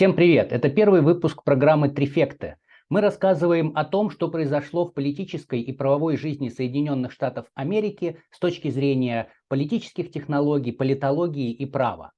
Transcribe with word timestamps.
Всем 0.00 0.16
привет! 0.16 0.50
Это 0.50 0.70
первый 0.70 1.02
выпуск 1.02 1.44
программы 1.44 1.90
«Трифекты». 1.90 2.56
Мы 2.88 3.02
рассказываем 3.02 3.72
о 3.74 3.84
том, 3.84 4.08
что 4.08 4.30
произошло 4.30 4.86
в 4.86 4.94
политической 4.94 5.60
и 5.60 5.74
правовой 5.74 6.16
жизни 6.16 6.48
Соединенных 6.48 7.12
Штатов 7.12 7.48
Америки 7.52 8.16
с 8.30 8.38
точки 8.38 8.70
зрения 8.70 9.28
политических 9.48 10.10
технологий, 10.10 10.72
политологии 10.72 11.52
и 11.52 11.66
права. 11.66 12.12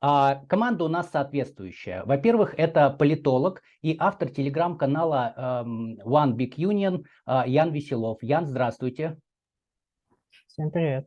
А 0.00 0.42
команда 0.48 0.82
у 0.82 0.88
нас 0.88 1.12
соответствующая. 1.12 2.02
Во-первых, 2.06 2.56
это 2.58 2.90
политолог 2.90 3.62
и 3.82 3.94
автор 4.00 4.30
телеграм-канала 4.30 5.62
эм, 5.64 5.96
One 6.04 6.34
Big 6.34 6.56
Union 6.56 7.04
э, 7.24 7.42
Ян 7.46 7.70
Веселов. 7.70 8.18
Ян, 8.20 8.46
здравствуйте. 8.46 9.16
Всем 10.48 10.72
привет. 10.72 11.06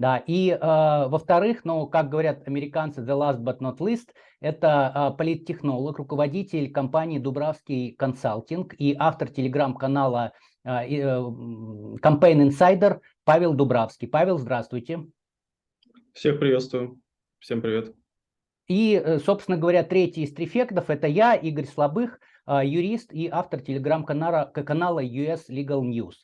Да, 0.00 0.16
и 0.16 0.48
э, 0.48 0.58
во-вторых, 0.58 1.66
ну, 1.66 1.86
как 1.86 2.08
говорят 2.08 2.48
американцы, 2.48 3.02
the 3.02 3.14
last 3.14 3.40
but 3.42 3.58
not 3.58 3.80
least, 3.80 4.14
это 4.40 4.90
э, 4.94 5.18
политтехнолог, 5.18 5.98
руководитель 5.98 6.72
компании 6.72 7.18
Дубравский 7.18 7.92
консалтинг 7.92 8.72
и 8.78 8.96
автор 8.98 9.28
телеграм-канала 9.28 10.32
э, 10.64 10.70
э, 10.70 11.02
Campaign 12.02 12.48
Insider 12.48 13.00
Павел 13.24 13.52
Дубравский. 13.52 14.08
Павел, 14.08 14.38
здравствуйте. 14.38 15.04
Всех 16.14 16.40
приветствую. 16.40 16.98
Всем 17.38 17.60
привет. 17.60 17.94
И, 18.68 18.94
э, 18.94 19.18
собственно 19.18 19.58
говоря, 19.58 19.82
третий 19.84 20.22
из 20.22 20.32
трифектов– 20.32 20.84
это 20.88 21.08
я, 21.08 21.34
Игорь 21.34 21.66
Слабых, 21.66 22.20
э, 22.46 22.62
юрист 22.64 23.12
и 23.12 23.28
автор 23.28 23.60
телеграм-канала 23.60 24.46
канала 24.46 25.04
US 25.04 25.50
Legal 25.50 25.82
News. 25.82 26.14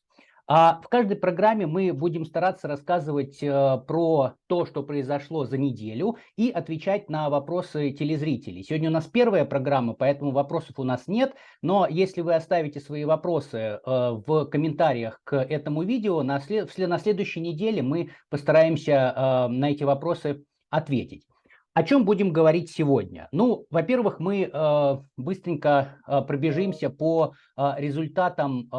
А 0.49 0.81
в 0.81 0.89
каждой 0.89 1.17
программе 1.17 1.67
мы 1.67 1.93
будем 1.93 2.25
стараться 2.25 2.69
рассказывать 2.69 3.43
э, 3.43 3.81
про 3.87 4.35
то, 4.47 4.65
что 4.65 4.85
произошло 4.85 5.45
за 5.45 5.59
неделю, 5.59 6.19
и 6.37 6.51
отвечать 6.51 7.11
на 7.11 7.29
вопросы 7.31 7.91
телезрителей. 7.91 8.63
Сегодня 8.63 8.91
у 8.91 8.93
нас 8.93 9.07
первая 9.07 9.45
программа, 9.45 9.95
поэтому 9.95 10.31
вопросов 10.31 10.79
у 10.79 10.85
нас 10.85 11.09
нет, 11.09 11.35
но 11.63 11.89
если 11.89 12.21
вы 12.21 12.37
оставите 12.37 12.79
свои 12.79 13.05
вопросы 13.05 13.59
э, 13.59 13.81
в 13.85 14.45
комментариях 14.45 15.21
к 15.25 15.37
этому 15.37 15.83
видео, 15.83 16.23
на, 16.23 16.39
след... 16.39 16.71
на 16.79 16.99
следующей 16.99 17.41
неделе 17.41 17.83
мы 17.83 18.11
постараемся 18.31 18.93
э, 18.93 19.49
на 19.49 19.73
эти 19.73 19.83
вопросы 19.83 20.45
ответить. 20.71 21.27
О 21.75 21.83
чем 21.83 22.07
будем 22.07 22.33
говорить 22.33 22.71
сегодня? 22.71 23.29
Ну, 23.33 23.67
во-первых, 23.69 24.19
мы 24.19 24.49
э, 24.51 24.97
быстренько 25.19 25.99
э, 26.07 26.23
пробежимся 26.23 26.89
по 26.89 27.35
э, 27.57 27.73
результатам 27.77 28.71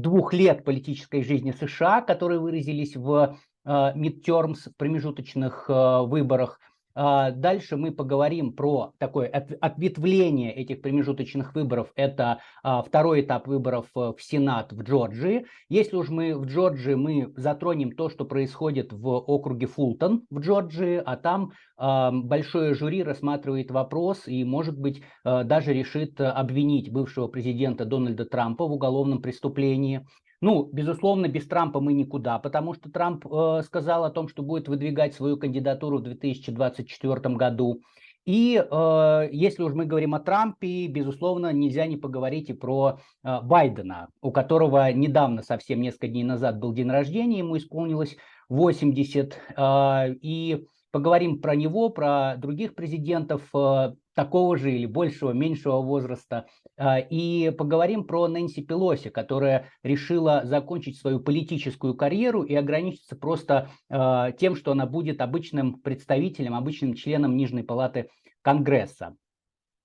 двух 0.00 0.32
лет 0.32 0.64
политической 0.64 1.22
жизни 1.22 1.52
США, 1.52 2.00
которые 2.02 2.38
выразились 2.38 2.96
в 2.96 3.38
midterms, 3.66 4.70
в 4.70 4.76
промежуточных 4.76 5.66
э, 5.68 6.02
выборах. 6.02 6.60
А, 6.96 7.30
дальше 7.30 7.76
мы 7.76 7.92
поговорим 7.92 8.52
про 8.52 8.94
такое 8.98 9.28
ответвление 9.28 10.52
этих 10.54 10.80
промежуточных 10.80 11.54
выборов. 11.54 11.92
Это 11.94 12.40
а, 12.62 12.82
второй 12.82 13.20
этап 13.20 13.46
выборов 13.46 13.86
э, 13.94 14.12
в 14.16 14.16
Сенат 14.18 14.72
в 14.72 14.82
Джорджии. 14.82 15.44
Если 15.68 15.94
уж 15.94 16.08
мы 16.08 16.34
в 16.34 16.46
Джорджии, 16.46 16.94
мы 16.94 17.34
затронем 17.36 17.92
то, 17.92 18.08
что 18.08 18.24
происходит 18.24 18.94
в 18.94 19.08
округе 19.08 19.66
Фултон 19.66 20.22
в 20.30 20.40
Джорджии, 20.40 21.02
а 21.04 21.16
там 21.16 21.52
а, 21.76 22.10
большое 22.10 22.72
жюри 22.74 23.02
рассматривает 23.02 23.70
вопрос 23.70 24.26
и, 24.26 24.42
может 24.44 24.78
быть, 24.78 25.02
даже 25.22 25.74
решит 25.74 26.18
обвинить 26.20 26.90
бывшего 26.90 27.28
президента 27.28 27.84
Дональда 27.84 28.24
Трампа 28.24 28.66
в 28.66 28.72
уголовном 28.72 29.20
преступлении. 29.20 30.06
Ну, 30.46 30.70
безусловно, 30.72 31.26
без 31.26 31.48
Трампа 31.48 31.80
мы 31.80 31.92
никуда, 31.92 32.38
потому 32.38 32.72
что 32.72 32.88
Трамп 32.88 33.26
э, 33.26 33.62
сказал 33.64 34.04
о 34.04 34.10
том, 34.10 34.28
что 34.28 34.44
будет 34.44 34.68
выдвигать 34.68 35.12
свою 35.12 35.36
кандидатуру 35.36 35.98
в 35.98 36.02
2024 36.02 37.34
году. 37.34 37.82
И 38.24 38.54
э, 38.56 39.28
если 39.32 39.64
уж 39.64 39.72
мы 39.72 39.86
говорим 39.86 40.14
о 40.14 40.20
Трампе, 40.20 40.86
безусловно, 40.86 41.52
нельзя 41.52 41.88
не 41.88 41.96
поговорить 41.96 42.48
и 42.48 42.52
про 42.52 43.00
э, 43.24 43.40
Байдена, 43.42 44.10
у 44.22 44.30
которого 44.30 44.92
недавно, 44.92 45.42
совсем 45.42 45.80
несколько 45.80 46.06
дней 46.06 46.22
назад, 46.22 46.60
был 46.60 46.72
день 46.72 46.90
рождения, 46.92 47.38
ему 47.38 47.56
исполнилось 47.56 48.16
80. 48.48 49.40
Э, 49.56 50.12
и 50.12 50.64
поговорим 50.92 51.40
про 51.40 51.56
него, 51.56 51.88
про 51.88 52.36
других 52.36 52.76
президентов. 52.76 53.42
Э, 53.52 53.94
такого 54.16 54.56
же 54.56 54.72
или 54.72 54.86
большего, 54.86 55.30
меньшего 55.30 55.80
возраста. 55.82 56.46
А, 56.76 56.98
и 56.98 57.50
поговорим 57.50 58.04
про 58.04 58.26
Нэнси 58.26 58.62
Пелоси, 58.62 59.10
которая 59.10 59.66
решила 59.82 60.42
закончить 60.44 60.98
свою 60.98 61.20
политическую 61.20 61.94
карьеру 61.94 62.42
и 62.42 62.54
ограничиться 62.54 63.14
просто 63.14 63.68
а, 63.88 64.32
тем, 64.32 64.56
что 64.56 64.72
она 64.72 64.86
будет 64.86 65.20
обычным 65.20 65.74
представителем, 65.74 66.54
обычным 66.54 66.94
членом 66.94 67.36
Нижней 67.36 67.62
палаты 67.62 68.08
Конгресса. 68.42 69.14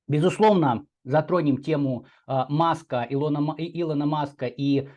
Безусловно, 0.07 0.85
затронем 1.03 1.61
тему 1.61 2.05
а, 2.25 2.47
Маска, 2.47 3.05
Илона, 3.09 3.53
Илона 3.57 4.05
Маска 4.05 4.47
и 4.47 4.87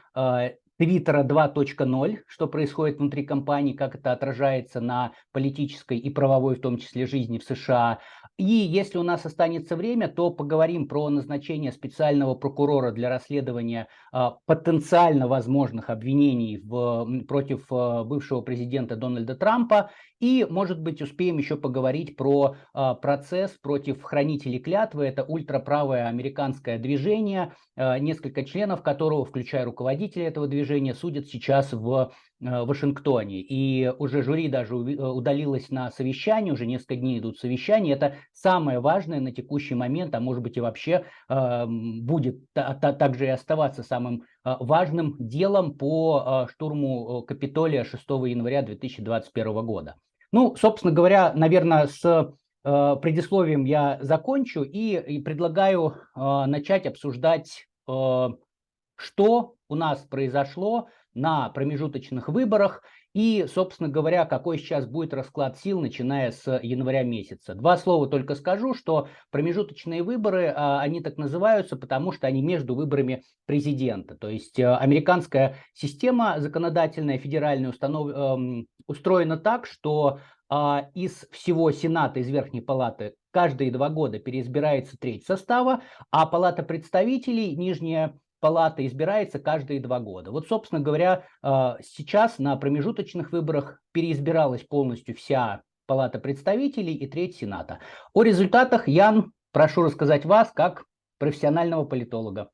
Твиттера 0.76 1.22
2.0, 1.22 2.18
что 2.26 2.48
происходит 2.48 2.98
внутри 2.98 3.24
компании, 3.24 3.74
как 3.74 3.94
это 3.94 4.10
отражается 4.10 4.80
на 4.80 5.12
политической 5.30 5.98
и 5.98 6.10
правовой, 6.10 6.56
в 6.56 6.60
том 6.60 6.78
числе, 6.78 7.06
жизни 7.06 7.38
в 7.38 7.44
США. 7.44 8.00
И 8.36 8.42
если 8.44 8.98
у 8.98 9.04
нас 9.04 9.24
останется 9.24 9.76
время, 9.76 10.08
то 10.08 10.28
поговорим 10.30 10.88
про 10.88 11.08
назначение 11.08 11.70
специального 11.70 12.34
прокурора 12.34 12.90
для 12.90 13.08
расследования 13.08 13.86
э, 14.12 14.30
потенциально 14.44 15.28
возможных 15.28 15.88
обвинений 15.88 16.58
в, 16.58 17.22
против 17.28 17.70
э, 17.70 18.02
бывшего 18.02 18.40
президента 18.40 18.96
Дональда 18.96 19.36
Трампа. 19.36 19.90
И, 20.18 20.44
может 20.50 20.80
быть, 20.80 21.00
успеем 21.00 21.38
еще 21.38 21.56
поговорить 21.56 22.16
про 22.16 22.56
э, 22.74 22.94
процесс 23.00 23.52
против 23.52 24.02
хранителей 24.02 24.58
клятвы. 24.58 25.04
Это 25.04 25.22
ультраправое 25.22 26.08
американское 26.08 26.78
движение, 26.78 27.52
несколько 27.76 28.44
членов 28.44 28.82
которого, 28.82 29.24
включая 29.24 29.64
руководителя 29.64 30.26
этого 30.26 30.46
движения, 30.48 30.94
судят 30.94 31.26
сейчас 31.26 31.72
в 31.72 32.12
Вашингтоне. 32.44 33.40
И 33.40 33.90
уже 33.98 34.22
жюри 34.22 34.48
даже 34.48 34.74
э, 34.74 34.78
удалилось 34.78 35.70
на 35.70 35.90
совещание, 35.90 36.52
уже 36.52 36.66
несколько 36.66 36.96
дней 36.96 37.18
идут 37.18 37.38
совещания. 37.38 37.92
Это 37.92 38.16
самое 38.32 38.80
важное 38.80 39.20
на 39.20 39.32
текущий 39.32 39.74
момент, 39.74 40.14
а 40.14 40.20
может 40.20 40.42
быть 40.42 40.56
и 40.56 40.60
вообще 40.60 41.04
э, 41.28 41.66
будет 41.66 42.40
также 42.52 43.26
и 43.26 43.28
оставаться 43.28 43.82
самым 43.82 44.24
важным 44.44 45.16
делом 45.18 45.74
по 45.74 46.46
штурму 46.50 47.22
Капитолия 47.22 47.84
6 47.84 48.04
января 48.08 48.60
2021 48.60 49.66
года. 49.66 49.94
Ну, 50.32 50.54
собственно 50.56 50.92
говоря, 50.92 51.32
наверное, 51.34 51.86
с 51.86 52.34
предисловием 52.62 53.64
я 53.64 53.98
закончу 54.02 54.62
и 54.62 55.18
предлагаю 55.20 55.94
начать 56.14 56.86
обсуждать, 56.86 57.66
что 57.86 59.54
у 59.68 59.74
нас 59.74 60.00
произошло 60.02 60.88
на 61.14 61.48
промежуточных 61.50 62.28
выборах 62.28 62.82
и, 63.14 63.46
собственно 63.52 63.88
говоря, 63.88 64.24
какой 64.24 64.58
сейчас 64.58 64.86
будет 64.86 65.14
расклад 65.14 65.56
сил, 65.56 65.80
начиная 65.80 66.32
с 66.32 66.60
января 66.62 67.04
месяца. 67.04 67.54
Два 67.54 67.76
слова 67.76 68.08
только 68.08 68.34
скажу, 68.34 68.74
что 68.74 69.08
промежуточные 69.30 70.02
выборы, 70.02 70.52
а, 70.54 70.80
они 70.80 71.00
так 71.00 71.16
называются, 71.16 71.76
потому 71.76 72.10
что 72.10 72.26
они 72.26 72.42
между 72.42 72.74
выборами 72.74 73.22
президента. 73.46 74.16
То 74.16 74.28
есть 74.28 74.58
э, 74.58 74.66
американская 74.66 75.56
система 75.74 76.40
законодательная, 76.40 77.18
федеральная 77.18 77.70
установ... 77.70 78.10
Эм, 78.14 78.66
устроена 78.86 79.36
так, 79.36 79.66
что 79.66 80.20
а, 80.48 80.90
из 80.94 81.26
всего 81.30 81.70
Сената, 81.70 82.20
из 82.20 82.28
Верхней 82.28 82.60
Палаты, 82.60 83.14
каждые 83.30 83.70
два 83.70 83.88
года 83.88 84.18
переизбирается 84.18 84.96
треть 84.98 85.26
состава, 85.26 85.82
а 86.10 86.26
Палата 86.26 86.62
представителей, 86.62 87.56
нижняя 87.56 88.18
палата 88.44 88.84
избирается 88.84 89.38
каждые 89.38 89.80
два 89.80 90.00
года. 90.00 90.30
Вот, 90.30 90.48
собственно 90.48 90.78
говоря, 90.78 91.24
а, 91.40 91.78
сейчас 91.80 92.38
на 92.38 92.54
промежуточных 92.56 93.32
выборах 93.32 93.80
переизбиралась 93.92 94.62
полностью 94.62 95.16
вся 95.16 95.62
палата 95.86 96.18
представителей 96.18 96.92
и 96.92 97.06
треть 97.06 97.36
Сената. 97.36 97.78
О 98.12 98.22
результатах, 98.22 98.86
Ян, 98.86 99.32
прошу 99.50 99.84
рассказать 99.84 100.26
вас 100.26 100.52
как 100.52 100.84
профессионального 101.16 101.86
политолога. 101.86 102.50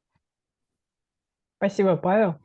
Спасибо, 1.57 1.97
Павел. 1.97 2.37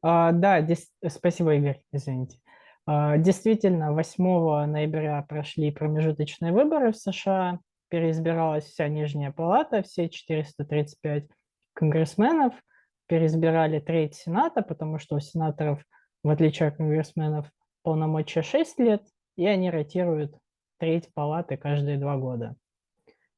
А, 0.00 0.30
да, 0.30 0.60
здесь, 0.60 0.88
спасибо, 1.08 1.56
Игорь, 1.56 1.82
извините. 1.90 2.38
А, 2.86 3.16
действительно, 3.16 3.92
8 3.92 4.66
ноября 4.66 5.26
прошли 5.28 5.72
промежуточные 5.72 6.52
выборы 6.52 6.92
в 6.92 6.96
США, 6.96 7.58
переизбиралась 7.88 8.66
вся 8.66 8.86
нижняя 8.86 9.32
палата, 9.32 9.82
все 9.82 10.08
435 10.08 11.26
конгрессменов– 11.74 12.54
переизбирали 13.08 13.80
треть 13.80 14.14
Сената, 14.14 14.62
потому 14.62 14.98
что 14.98 15.16
у 15.16 15.20
сенаторов, 15.20 15.82
в 16.22 16.28
отличие 16.28 16.68
от 16.68 16.76
конгрессменов, 16.76 17.50
полномочия 17.82 18.42
6 18.42 18.78
лет, 18.78 19.02
и 19.36 19.46
они 19.46 19.70
ротируют 19.70 20.36
треть 20.78 21.12
палаты 21.14 21.56
каждые 21.56 21.98
два 21.98 22.16
года. 22.16 22.54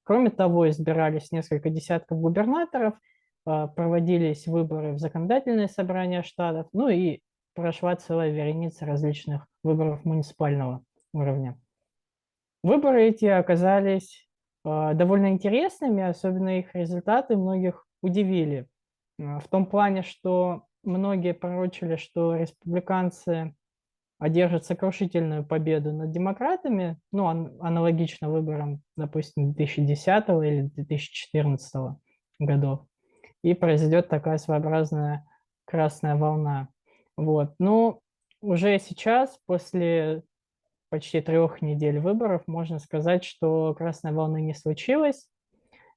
Кроме 0.02 0.30
того, 0.30 0.68
избирались 0.68 1.30
несколько 1.30 1.70
десятков 1.70 2.18
губернаторов, 2.18 2.94
а, 3.46 3.68
проводились 3.68 4.46
выборы 4.46 4.92
в 4.92 4.98
законодательные 4.98 5.68
собрания 5.68 6.22
штатов, 6.22 6.66
ну 6.72 6.88
и 6.88 7.20
прошла 7.54 7.96
целая 7.96 8.30
вереница 8.30 8.86
различных 8.86 9.46
выборов 9.62 10.04
муниципального 10.04 10.82
уровня. 11.12 11.58
Выборы 12.62 13.04
эти 13.04 13.24
оказались 13.24 14.28
э, 14.64 14.94
довольно 14.94 15.30
интересными, 15.30 16.02
особенно 16.02 16.58
их 16.58 16.74
результаты 16.74 17.36
многих 17.36 17.86
удивили. 18.02 18.66
Э, 19.20 19.38
в 19.38 19.48
том 19.48 19.66
плане, 19.66 20.02
что 20.02 20.64
многие 20.82 21.34
пророчили, 21.34 21.96
что 21.96 22.34
республиканцы 22.34 23.54
одержат 24.18 24.66
сокрушительную 24.66 25.44
победу 25.44 25.92
над 25.92 26.10
демократами, 26.10 26.98
ну, 27.12 27.26
аналогично 27.26 28.30
выборам, 28.30 28.82
допустим, 28.96 29.52
2010 29.52 30.24
или 30.28 30.62
2014 30.74 31.98
годов, 32.38 32.86
и 33.42 33.54
произойдет 33.54 34.08
такая 34.08 34.38
своеобразная 34.38 35.26
красная 35.64 36.16
волна. 36.16 36.68
Вот. 37.16 37.54
Но 37.58 38.00
уже 38.42 38.78
сейчас, 38.78 39.38
после 39.46 40.22
почти 40.90 41.20
трех 41.20 41.62
недель 41.62 42.00
выборов, 42.00 42.42
можно 42.46 42.78
сказать, 42.78 43.24
что 43.24 43.74
красной 43.74 44.12
волны 44.12 44.42
не 44.42 44.54
случилось. 44.54 45.28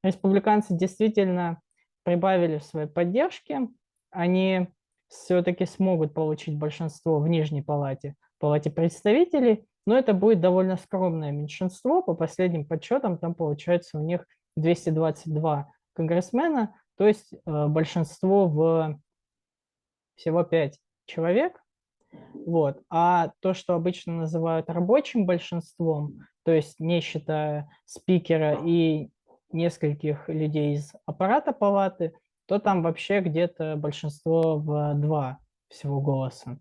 Республиканцы 0.04 0.78
действительно 0.78 1.62
прибавили 2.04 2.58
в 2.58 2.64
своей 2.64 2.88
поддержке, 2.88 3.68
они 4.12 4.68
все-таки 5.08 5.66
смогут 5.66 6.14
получить 6.14 6.58
большинство 6.58 7.20
в 7.20 7.28
Нижней 7.28 7.62
палате, 7.62 8.16
палате 8.40 8.72
представителей, 8.72 9.66
но 9.86 9.98
это 9.98 10.14
будет 10.14 10.40
довольно 10.40 10.78
скромное 10.78 11.32
меньшинство. 11.32 12.02
По 12.02 12.14
последним 12.14 12.66
подсчетам 12.66 13.18
там 13.18 13.36
получается 13.36 14.00
у 14.00 14.04
них 14.04 14.26
222 14.56 15.72
конгрессмена, 15.94 16.76
то 16.98 17.08
есть 17.08 17.34
э, 17.34 17.68
большинство 17.68 18.48
в 18.48 19.00
всего 20.16 20.44
5 20.44 20.80
человек. 21.06 21.60
Вот. 22.34 22.82
А 22.90 23.32
то, 23.40 23.54
что 23.54 23.74
обычно 23.74 24.14
называют 24.14 24.70
рабочим 24.70 25.26
большинством, 25.26 26.20
то 26.44 26.52
есть 26.52 26.80
не 26.80 27.02
считая 27.02 27.70
спикера 27.86 28.60
и 28.64 29.10
нескольких 29.54 30.28
людей 30.28 30.76
из 30.76 30.94
аппарата 31.06 31.54
палаты, 31.54 32.14
то 32.46 32.60
там 32.60 32.84
вообще 32.84 33.22
где-то 33.22 33.76
большинство 33.78 34.58
в 34.58 34.94
два 34.96 35.40
всего 35.70 36.02
голоса. 36.02 36.58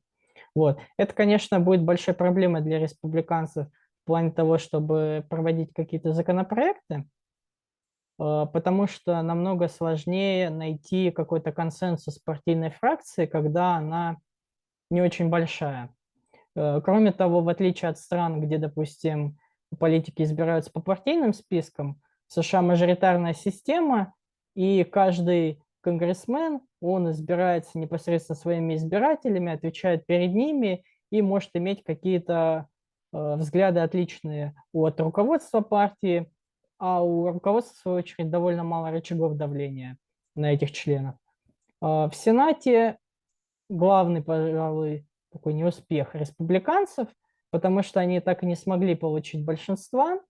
Вот. 0.54 0.78
Это, 0.96 1.14
конечно, 1.14 1.60
будет 1.60 1.82
большой 1.82 2.14
проблемой 2.14 2.60
для 2.60 2.78
республиканцев 2.78 3.66
в 3.66 4.06
плане 4.06 4.30
того, 4.30 4.58
чтобы 4.58 5.24
проводить 5.28 5.72
какие-то 5.72 6.12
законопроекты, 6.12 7.04
э, 8.18 8.46
потому 8.52 8.86
что 8.86 9.22
намного 9.22 9.68
сложнее 9.68 10.50
найти 10.50 11.10
какой-то 11.10 11.52
консенсус 11.52 12.18
партийной 12.18 12.70
фракции, 12.70 13.26
когда 13.26 13.76
она 13.76 14.18
не 14.90 15.00
очень 15.00 15.28
большая. 15.28 15.94
Э, 16.54 16.80
кроме 16.84 17.12
того, 17.12 17.40
в 17.40 17.48
отличие 17.48 17.90
от 17.90 17.98
стран, 17.98 18.40
где, 18.40 18.58
допустим, 18.58 19.38
политики 19.78 20.22
избираются 20.22 20.70
по 20.70 20.80
партийным 20.80 21.32
спискам, 21.32 22.00
США 22.32 22.62
мажоритарная 22.62 23.34
система, 23.34 24.14
и 24.54 24.84
каждый 24.84 25.62
конгрессмен, 25.82 26.60
он 26.80 27.10
избирается 27.10 27.78
непосредственно 27.78 28.36
своими 28.36 28.74
избирателями, 28.76 29.52
отвечает 29.52 30.06
перед 30.06 30.32
ними 30.34 30.84
и 31.10 31.20
может 31.20 31.50
иметь 31.54 31.84
какие-то 31.84 32.68
э, 33.12 33.36
взгляды 33.36 33.80
отличные 33.80 34.54
от 34.72 34.98
руководства 35.00 35.60
партии, 35.60 36.30
а 36.78 37.02
у 37.02 37.28
руководства, 37.28 37.74
в 37.74 37.80
свою 37.80 37.98
очередь, 37.98 38.30
довольно 38.30 38.64
мало 38.64 38.90
рычагов 38.90 39.34
давления 39.34 39.98
на 40.34 40.52
этих 40.52 40.72
членов. 40.72 41.16
Э, 41.82 42.08
в 42.08 42.12
Сенате 42.14 42.96
главный, 43.68 44.22
пожалуй, 44.22 45.06
такой 45.30 45.52
неуспех 45.52 46.14
республиканцев, 46.14 47.08
потому 47.50 47.82
что 47.82 48.00
они 48.00 48.20
так 48.20 48.42
и 48.42 48.46
не 48.46 48.56
смогли 48.56 48.94
получить 48.94 49.44
большинства. 49.44 50.20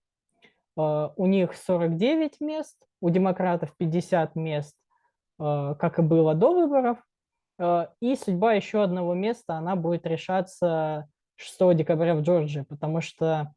Э, 0.77 1.09
у 1.15 1.25
них 1.25 1.55
49 1.55 2.41
мест, 2.41 2.77
у 3.01 3.09
демократов 3.09 3.75
50 3.77 4.35
мест, 4.35 4.75
Э, 5.39 5.75
как 5.79 5.99
и 5.99 6.01
было 6.01 6.33
до 6.33 6.53
выборов. 6.53 6.97
Э, 7.59 7.87
и 8.01 8.15
судьба 8.15 8.53
еще 8.53 8.83
одного 8.83 9.13
места, 9.13 9.55
она 9.55 9.75
будет 9.75 10.05
решаться 10.05 11.07
6 11.35 11.75
декабря 11.75 12.15
в 12.15 12.21
Джорджии, 12.21 12.61
потому 12.61 13.01
что 13.01 13.53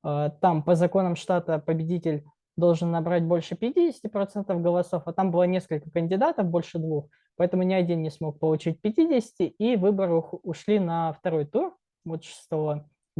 там 0.00 0.62
по 0.62 0.76
законам 0.76 1.16
штата 1.16 1.58
победитель 1.58 2.24
должен 2.56 2.92
набрать 2.92 3.24
больше 3.24 3.56
50% 3.56 4.62
голосов, 4.62 5.02
а 5.04 5.12
там 5.12 5.32
было 5.32 5.42
несколько 5.42 5.90
кандидатов, 5.90 6.46
больше 6.46 6.78
двух, 6.78 7.08
поэтому 7.36 7.64
ни 7.64 7.74
один 7.74 8.02
не 8.02 8.10
смог 8.10 8.38
получить 8.38 8.80
50, 8.80 9.54
и 9.58 9.74
выборы 9.74 10.14
ушли 10.14 10.78
на 10.78 11.12
второй 11.12 11.46
тур, 11.46 11.76
вот 12.04 12.22
6 12.22 12.48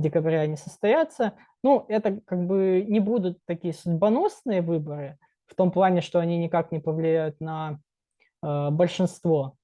декабря 0.01 0.41
они 0.41 0.57
состоятся. 0.57 1.35
Ну, 1.63 1.85
это 1.89 2.21
как 2.25 2.47
бы 2.47 2.85
не 2.89 3.01
будут 3.01 3.39
такие 3.47 3.75
судьбоносные 3.75 4.63
выборы, 4.63 5.19
в 5.47 5.55
том 5.55 5.71
плане, 5.71 6.01
что 6.01 6.19
они 6.19 6.39
никак 6.39 6.73
не 6.73 6.79
повлияют 6.79 7.41
на 7.41 7.81
Э, 8.43 8.71
большинство, 8.71 9.57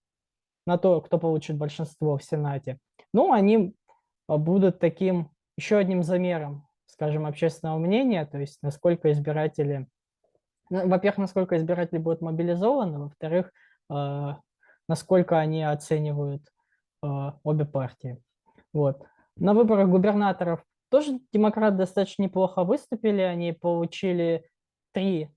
на 0.67 0.79
то, 0.79 1.01
кто 1.01 1.19
получит 1.19 1.57
большинство 1.57 2.17
в 2.17 2.25
Сенате. 2.25 2.79
Ну, 3.13 3.33
они 3.33 3.75
э, 4.29 4.37
будут 4.37 4.79
таким 4.79 5.31
еще 5.57 5.77
одним 5.77 6.03
замером, 6.03 6.67
скажем, 6.87 7.27
общественного 7.27 7.79
мнения, 7.79 8.27
то 8.27 8.39
есть 8.39 8.59
насколько 8.63 9.13
избиратели, 9.13 9.87
ну, 10.71 10.89
во-первых, 10.89 11.19
насколько 11.19 11.57
избиратели 11.57 11.99
будут 11.99 12.21
мобилизованы, 12.21 12.99
во-вторых, 12.99 13.53
э, 13.91 14.35
насколько 14.89 15.39
они 15.39 15.63
оценивают 15.63 16.43
обе 17.43 17.67
партии. 17.67 18.19
Вот. 18.73 19.05
На 19.37 19.55
выборах 19.55 19.89
губернаторов 19.89 20.65
тоже 20.91 21.19
демократы 21.33 21.77
достаточно 21.77 22.23
неплохо 22.23 22.65
выступили, 22.65 23.21
они 23.21 23.53
получили 23.53 24.49
три 24.93 25.29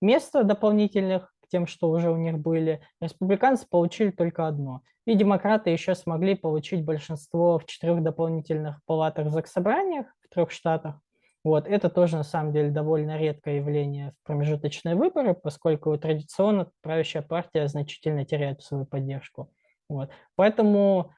места 0.00 0.44
дополнительных 0.44 1.32
тем, 1.50 1.66
что 1.66 1.90
уже 1.90 2.10
у 2.10 2.16
них 2.16 2.38
были. 2.38 2.80
Республиканцы 3.00 3.66
получили 3.68 4.10
только 4.10 4.46
одно. 4.46 4.82
И 5.06 5.14
демократы 5.14 5.70
еще 5.70 5.94
смогли 5.94 6.34
получить 6.34 6.84
большинство 6.84 7.58
в 7.58 7.66
четырех 7.66 8.02
дополнительных 8.02 8.80
палатах 8.86 9.26
в 9.26 9.30
заксобраниях 9.30 10.06
в 10.20 10.32
трех 10.32 10.50
штатах. 10.50 11.00
Вот. 11.42 11.66
Это 11.66 11.88
тоже, 11.88 12.16
на 12.16 12.22
самом 12.22 12.52
деле, 12.52 12.70
довольно 12.70 13.18
редкое 13.18 13.56
явление 13.56 14.12
в 14.12 14.26
промежуточные 14.26 14.94
выборы, 14.94 15.34
поскольку 15.34 15.96
традиционно 15.98 16.70
правящая 16.82 17.22
партия 17.22 17.66
значительно 17.66 18.24
теряет 18.24 18.62
свою 18.62 18.84
поддержку. 18.84 19.50
Вот. 19.88 20.10
Поэтому 20.36 21.12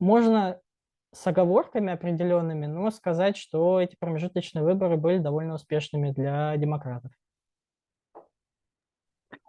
можно 0.00 0.58
с 1.12 1.26
оговорками 1.26 1.92
определенными, 1.92 2.66
но 2.66 2.90
сказать, 2.90 3.36
что 3.36 3.80
эти 3.80 3.96
промежуточные 3.96 4.64
выборы 4.64 4.96
были 4.96 5.18
довольно 5.18 5.54
успешными 5.54 6.10
для 6.10 6.56
демократов. 6.56 7.12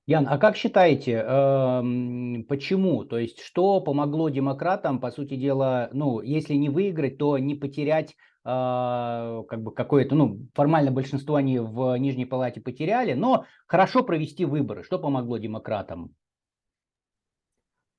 Ян, 0.05 0.27
а 0.29 0.37
как 0.37 0.57
считаете, 0.57 1.23
эм, 1.25 2.45
почему? 2.49 3.05
То 3.05 3.17
есть, 3.17 3.39
что 3.39 3.79
помогло 3.79 4.27
демократам, 4.27 4.99
по 4.99 5.11
сути 5.11 5.35
дела, 5.35 5.89
ну, 5.93 6.19
если 6.19 6.55
не 6.55 6.69
выиграть, 6.69 7.17
то 7.17 7.37
не 7.37 7.55
потерять 7.55 8.13
а, 8.43 9.43
как 9.47 9.63
бы 9.63 9.73
какое-то, 9.73 10.15
ну, 10.15 10.39
формально 10.53 10.91
большинство 10.91 11.35
они 11.35 11.59
в 11.59 11.95
Нижней 11.97 12.25
Палате 12.25 12.59
потеряли, 12.59 13.13
но 13.13 13.45
хорошо 13.65 14.03
провести 14.03 14.43
выборы. 14.43 14.83
Что 14.83 14.99
помогло 14.99 15.37
демократам? 15.37 16.13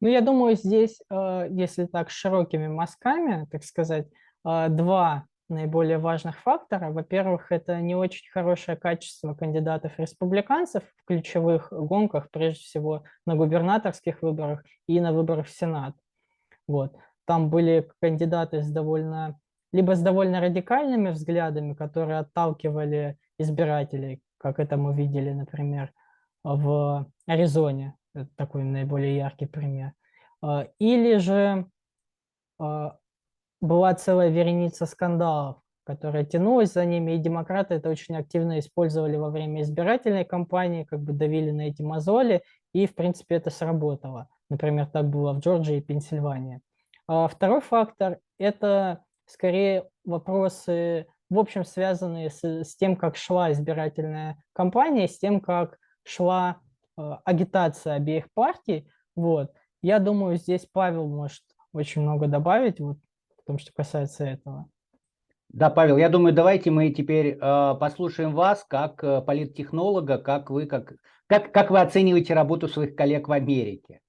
Ну, 0.05 0.11
я 0.11 0.21
думаю, 0.21 0.55
здесь, 0.55 1.01
э, 1.09 1.47
если 1.49 1.87
так 1.87 2.11
широкими 2.11 2.69
мазками, 2.69 3.49
так 3.51 3.65
сказать, 3.65 4.07
э, 4.47 4.69
два 4.69 5.25
наиболее 5.49 5.97
важных 5.97 6.39
фактора. 6.41 6.91
Во-первых, 6.91 7.51
это 7.51 7.81
не 7.81 7.95
очень 7.95 8.31
хорошее 8.31 8.77
качество 8.77 9.33
кандидатов-республиканцев 9.33 10.83
в 10.83 11.05
ключевых 11.07 11.73
гонках, 11.73 12.31
прежде 12.31 12.65
всего 12.65 13.05
на 13.25 13.35
губернаторских 13.35 14.21
выборах 14.21 14.63
и 14.87 15.01
на 15.01 15.15
выборах 15.15 15.47
в 15.47 15.57
Сенат. 15.59 15.95
Вот. 16.69 16.95
Там 17.25 17.49
были 17.49 17.89
кандидаты 18.03 18.63
с 18.63 18.71
довольно, 18.71 19.41
либо 19.73 19.95
с 19.95 20.03
довольно 20.03 20.43
радикальными 20.43 21.13
взглядами, 21.13 21.73
которые 21.73 22.19
отталкивали 22.19 23.17
избирателей, 23.39 24.21
как 24.37 24.61
это 24.61 24.77
мы 24.77 24.95
видели, 24.95 25.31
например, 25.31 25.95
в 26.43 27.11
Аризоне. 27.27 27.95
Это 28.15 28.29
такой 28.37 28.65
наиболее 28.65 29.17
яркий 29.17 29.47
пример. 29.47 29.93
А, 30.41 30.69
или 30.79 31.17
же 31.17 31.67
а, 32.59 32.97
была 33.61 33.95
целая 33.95 34.29
вереница 34.29 34.87
скандалов, 34.87 35.57
которая 35.85 36.25
тянулась 36.25 36.73
за 36.73 36.85
ними, 36.85 37.13
и 37.13 37.19
демократы 37.19 37.75
это 37.75 37.91
очень 37.91 38.17
активно 38.17 38.59
использовали 38.59 39.17
во 39.17 39.31
время 39.31 39.63
избирательной 39.63 40.25
кампании, 40.25 40.85
как 40.85 41.01
бы 41.01 41.13
давили 41.13 41.51
на 41.51 41.69
эти 41.69 41.83
мозоли, 41.83 42.43
и, 42.73 42.87
в 42.87 42.95
принципе, 42.95 43.37
это 43.37 43.51
сработало. 43.51 44.29
Например, 44.49 44.87
так 44.87 45.09
было 45.09 45.33
в 45.33 45.41
Джорджии 45.41 45.79
и 45.79 45.83
Пенсильвании. 45.83 46.61
А 47.07 47.29
второй 47.29 47.61
фактор– 47.61 48.19
это 48.39 49.05
скорее 49.27 49.89
вопросы, 50.05 51.07
в 51.31 51.39
общем, 51.39 51.65
связанные 51.65 52.31
с, 52.31 52.45
с 52.45 52.77
тем, 52.77 52.97
как 52.97 53.17
шла 53.17 53.53
избирательная 53.53 54.43
кампания, 54.53 55.09
с 55.09 55.19
тем, 55.19 55.41
как 55.41 55.79
шла 56.03 56.59
агитация 56.97 57.95
обеих 57.95 58.27
партий. 58.35 58.89
Вот. 59.17 59.53
Я 59.83 59.99
думаю, 59.99 60.37
здесь 60.37 60.67
Павел 60.73 61.07
может 61.09 61.43
очень 61.73 62.03
много 62.03 62.27
добавить. 62.27 62.81
Вот 62.81 62.99
том, 63.47 63.59
что 63.59 63.73
касается 63.73 64.25
этого. 64.25 64.69
Да, 65.49 65.71
Павел, 65.71 65.97
я 65.99 66.09
думаю, 66.09 66.35
давайте 66.35 66.71
мы 66.71 66.91
теперь 66.91 67.39
э, 67.41 67.75
послушаем 67.79 68.35
вас 68.35 68.65
как 68.69 69.05
э, 69.05 69.21
политтехнолога, 69.23 70.19
как 70.19 70.51
вы, 70.51 70.67
как, 70.67 70.95
как, 71.29 71.53
как 71.53 71.71
вы 71.71 71.81
оцениваете 71.81 72.35
работу 72.35 72.67
своих 72.67 72.97
коллег 72.97 73.29
в 73.29 73.33
Америке. 73.33 74.01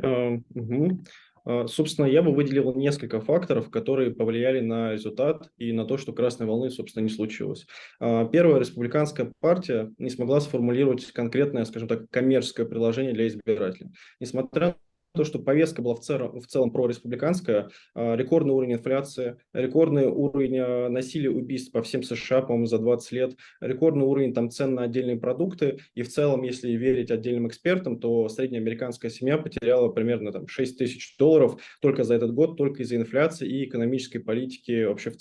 Uh, 0.00 0.40
угу. 0.54 1.02
Uh, 1.46 1.66
собственно, 1.68 2.06
я 2.06 2.22
бы 2.22 2.32
выделил 2.32 2.74
несколько 2.74 3.20
факторов, 3.20 3.70
которые 3.70 4.14
повлияли 4.14 4.60
на 4.60 4.92
результат 4.92 5.50
и 5.56 5.72
на 5.72 5.84
то, 5.84 5.96
что 5.98 6.12
красной 6.12 6.46
волны, 6.46 6.70
собственно, 6.70 7.04
не 7.04 7.10
случилось. 7.10 7.66
Uh, 8.00 8.28
первая, 8.30 8.60
республиканская 8.60 9.32
партия 9.40 9.92
не 9.98 10.10
смогла 10.10 10.40
сформулировать 10.40 11.04
конкретное, 11.12 11.64
скажем 11.64 11.88
так, 11.88 12.10
коммерческое 12.10 12.66
предложение 12.66 13.12
для 13.12 13.26
избирателей. 13.26 13.90
Несмотря 14.20 14.76
то, 15.14 15.24
что 15.24 15.38
повестка 15.38 15.82
была 15.82 15.94
в 15.94 16.00
целом, 16.00 16.40
в 16.40 16.46
целом 16.46 16.70
прореспубликанская, 16.70 17.70
а, 17.94 18.16
рекордный 18.16 18.54
уровень 18.54 18.74
инфляции, 18.74 19.36
рекордный 19.52 20.06
уровень 20.06 20.58
а, 20.58 20.88
насилия, 20.88 21.30
убийств 21.30 21.72
по 21.72 21.82
всем 21.82 22.02
США, 22.02 22.42
по-моему, 22.42 22.66
за 22.66 22.78
20 22.78 23.12
лет, 23.12 23.36
рекордный 23.60 24.04
уровень 24.04 24.34
там, 24.34 24.50
цен 24.50 24.74
на 24.74 24.84
отдельные 24.84 25.18
продукты, 25.18 25.78
и 25.94 26.02
в 26.02 26.08
целом, 26.08 26.42
если 26.42 26.70
верить 26.72 27.10
отдельным 27.10 27.48
экспертам, 27.48 27.98
то 27.98 28.28
средняя 28.28 28.60
американская 28.60 29.10
семья 29.10 29.38
потеряла 29.38 29.88
примерно 29.88 30.32
там, 30.32 30.46
6 30.46 30.78
тысяч 30.78 31.16
долларов 31.18 31.60
только 31.80 32.04
за 32.04 32.14
этот 32.14 32.32
год, 32.32 32.56
только 32.56 32.82
из-за 32.82 32.96
инфляции 32.96 33.48
и 33.48 33.64
экономической 33.64 34.18
политики 34.18 34.84
вообще 34.84 35.10
в 35.10 35.16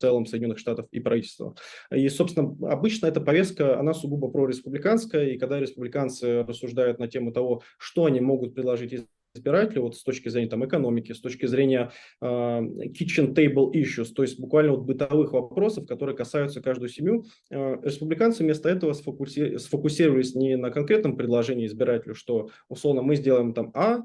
целом 0.00 0.26
Соединенных 0.26 0.58
Штатов 0.58 0.86
и 0.90 1.00
правительства. 1.00 1.54
И, 1.90 2.08
собственно, 2.08 2.54
обычно 2.70 3.06
эта 3.06 3.20
повестка, 3.20 3.78
она 3.78 3.94
сугубо 3.94 4.28
прореспубликанская, 4.28 5.30
и 5.30 5.38
когда 5.38 5.58
республиканцы 5.58 6.42
рассуждают 6.42 6.98
на 6.98 7.08
тему 7.08 7.32
того, 7.32 7.62
что 7.78 8.04
они 8.04 8.20
могут 8.20 8.54
предложить 8.54 9.06
избирателя 9.36 9.80
вот 9.82 9.96
с 9.96 10.02
точки 10.02 10.28
зрения 10.28 10.48
там, 10.48 10.64
экономики, 10.64 11.12
с 11.12 11.20
точки 11.20 11.46
зрения 11.46 11.92
э, 12.20 12.26
kitchen 12.26 13.34
table 13.34 13.72
issues, 13.72 14.12
то 14.14 14.22
есть 14.22 14.40
буквально 14.40 14.72
вот 14.72 14.82
бытовых 14.82 15.32
вопросов, 15.32 15.86
которые 15.86 16.16
касаются 16.16 16.60
каждую 16.60 16.88
семью. 16.88 17.24
Э, 17.50 17.76
республиканцы 17.82 18.42
вместо 18.42 18.68
этого 18.68 18.92
сфокуси 18.92 19.58
сфокусировались 19.58 20.34
не 20.34 20.56
на 20.56 20.70
конкретном 20.70 21.16
предложении 21.16 21.66
избирателю, 21.66 22.14
что 22.14 22.50
условно 22.68 23.02
мы 23.02 23.16
сделаем 23.16 23.54
там 23.54 23.70
А, 23.74 24.02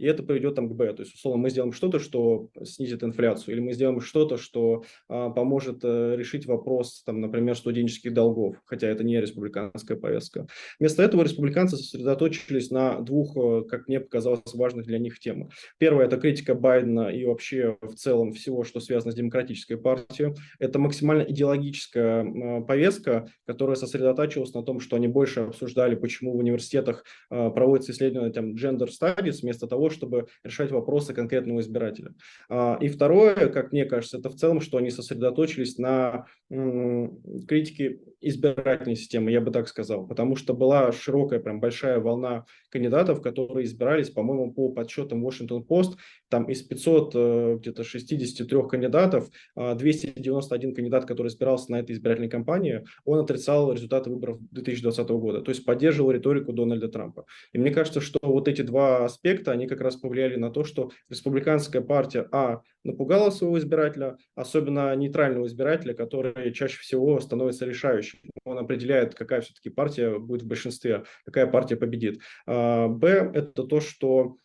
и 0.00 0.06
это 0.06 0.22
приведет 0.22 0.54
там 0.54 0.68
к 0.68 0.72
Б. 0.72 0.94
То 0.94 1.02
есть, 1.02 1.14
условно, 1.14 1.42
мы 1.42 1.50
сделаем 1.50 1.72
что-то, 1.72 1.98
что 1.98 2.48
снизит 2.64 3.04
инфляцию, 3.04 3.54
или 3.54 3.60
мы 3.60 3.74
сделаем 3.74 4.00
что-то, 4.00 4.38
что 4.38 4.82
а, 5.08 5.28
поможет 5.28 5.80
а, 5.84 6.16
решить 6.16 6.46
вопрос, 6.46 7.02
там, 7.04 7.20
например, 7.20 7.54
студенческих 7.54 8.14
долгов, 8.14 8.56
хотя 8.64 8.88
это 8.88 9.04
не 9.04 9.20
республиканская 9.20 9.98
повестка. 9.98 10.46
Вместо 10.78 11.02
этого 11.02 11.22
республиканцы 11.22 11.76
сосредоточились 11.76 12.70
на 12.70 13.00
двух, 13.00 13.36
э, 13.36 13.64
как 13.68 13.88
мне 13.88 14.00
показалось, 14.00 14.40
важных 14.54 14.86
для 14.86 14.98
них 14.98 15.18
темах. 15.18 15.52
Первое– 15.76 16.06
это 16.06 16.16
критика 16.16 16.54
Байдена 16.54 17.08
и 17.08 17.26
вообще 17.26 17.76
в 17.82 17.94
целом 17.94 18.32
всего, 18.32 18.64
что 18.64 18.80
связано 18.80 19.12
с 19.12 19.14
демократической 19.14 19.76
партией. 19.76 20.34
Это 20.58 20.78
максимально 20.78 21.24
идеологическая 21.24 22.62
повестка, 22.62 23.28
которая 23.44 23.76
сосредотачивалась 23.76 24.54
на 24.54 24.62
том, 24.62 24.80
что 24.80 24.96
они 24.96 25.08
больше 25.08 25.40
обсуждали, 25.40 25.94
почему 25.94 26.32
в 26.32 26.38
университетах 26.38 27.04
а, 27.28 27.50
проводятся 27.50 27.92
исследования 27.92 28.32
там, 28.32 28.54
gender 28.54 28.88
studies, 28.88 29.42
вместо 29.42 29.66
того, 29.66 29.89
чтобы 29.90 30.26
решать 30.44 30.70
вопросы 30.70 31.14
конкретного 31.14 31.60
избирателя. 31.60 32.14
А, 32.48 32.78
и 32.80 32.88
второе, 32.88 33.48
как 33.48 33.72
мне 33.72 33.84
кажется, 33.84 34.18
это 34.18 34.30
в 34.30 34.36
целом, 34.36 34.60
что 34.60 34.78
они 34.78 34.90
сосредоточились 34.90 35.78
на 35.78 36.26
критике 36.48 38.00
избирательной 38.20 38.96
системы, 38.96 39.30
я 39.30 39.40
бы 39.40 39.50
так 39.50 39.68
сказал, 39.68 40.06
потому 40.06 40.36
что 40.36 40.54
была 40.54 40.92
широкая, 40.92 41.40
прям 41.40 41.60
большая 41.60 42.00
волна 42.00 42.44
кандидатов, 42.70 43.22
которые 43.22 43.64
избирались, 43.64 44.10
по-моему, 44.10 44.52
по 44.52 44.70
подсчетам 44.70 45.26
Washington 45.26 45.66
Post, 45.66 45.96
там 46.28 46.44
из 46.44 46.62
500 46.62 47.12
э, 47.14 47.56
где-то 47.60 47.84
63 47.84 48.68
кандидатов, 48.68 49.28
291 49.56 50.70
а, 50.70 50.74
кандидат, 50.74 51.06
который 51.06 51.28
избирался 51.28 51.72
на 51.72 51.80
этой 51.80 51.92
избирательной 51.92 52.28
кампании, 52.28 52.84
он 53.04 53.18
отрицал 53.18 53.72
результаты 53.72 54.10
выборов 54.10 54.38
2020 54.50 55.08
года, 55.10 55.40
то 55.40 55.50
есть 55.50 55.64
поддерживал 55.64 56.10
риторику 56.10 56.52
Дональда 56.52 56.88
Трампа. 56.88 57.24
И 57.52 57.58
мне 57.58 57.70
кажется, 57.70 58.00
что 58.00 58.18
вот 58.22 58.48
эти 58.48 58.62
два 58.62 59.04
аспекта, 59.04 59.52
они 59.52 59.66
как 59.66 59.80
раз 59.80 59.96
повлияли 59.96 60.36
на 60.36 60.50
то, 60.50 60.64
что 60.64 60.90
республиканская 61.08 61.82
партия, 61.82 62.28
а, 62.32 62.60
напугала 62.84 63.30
своего 63.30 63.58
избирателя, 63.58 64.16
особенно 64.34 64.94
нейтрального 64.96 65.46
избирателя, 65.46 65.94
который 65.94 66.52
чаще 66.52 66.78
всего 66.80 67.20
становится 67.20 67.66
решающим. 67.66 68.18
Он 68.44 68.58
определяет, 68.58 69.14
какая 69.14 69.40
все-таки 69.40 69.70
партия 69.70 70.18
будет 70.18 70.42
в 70.42 70.46
большинстве, 70.46 71.04
какая 71.24 71.46
партия 71.46 71.76
победит. 71.76 72.20
А, 72.46 72.88
б, 72.88 73.30
это 73.34 73.64
то, 73.64 73.80
что 73.80 74.36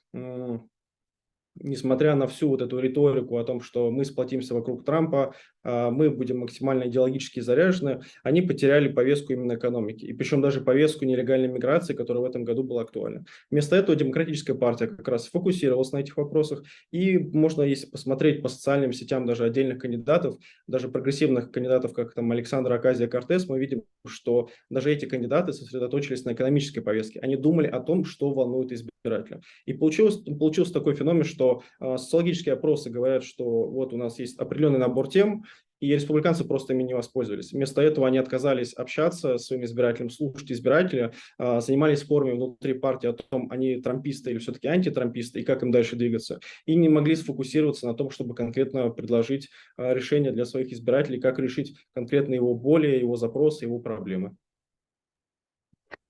несмотря 1.55 2.15
на 2.15 2.27
всю 2.27 2.49
вот 2.49 2.61
эту 2.61 2.79
риторику 2.79 3.37
о 3.37 3.43
том, 3.43 3.61
что 3.61 3.91
мы 3.91 4.05
сплотимся 4.05 4.53
вокруг 4.53 4.85
Трампа, 4.85 5.33
мы 5.65 6.09
будем 6.09 6.39
максимально 6.39 6.87
идеологически 6.87 7.39
заряжены, 7.39 8.01
они 8.23 8.41
потеряли 8.41 8.87
повестку 8.87 9.33
именно 9.33 9.55
экономики. 9.55 10.05
И 10.05 10.13
причем 10.13 10.41
даже 10.41 10.61
повестку 10.61 11.05
нелегальной 11.05 11.47
миграции, 11.47 11.93
которая 11.93 12.23
в 12.23 12.25
этом 12.25 12.43
году 12.43 12.63
была 12.63 12.83
актуальна. 12.83 13.25
Вместо 13.49 13.75
этого 13.75 13.95
демократическая 13.97 14.53
партия 14.53 14.87
как 14.87 15.07
раз 15.07 15.27
фокусировалась 15.27 15.91
на 15.91 15.97
этих 15.97 16.17
вопросах. 16.17 16.63
И 16.91 17.17
можно, 17.17 17.63
если 17.63 17.87
посмотреть 17.87 18.41
по 18.41 18.47
социальным 18.47 18.93
сетям 18.93 19.25
даже 19.25 19.43
отдельных 19.43 19.79
кандидатов, 19.79 20.37
даже 20.67 20.87
прогрессивных 20.87 21.51
кандидатов, 21.51 21.93
как 21.93 22.13
там 22.13 22.31
Александр 22.31 22.71
Аказия 22.73 23.07
Кортес, 23.07 23.47
мы 23.47 23.59
видим, 23.59 23.83
что 24.05 24.49
даже 24.69 24.91
эти 24.91 25.05
кандидаты 25.05 25.53
сосредоточились 25.53 26.25
на 26.25 26.33
экономической 26.33 26.81
повестке. 26.81 27.19
Они 27.19 27.35
думали 27.35 27.67
о 27.67 27.79
том, 27.79 28.05
что 28.05 28.33
волнует 28.33 28.71
избирателя. 28.71 29.41
И 29.65 29.73
получилось, 29.73 30.17
получился 30.17 30.73
такой 30.73 30.95
феномен, 30.95 31.23
что 31.23 31.63
э, 31.79 31.97
социологические 31.97 32.53
опросы 32.53 32.89
говорят, 32.89 33.23
что 33.23 33.45
вот 33.45 33.93
у 33.93 33.97
нас 33.97 34.19
есть 34.19 34.37
определенный 34.39 34.79
набор 34.79 35.09
тем, 35.09 35.43
и 35.85 35.93
республиканцы 35.93 36.43
просто 36.45 36.73
ими 36.73 36.83
не 36.83 36.93
воспользовались. 36.93 37.51
Вместо 37.51 37.81
этого 37.81 38.07
они 38.07 38.17
отказались 38.17 38.73
общаться 38.73 39.37
с 39.37 39.45
своим 39.45 39.63
избирателем, 39.63 40.09
слушать 40.09 40.51
избирателя, 40.51 41.13
а, 41.37 41.61
занимались 41.61 41.99
спорами 41.99 42.33
внутри 42.33 42.73
партии 42.73 43.07
о 43.07 43.13
том, 43.13 43.51
они 43.51 43.77
трамписты 43.81 44.31
или 44.31 44.39
все-таки 44.39 44.67
антитрамписты, 44.67 45.41
и 45.41 45.43
как 45.43 45.63
им 45.63 45.71
дальше 45.71 45.95
двигаться. 45.95 46.39
И 46.65 46.75
не 46.75 46.89
могли 46.89 47.15
сфокусироваться 47.15 47.87
на 47.87 47.93
том, 47.93 48.09
чтобы 48.09 48.35
конкретно 48.35 48.89
предложить 48.89 49.49
а, 49.77 49.93
решение 49.93 50.31
для 50.31 50.45
своих 50.45 50.71
избирателей, 50.71 51.19
как 51.19 51.39
решить 51.39 51.75
конкретно 51.93 52.33
его 52.33 52.53
боли, 52.55 52.87
его 52.87 53.15
запросы, 53.15 53.65
его 53.65 53.79
проблемы. 53.79 54.35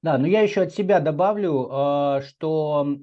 Да, 0.02 0.18
но 0.18 0.28
я 0.28 0.42
еще 0.42 0.62
от 0.62 0.74
себя 0.74 1.00
добавлю, 1.00 1.68
а, 1.72 2.22
что 2.22 3.00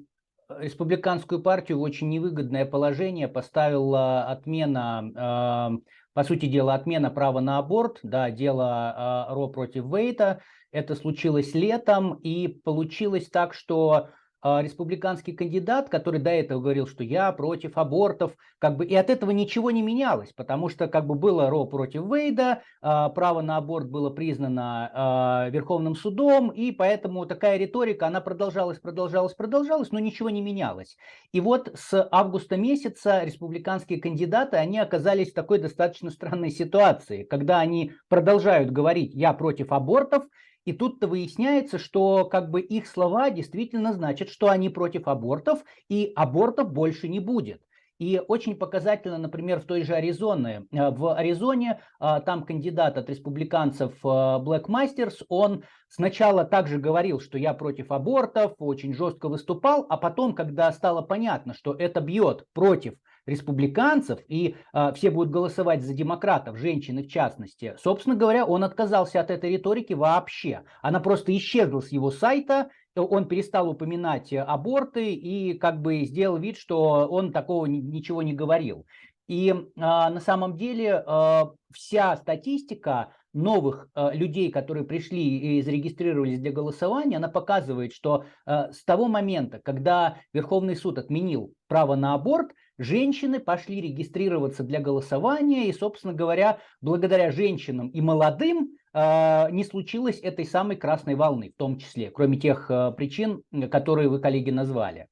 республиканскую 0.59 1.41
партию 1.41 1.79
в 1.79 1.81
очень 1.81 2.09
невыгодное 2.09 2.65
положение 2.65 3.27
поставила 3.27 4.23
отмена 4.25 5.81
по 6.13 6.23
сути 6.23 6.45
дела, 6.45 6.75
отмена 6.75 7.09
права 7.09 7.39
на 7.41 7.57
аборт, 7.57 7.99
да, 8.03 8.29
дело 8.29 9.27
э, 9.29 9.33
Ро 9.33 9.47
против 9.47 9.85
Вейта, 9.85 10.41
это 10.71 10.95
случилось 10.95 11.53
летом, 11.53 12.15
и 12.15 12.47
получилось 12.47 13.29
так, 13.29 13.53
что 13.53 13.91
а, 13.91 14.09
республиканский 14.43 15.33
кандидат, 15.33 15.89
который 15.89 16.19
до 16.19 16.29
этого 16.29 16.59
говорил, 16.59 16.85
что 16.85 17.03
я 17.03 17.31
против 17.31 17.77
абортов, 17.77 18.33
как 18.59 18.77
бы 18.77 18.85
и 18.85 18.95
от 18.95 19.09
этого 19.09 19.31
ничего 19.31 19.71
не 19.71 19.81
менялось, 19.81 20.33
потому 20.33 20.69
что 20.69 20.87
как 20.87 21.07
бы 21.07 21.15
было 21.15 21.49
Ро 21.49 21.65
против 21.65 22.03
Вейда, 22.03 22.61
а, 22.81 23.09
право 23.09 23.41
на 23.41 23.57
аборт 23.57 23.89
было 23.89 24.09
признано 24.09 24.91
а, 24.93 25.49
Верховным 25.49 25.95
судом, 25.95 26.49
и 26.49 26.71
поэтому 26.71 27.25
такая 27.25 27.57
риторика, 27.57 28.07
она 28.07 28.21
продолжалась, 28.21 28.79
продолжалась, 28.79 29.33
продолжалась, 29.33 29.91
но 29.91 29.99
ничего 29.99 30.29
не 30.29 30.41
менялось. 30.41 30.97
И 31.31 31.39
вот 31.39 31.71
с 31.75 32.07
августа 32.11 32.57
месяца 32.57 33.23
республиканские 33.23 33.99
кандидаты, 33.99 34.57
они 34.57 34.79
оказались 34.79 35.31
в 35.31 35.35
такой 35.35 35.59
достаточно 35.59 36.09
странной 36.09 36.51
ситуации, 36.51 37.23
когда 37.23 37.59
они 37.59 37.93
продолжают 38.09 38.71
говорить 38.71 39.13
«я 39.13 39.33
против 39.33 39.71
абортов», 39.71 40.23
и 40.65 40.73
тут-то 40.73 41.07
выясняется, 41.07 41.77
что 41.77 42.25
как 42.25 42.49
бы 42.49 42.61
их 42.61 42.87
слова 42.87 43.29
действительно 43.29 43.93
значат, 43.93 44.29
что 44.29 44.49
они 44.49 44.69
против 44.69 45.07
абортов, 45.07 45.63
и 45.89 46.11
абортов 46.15 46.71
больше 46.71 47.07
не 47.07 47.19
будет. 47.19 47.61
И 47.99 48.19
очень 48.27 48.55
показательно, 48.55 49.17
например, 49.17 49.61
в 49.61 49.65
той 49.65 49.83
же 49.83 49.93
Аризоне. 49.93 50.65
Э, 50.71 50.89
в 50.89 51.15
Аризоне 51.15 51.79
э, 51.99 52.21
там 52.25 52.43
кандидат 52.43 52.97
от 52.97 53.09
республиканцев 53.09 53.93
э, 54.03 54.07
Black 54.07 54.65
Masters, 54.65 55.23
он 55.29 55.63
сначала 55.87 56.43
также 56.43 56.79
говорил, 56.79 57.19
что 57.19 57.37
я 57.37 57.53
против 57.53 57.91
абортов, 57.91 58.55
очень 58.57 58.93
жестко 58.93 59.29
выступал, 59.29 59.85
а 59.89 59.97
потом, 59.97 60.33
когда 60.33 60.71
стало 60.71 61.01
понятно, 61.01 61.53
что 61.53 61.73
это 61.73 62.01
бьет 62.01 62.45
против 62.53 62.95
республиканцев, 63.25 64.19
и 64.27 64.55
э, 64.73 64.93
все 64.93 65.11
будут 65.11 65.31
голосовать 65.31 65.83
за 65.83 65.93
демократов, 65.93 66.57
женщины 66.57 67.03
в 67.03 67.07
частности, 67.07 67.75
собственно 67.81 68.15
говоря, 68.15 68.45
он 68.45 68.63
отказался 68.63 69.19
от 69.19 69.31
этой 69.31 69.51
риторики 69.51 69.93
вообще. 69.93 70.63
Она 70.81 70.99
просто 70.99 71.35
исчезла 71.35 71.81
с 71.81 71.91
его 71.91 72.11
сайта, 72.11 72.69
он 72.95 73.27
перестал 73.27 73.69
упоминать 73.69 74.33
аборты 74.33 75.13
и 75.13 75.57
как 75.57 75.81
бы 75.81 76.03
сделал 76.05 76.37
вид, 76.37 76.57
что 76.57 77.07
он 77.07 77.31
такого 77.31 77.65
ничего 77.65 78.21
не 78.21 78.33
говорил. 78.33 78.85
И 79.27 79.49
э, 79.49 79.63
на 79.75 80.19
самом 80.19 80.57
деле 80.57 81.03
э, 81.05 81.41
вся 81.71 82.17
статистика 82.17 83.13
новых 83.33 83.87
э, 83.95 84.11
людей, 84.13 84.51
которые 84.51 84.85
пришли 84.85 85.57
и 85.57 85.61
зарегистрировались 85.61 86.39
для 86.39 86.51
голосования, 86.51 87.17
она 87.17 87.29
показывает, 87.29 87.93
что 87.93 88.25
э, 88.45 88.71
с 88.71 88.83
того 88.83 89.07
момента, 89.07 89.59
когда 89.63 90.17
Верховный 90.33 90.75
суд 90.75 90.97
отменил 90.97 91.53
право 91.67 91.95
на 91.95 92.13
аборт, 92.13 92.51
женщины 92.77 93.39
пошли 93.39 93.81
регистрироваться 93.81 94.63
для 94.63 94.79
голосования, 94.79 95.67
и, 95.67 95.73
собственно 95.73 96.13
говоря, 96.13 96.59
благодаря 96.81 97.31
женщинам 97.31 97.89
и 97.89 98.01
молодым 98.01 98.77
э, 98.93 99.51
не 99.51 99.63
случилось 99.63 100.19
этой 100.19 100.45
самой 100.45 100.77
красной 100.77 101.15
волны, 101.15 101.51
в 101.51 101.57
том 101.57 101.77
числе, 101.77 102.09
кроме 102.11 102.37
тех 102.37 102.69
э, 102.69 102.91
причин, 102.95 103.43
которые 103.71 104.09
вы, 104.09 104.19
коллеги, 104.19 104.49
назвали. 104.49 105.07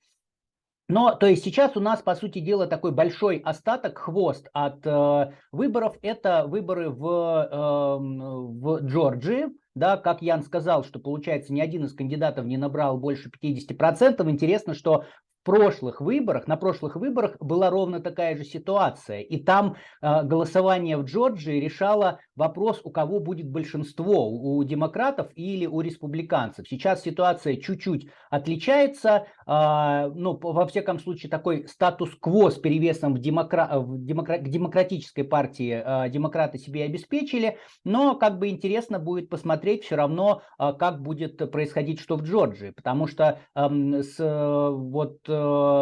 Но, 0.91 1.15
то 1.15 1.25
есть 1.25 1.45
сейчас 1.45 1.77
у 1.77 1.79
нас, 1.79 2.01
по 2.01 2.15
сути 2.15 2.39
дела, 2.39 2.67
такой 2.67 2.91
большой 2.91 3.37
остаток, 3.37 3.97
хвост 3.97 4.49
от 4.51 4.85
э, 4.85 5.31
выборов. 5.53 5.95
Это 6.01 6.45
выборы 6.47 6.89
в, 6.89 7.05
э, 7.49 7.57
в 7.57 8.85
Джорджии. 8.85 9.45
Да, 9.73 9.95
как 9.95 10.21
Ян 10.21 10.43
сказал, 10.43 10.83
что 10.83 10.99
получается 10.99 11.53
ни 11.53 11.61
один 11.61 11.85
из 11.85 11.93
кандидатов 11.93 12.45
не 12.45 12.57
набрал 12.57 12.97
больше 12.97 13.29
50%. 13.29 14.29
Интересно, 14.29 14.73
что 14.73 15.05
прошлых 15.43 16.01
выборах, 16.01 16.47
на 16.47 16.57
прошлых 16.57 16.95
выборах 16.95 17.35
была 17.39 17.69
ровно 17.69 17.99
такая 17.99 18.37
же 18.37 18.43
ситуация. 18.43 19.21
И 19.21 19.37
там 19.37 19.75
э, 20.01 20.23
голосование 20.23 20.97
в 20.97 21.05
Джорджии 21.05 21.59
решало 21.59 22.19
вопрос, 22.35 22.81
у 22.83 22.91
кого 22.91 23.19
будет 23.19 23.49
большинство, 23.49 24.29
у 24.29 24.63
демократов 24.63 25.31
или 25.35 25.65
у 25.65 25.81
республиканцев. 25.81 26.67
Сейчас 26.67 27.01
ситуация 27.01 27.55
чуть-чуть 27.57 28.09
отличается. 28.29 29.25
Э, 29.47 30.11
ну, 30.13 30.37
во 30.41 30.65
всяком 30.67 30.99
случае, 30.99 31.29
такой 31.29 31.67
статус-кво 31.67 32.49
с 32.49 32.57
перевесом 32.57 33.15
в 33.15 33.19
демокра... 33.19 33.79
в 33.79 34.03
демокра... 34.05 34.37
к 34.37 34.47
демократической 34.47 35.23
партии 35.23 35.81
э, 35.83 36.09
демократы 36.09 36.59
себе 36.59 36.83
обеспечили. 36.83 37.57
Но 37.83 38.15
как 38.15 38.37
бы 38.37 38.49
интересно 38.49 38.99
будет 38.99 39.29
посмотреть 39.29 39.85
все 39.85 39.95
равно, 39.95 40.43
э, 40.59 40.73
как 40.77 41.01
будет 41.01 41.51
происходить 41.51 41.99
что 41.99 42.15
в 42.15 42.23
Джорджии. 42.23 42.71
Потому 42.71 43.07
что 43.07 43.39
э, 43.55 44.01
с 44.03 44.21
вот 44.21 45.17
Э, 45.30 45.30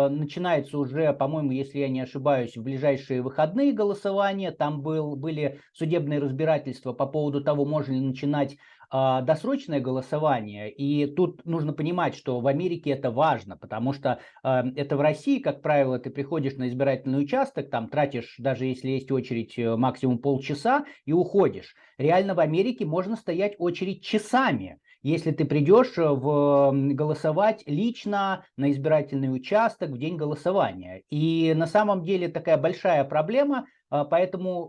начинается 0.10 0.77
уже, 0.77 1.13
по-моему, 1.13 1.51
если 1.51 1.79
я 1.79 1.89
не 1.89 2.01
ошибаюсь, 2.01 2.58
в 2.58 2.63
ближайшие 2.63 3.22
выходные 3.22 3.74
голосования. 3.74 4.51
Там 4.51 4.82
был, 4.82 5.15
были 5.15 5.60
судебные 5.74 6.20
разбирательства 6.20 6.94
по 6.94 7.06
поводу 7.06 7.44
того, 7.44 7.65
можно 7.65 7.94
ли 7.94 8.01
начинать 8.01 8.58
а, 8.91 9.22
досрочное 9.22 9.79
голосование. 9.79 10.72
И 10.72 11.06
тут 11.06 11.46
нужно 11.46 11.74
понимать, 11.74 12.15
что 12.15 12.39
в 12.39 12.48
Америке 12.48 12.89
это 12.89 13.12
важно, 13.12 13.56
потому 13.56 13.94
что 13.94 14.20
а, 14.41 14.65
это 14.75 14.98
в 14.98 15.01
России, 15.01 15.39
как 15.39 15.62
правило, 15.62 16.00
ты 16.00 16.10
приходишь 16.10 16.56
на 16.56 16.68
избирательный 16.68 17.22
участок, 17.22 17.70
там 17.70 17.89
тратишь, 17.89 18.36
даже 18.39 18.65
если 18.65 18.89
есть 18.89 19.12
очередь, 19.12 19.60
э, 19.60 19.75
максимум 19.75 20.18
полчаса 20.18 20.86
и 21.06 21.13
уходишь. 21.13 21.75
Реально 22.00 22.34
в 22.34 22.39
Америке 22.39 22.86
можно 22.86 23.15
стоять 23.15 23.56
очередь 23.60 24.03
часами 24.03 24.79
если 25.01 25.32
ты 25.32 25.46
придешь 25.46 25.98
э, 25.98 26.08
в 26.08 26.72
голосовать 26.94 27.63
лично 27.65 28.46
на 28.58 28.72
избирательный 28.72 29.34
участок 29.34 29.91
в 29.91 29.98
день 29.98 30.18
голосования. 30.18 31.03
И 31.10 31.53
на 31.56 31.68
самом 31.68 32.03
деле 32.03 32.27
такая 32.27 32.58
большая 32.58 33.03
проблема– 33.03 33.65
поэтому 33.89 34.67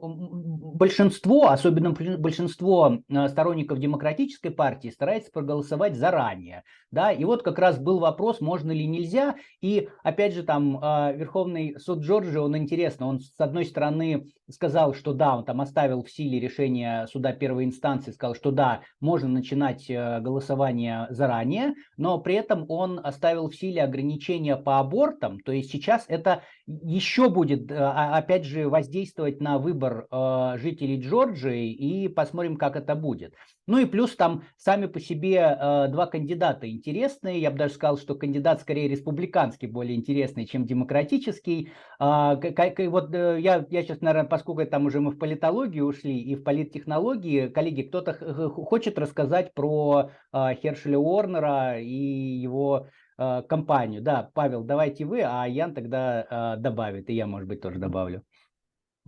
большинство, 0.81 1.51
особенно 1.51 1.91
большинство 1.91 2.99
а, 3.13 3.29
сторонников 3.29 3.79
демократической 3.79 4.49
партии 4.49 4.89
старается 4.89 5.31
проголосовать 5.31 5.95
заранее. 5.95 6.63
Да? 6.91 7.13
И 7.13 7.25
вот 7.25 7.43
как 7.43 7.59
раз 7.59 7.79
был 7.79 7.99
вопрос, 7.99 8.41
можно 8.41 8.73
ли 8.73 8.87
нельзя. 8.87 9.37
И 9.61 9.89
опять 10.03 10.33
же 10.33 10.43
там 10.43 10.79
а, 10.81 11.13
Верховный 11.13 11.79
суд 11.79 12.01
Джорджии, 12.01 12.39
он 12.39 12.57
интересно, 12.57 13.07
он 13.07 13.21
с 13.21 13.39
одной 13.39 13.67
стороны 13.67 14.27
сказал, 14.49 14.95
что 14.95 15.13
да, 15.13 15.37
он 15.37 15.45
там 15.45 15.61
оставил 15.61 16.03
в 16.03 16.11
силе 16.11 16.41
решение 16.41 17.07
суда 17.07 17.33
первой 17.33 17.65
инстанции, 17.65 18.11
сказал, 18.11 18.35
что 18.35 18.51
да, 18.51 18.81
можно 19.01 19.29
начинать 19.29 19.89
э, 19.89 20.21
голосование 20.21 21.07
заранее, 21.11 21.75
но 21.97 22.19
при 22.19 22.35
этом 22.35 22.65
он 22.69 23.01
оставил 23.03 23.49
в 23.49 23.55
силе 23.55 23.85
ограничения 23.85 24.57
по 24.57 24.81
абортам. 24.81 25.39
То 25.41 25.53
есть 25.53 25.71
сейчас 25.71 26.05
это 26.09 26.43
еще 26.67 27.29
будет, 27.29 27.71
опять 27.71 28.45
же, 28.45 28.69
воздействие 28.69 29.10
воздействовать 29.11 29.41
на 29.41 29.59
выбор 29.59 30.07
э, 30.11 30.59
жителей 30.59 31.01
Джорджии 31.01 31.73
и 31.73 32.09
посмотрим, 32.09 32.57
как 32.57 32.77
это 32.77 32.95
будет. 32.95 33.35
Ну 33.67 33.79
и 33.79 33.85
плюс 33.85 34.17
там 34.17 34.43
сами 34.57 34.87
по 34.87 35.01
себе 35.01 35.37
э, 35.37 35.89
два 35.89 36.07
кандидата 36.07 36.69
интересные. 36.69 37.41
Я 37.41 37.51
бы 37.51 37.59
даже 37.59 37.75
сказал, 37.75 37.99
что 37.99 38.15
кандидат 38.15 38.61
скорее 38.61 38.89
республиканский 38.89 39.69
более 39.69 39.97
интересный, 39.97 40.47
чем 40.47 40.67
демократический. 40.67 41.71
Э, 42.01 42.37
как, 42.37 42.79
вот 42.79 43.15
э, 43.15 43.41
я, 43.41 43.67
я 43.71 43.83
сейчас, 43.83 44.01
наверное, 44.01 44.29
поскольку 44.29 44.65
там 44.67 44.87
уже 44.87 45.01
мы 45.01 45.11
в 45.11 45.19
политологию 45.19 45.87
ушли 45.87 46.19
и 46.19 46.35
в 46.35 46.43
политтехнологии, 46.43 47.49
коллеги, 47.49 47.83
кто-то 47.83 48.13
хочет 48.51 48.99
рассказать 48.99 49.55
про 49.55 50.11
э, 50.33 50.55
Хершеля 50.63 50.99
Уорнера 50.99 51.81
и 51.81 52.41
его 52.43 52.87
э, 53.19 53.43
компанию. 53.49 54.03
Да, 54.03 54.31
Павел, 54.35 54.65
давайте 54.65 55.05
вы, 55.05 55.23
а 55.23 55.47
Ян 55.47 55.75
тогда 55.75 56.55
э, 56.57 56.61
добавит, 56.61 57.11
и 57.11 57.15
я, 57.15 57.27
может 57.27 57.49
быть, 57.49 57.61
тоже 57.61 57.79
добавлю. 57.79 58.23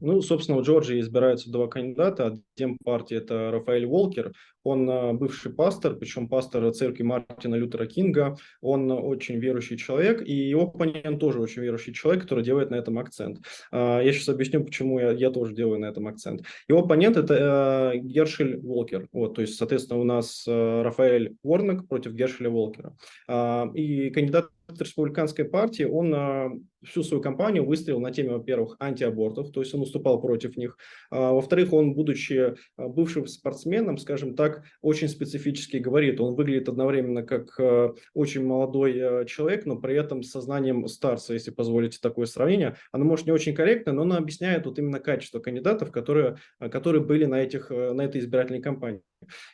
Ну, 0.05 0.21
собственно, 0.21 0.59
в 0.59 0.63
Джорджии 0.63 0.99
избираются 0.99 1.51
два 1.51 1.69
кандидата. 1.69 2.27
От 2.27 2.41
партии 2.85 3.17
это 3.17 3.53
Рафаэль 3.53 3.87
Волкер, 3.87 4.33
он 4.65 4.91
э, 4.91 5.13
бывший 5.13 5.53
пастор, 5.53 5.95
причем 5.95 6.29
пастор 6.29 6.73
церкви 6.73 7.05
Мартина 7.05 7.55
Лютера 7.55 7.87
Кинга. 7.87 8.37
Он 8.61 8.91
очень 8.91 9.39
верующий 9.39 9.77
человек, 9.77 10.21
и 10.27 10.33
его 10.33 10.63
оппонент 10.63 11.21
тоже 11.21 11.41
очень 11.41 11.63
верующий 11.63 11.95
человек, 11.95 12.23
который 12.23 12.43
делает 12.43 12.71
на 12.71 12.77
этом 12.77 12.99
акцент. 12.99 13.39
А, 13.71 14.01
я 14.01 14.13
сейчас 14.13 14.29
объясню, 14.29 14.65
почему 14.65 14.99
я, 14.99 15.13
я 15.13 15.31
тоже 15.31 15.55
делаю 15.55 15.79
на 15.79 15.87
этом 15.87 16.09
акцент. 16.09 16.43
Его 16.69 16.81
оппонент 16.81 17.17
это 17.17 17.93
э, 17.95 17.99
Гершель 17.99 18.59
Волкер. 18.61 19.09
Вот, 19.13 19.35
то 19.35 19.41
есть, 19.41 19.57
соответственно, 19.57 20.01
у 20.01 20.05
нас 20.05 20.45
э, 20.49 20.83
Рафаэль 20.83 21.37
Ворнок 21.45 21.87
против 21.87 22.13
Гершеля 22.13 22.51
Волкера. 22.51 22.97
А, 23.29 23.71
и 23.75 24.11
кандидат 24.11 24.49
республиканской 24.69 25.45
партии, 25.45 25.85
он 25.85 26.65
всю 26.85 27.03
свою 27.03 27.23
кампанию 27.23 27.65
выстрелил 27.65 28.01
на 28.01 28.13
теме, 28.13 28.33
во-первых, 28.33 28.77
антиабортов, 28.81 29.51
то 29.53 29.61
есть 29.61 29.75
он 29.75 29.83
уступал 29.83 30.21
против 30.21 30.57
них. 30.57 30.77
А, 31.11 31.33
во-вторых, 31.33 31.73
он, 31.73 31.95
будучи 31.95 32.55
бывшим 32.77 33.27
спортсменом, 33.27 33.99
скажем 33.99 34.35
так, 34.35 34.65
очень 34.81 35.09
специфически 35.09 35.77
говорит. 35.77 36.21
Он 36.21 36.35
выглядит 36.35 36.69
одновременно 36.69 37.23
как 37.23 37.59
э, 37.59 37.93
очень 38.15 38.45
молодой 38.45 38.97
э, 38.97 39.25
человек, 39.27 39.67
но 39.67 39.77
при 39.77 39.97
этом 39.97 40.23
с 40.23 40.31
сознанием 40.31 40.87
старца, 40.89 41.35
если 41.35 41.51
позволите 41.51 41.99
такое 42.01 42.27
сравнение. 42.27 42.77
Оно 42.91 43.05
может 43.05 43.27
не 43.27 43.33
очень 43.33 43.55
корректно, 43.55 43.93
но 43.93 44.03
оно 44.03 44.17
объясняет 44.17 44.67
вот 44.67 44.79
именно 44.79 45.01
качество 45.01 45.41
кандидатов, 45.41 45.93
которые, 45.93 46.37
э, 46.61 46.69
которые 46.69 47.03
были 47.03 47.25
на, 47.25 47.43
этих, 47.43 47.71
на 47.71 48.03
этой 48.03 48.21
избирательной 48.21 48.61
кампании. 48.61 49.03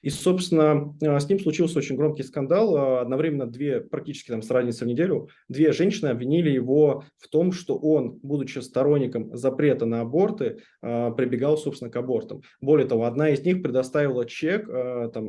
И, 0.03 0.09
собственно, 0.09 0.95
с 1.01 1.29
ним 1.29 1.39
случился 1.41 1.79
очень 1.79 1.97
громкий 1.97 2.23
скандал. 2.23 2.99
Одновременно 2.99 3.47
две, 3.47 3.83
практически 3.83 4.31
там 4.31 4.41
с 4.41 4.51
разницей 4.51 4.87
в 4.87 4.89
неделю, 4.89 5.29
две 5.49 5.73
женщины 5.73 6.09
обвинили 6.09 6.51
его 6.51 7.05
в 7.19 7.29
том, 7.29 7.53
что 7.53 7.77
он, 7.77 8.19
будучи 8.23 8.59
сторонником 8.59 9.37
запрета 9.37 9.87
на 9.87 10.01
аборты, 10.01 10.59
прибегал, 10.81 11.57
собственно, 11.57 11.91
к 11.91 11.97
абортам. 11.97 12.43
Более 12.61 12.87
того, 12.87 13.05
одна 13.05 13.31
из 13.31 13.45
них 13.45 13.63
предоставила 13.63 14.25
чек 14.25 14.69
Э, 14.69 15.11
там, 15.13 15.29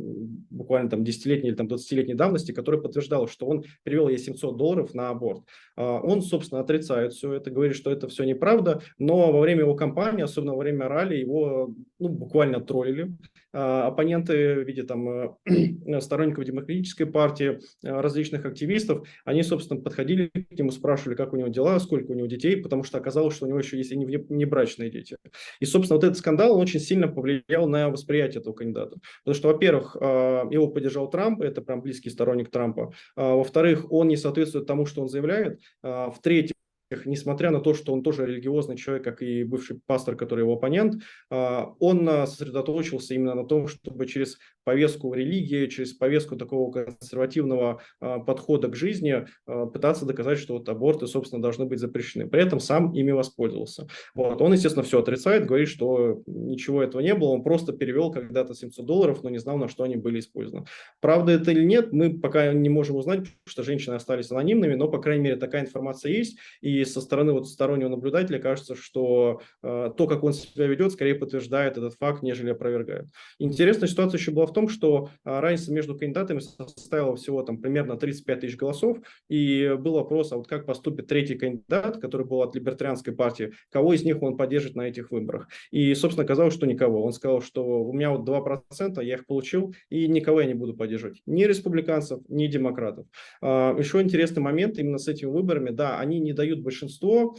буквально 0.49 0.89
там 0.89 1.01
10-летней 1.01 1.49
или 1.49 1.55
там 1.55 1.67
20-летней 1.67 2.13
давности, 2.13 2.51
которая 2.51 2.81
подтверждала, 2.81 3.27
что 3.27 3.47
он 3.47 3.63
перевел 3.83 4.09
ей 4.09 4.17
700 4.17 4.57
долларов 4.57 4.93
на 4.93 5.09
аборт. 5.09 5.43
А, 5.75 5.99
он, 5.99 6.21
собственно, 6.21 6.61
отрицает 6.61 7.13
все 7.13 7.33
это, 7.33 7.51
говорит, 7.51 7.75
что 7.75 7.91
это 7.91 8.07
все 8.07 8.23
неправда, 8.25 8.81
но 8.97 9.31
во 9.31 9.39
время 9.39 9.61
его 9.61 9.75
кампании, 9.75 10.23
особенно 10.23 10.53
во 10.53 10.59
время 10.59 10.87
ралли, 10.87 11.15
его 11.15 11.73
ну, 11.99 12.09
буквально 12.09 12.59
троллили. 12.59 13.15
А, 13.51 13.87
оппоненты 13.87 14.55
в 14.55 14.67
виде 14.67 14.83
там, 14.83 15.09
э, 15.09 15.99
сторонников 16.01 16.45
демократической 16.45 17.05
партии, 17.05 17.59
э, 17.83 17.89
различных 17.89 18.45
активистов, 18.45 19.07
они, 19.25 19.41
собственно, 19.41 19.81
подходили 19.81 20.27
к 20.27 20.51
нему, 20.57 20.71
спрашивали, 20.71 21.15
как 21.15 21.33
у 21.33 21.37
него 21.37 21.47
дела, 21.47 21.79
сколько 21.79 22.11
у 22.11 22.13
него 22.13 22.27
детей, 22.27 22.57
потому 22.57 22.83
что 22.83 22.99
оказалось, 22.99 23.35
что 23.35 23.45
у 23.45 23.49
него 23.49 23.59
еще 23.59 23.77
есть 23.77 23.91
и 23.91 23.97
не 23.97 24.45
брачные 24.45 24.91
дети. 24.91 25.17
И, 25.59 25.65
собственно, 25.65 25.97
вот 25.97 26.03
этот 26.03 26.17
скандал 26.17 26.53
он 26.53 26.61
очень 26.61 26.79
сильно 26.79 27.07
повлиял 27.07 27.67
на 27.67 27.89
восприятие 27.89 28.41
этого 28.41 28.53
кандидата. 28.53 28.97
Потому 29.23 29.35
что, 29.35 29.47
во-первых, 29.47 29.97
а, 29.99 30.47
его 30.51 30.67
поддержал 30.67 31.09
Трамп, 31.09 31.41
это 31.41 31.61
прям 31.61 31.81
близкий 31.81 32.09
сторонник 32.09 32.51
Трампа. 32.51 32.93
А, 33.15 33.35
во-вторых, 33.35 33.91
он 33.91 34.09
не 34.09 34.17
соответствует 34.17 34.67
тому, 34.67 34.85
что 34.85 35.01
он 35.01 35.07
заявляет. 35.07 35.59
В-третьих, 35.81 36.53
несмотря 37.05 37.51
на 37.51 37.59
то, 37.59 37.73
что 37.73 37.93
он 37.93 38.03
тоже 38.03 38.25
религиозный 38.25 38.77
человек, 38.77 39.03
как 39.03 39.21
и 39.21 39.43
бывший 39.43 39.79
пастор, 39.85 40.15
который 40.15 40.41
его 40.41 40.53
оппонент, 40.53 41.01
он 41.29 42.07
сосредоточился 42.27 43.13
именно 43.13 43.35
на 43.35 43.45
том, 43.45 43.67
чтобы 43.67 44.05
через 44.07 44.37
повестку 44.69 45.11
религии, 45.15 45.65
через 45.65 45.93
повестку 45.93 46.35
такого 46.35 46.71
консервативного 46.71 47.81
э, 48.01 48.17
подхода 48.23 48.67
к 48.67 48.75
жизни 48.75 49.25
э, 49.47 49.65
пытаться 49.73 50.05
доказать, 50.05 50.37
что 50.37 50.53
вот 50.53 50.69
аборты, 50.69 51.07
собственно, 51.07 51.41
должны 51.41 51.65
быть 51.65 51.79
запрещены. 51.79 52.27
При 52.27 52.43
этом 52.43 52.59
сам 52.59 52.93
ими 52.93 53.09
воспользовался. 53.09 53.87
Вот. 54.13 54.39
Он, 54.43 54.53
естественно, 54.53 54.83
все 54.83 54.99
отрицает, 54.99 55.47
говорит, 55.47 55.69
что 55.69 56.21
ничего 56.27 56.83
этого 56.83 57.01
не 57.01 57.15
было, 57.15 57.29
он 57.29 57.41
просто 57.41 57.73
перевел 57.73 58.11
когда-то 58.11 58.53
700 58.53 58.85
долларов, 58.85 59.23
но 59.23 59.31
не 59.31 59.39
знал, 59.39 59.57
на 59.57 59.69
что 59.69 59.85
они 59.85 59.95
были 59.95 60.19
использованы. 60.19 60.67
Правда 61.01 61.31
это 61.31 61.49
или 61.49 61.63
нет, 61.63 61.91
мы 61.91 62.19
пока 62.19 62.53
не 62.53 62.69
можем 62.69 62.97
узнать, 62.97 63.21
потому 63.21 63.47
что 63.47 63.63
женщины 63.63 63.95
остались 63.95 64.29
анонимными, 64.29 64.75
но, 64.75 64.87
по 64.87 64.99
крайней 64.99 65.23
мере, 65.23 65.35
такая 65.37 65.63
информация 65.63 66.11
есть. 66.11 66.37
И 66.61 66.85
со 66.85 67.01
стороны 67.01 67.33
вот 67.33 67.49
стороннего 67.49 67.89
наблюдателя 67.89 68.37
кажется, 68.37 68.75
что 68.75 69.41
э, 69.63 69.89
то, 69.97 70.05
как 70.05 70.23
он 70.23 70.33
себя 70.33 70.67
ведет, 70.67 70.91
скорее 70.91 71.15
подтверждает 71.15 71.79
этот 71.79 71.95
факт, 71.95 72.21
нежели 72.21 72.51
опровергает. 72.51 73.07
Интересная 73.39 73.89
ситуация 73.89 74.19
еще 74.19 74.29
была 74.29 74.45
в 74.45 74.53
том, 74.53 74.58
что 74.67 75.09
э, 75.23 75.39
разница 75.39 75.71
между 75.71 75.97
кандидатами 75.97 76.39
составила 76.39 77.15
всего 77.15 77.43
там 77.43 77.59
примерно 77.59 77.97
35 77.97 78.39
тысяч 78.39 78.57
голосов, 78.57 78.97
и 79.29 79.75
был 79.79 79.93
вопрос, 79.93 80.31
а 80.31 80.37
вот 80.37 80.47
как 80.47 80.65
поступит 80.65 81.07
третий 81.07 81.35
кандидат, 81.35 81.97
который 81.97 82.25
был 82.25 82.41
от 82.41 82.55
либертарианской 82.55 83.13
партии, 83.13 83.53
кого 83.71 83.93
из 83.93 84.03
них 84.03 84.21
он 84.21 84.37
поддержит 84.37 84.75
на 84.75 84.87
этих 84.87 85.11
выборах. 85.11 85.47
И, 85.71 85.93
собственно, 85.93 86.25
оказалось, 86.25 86.53
что 86.53 86.65
никого. 86.65 87.03
Он 87.03 87.13
сказал, 87.13 87.41
что 87.41 87.83
у 87.83 87.93
меня 87.93 88.11
вот 88.11 88.27
2%, 88.27 89.03
я 89.03 89.15
их 89.15 89.25
получил, 89.25 89.73
и 89.89 90.07
никого 90.07 90.41
я 90.41 90.47
не 90.47 90.53
буду 90.53 90.73
поддерживать. 90.73 91.21
Ни 91.25 91.43
республиканцев, 91.43 92.21
ни 92.27 92.47
демократов. 92.47 93.05
А, 93.41 93.75
еще 93.77 94.01
интересный 94.01 94.41
момент 94.41 94.77
именно 94.77 94.97
с 94.97 95.07
этими 95.07 95.29
выборами. 95.29 95.69
Да, 95.69 95.99
они 95.99 96.19
не 96.19 96.33
дают 96.33 96.61
большинство, 96.61 97.35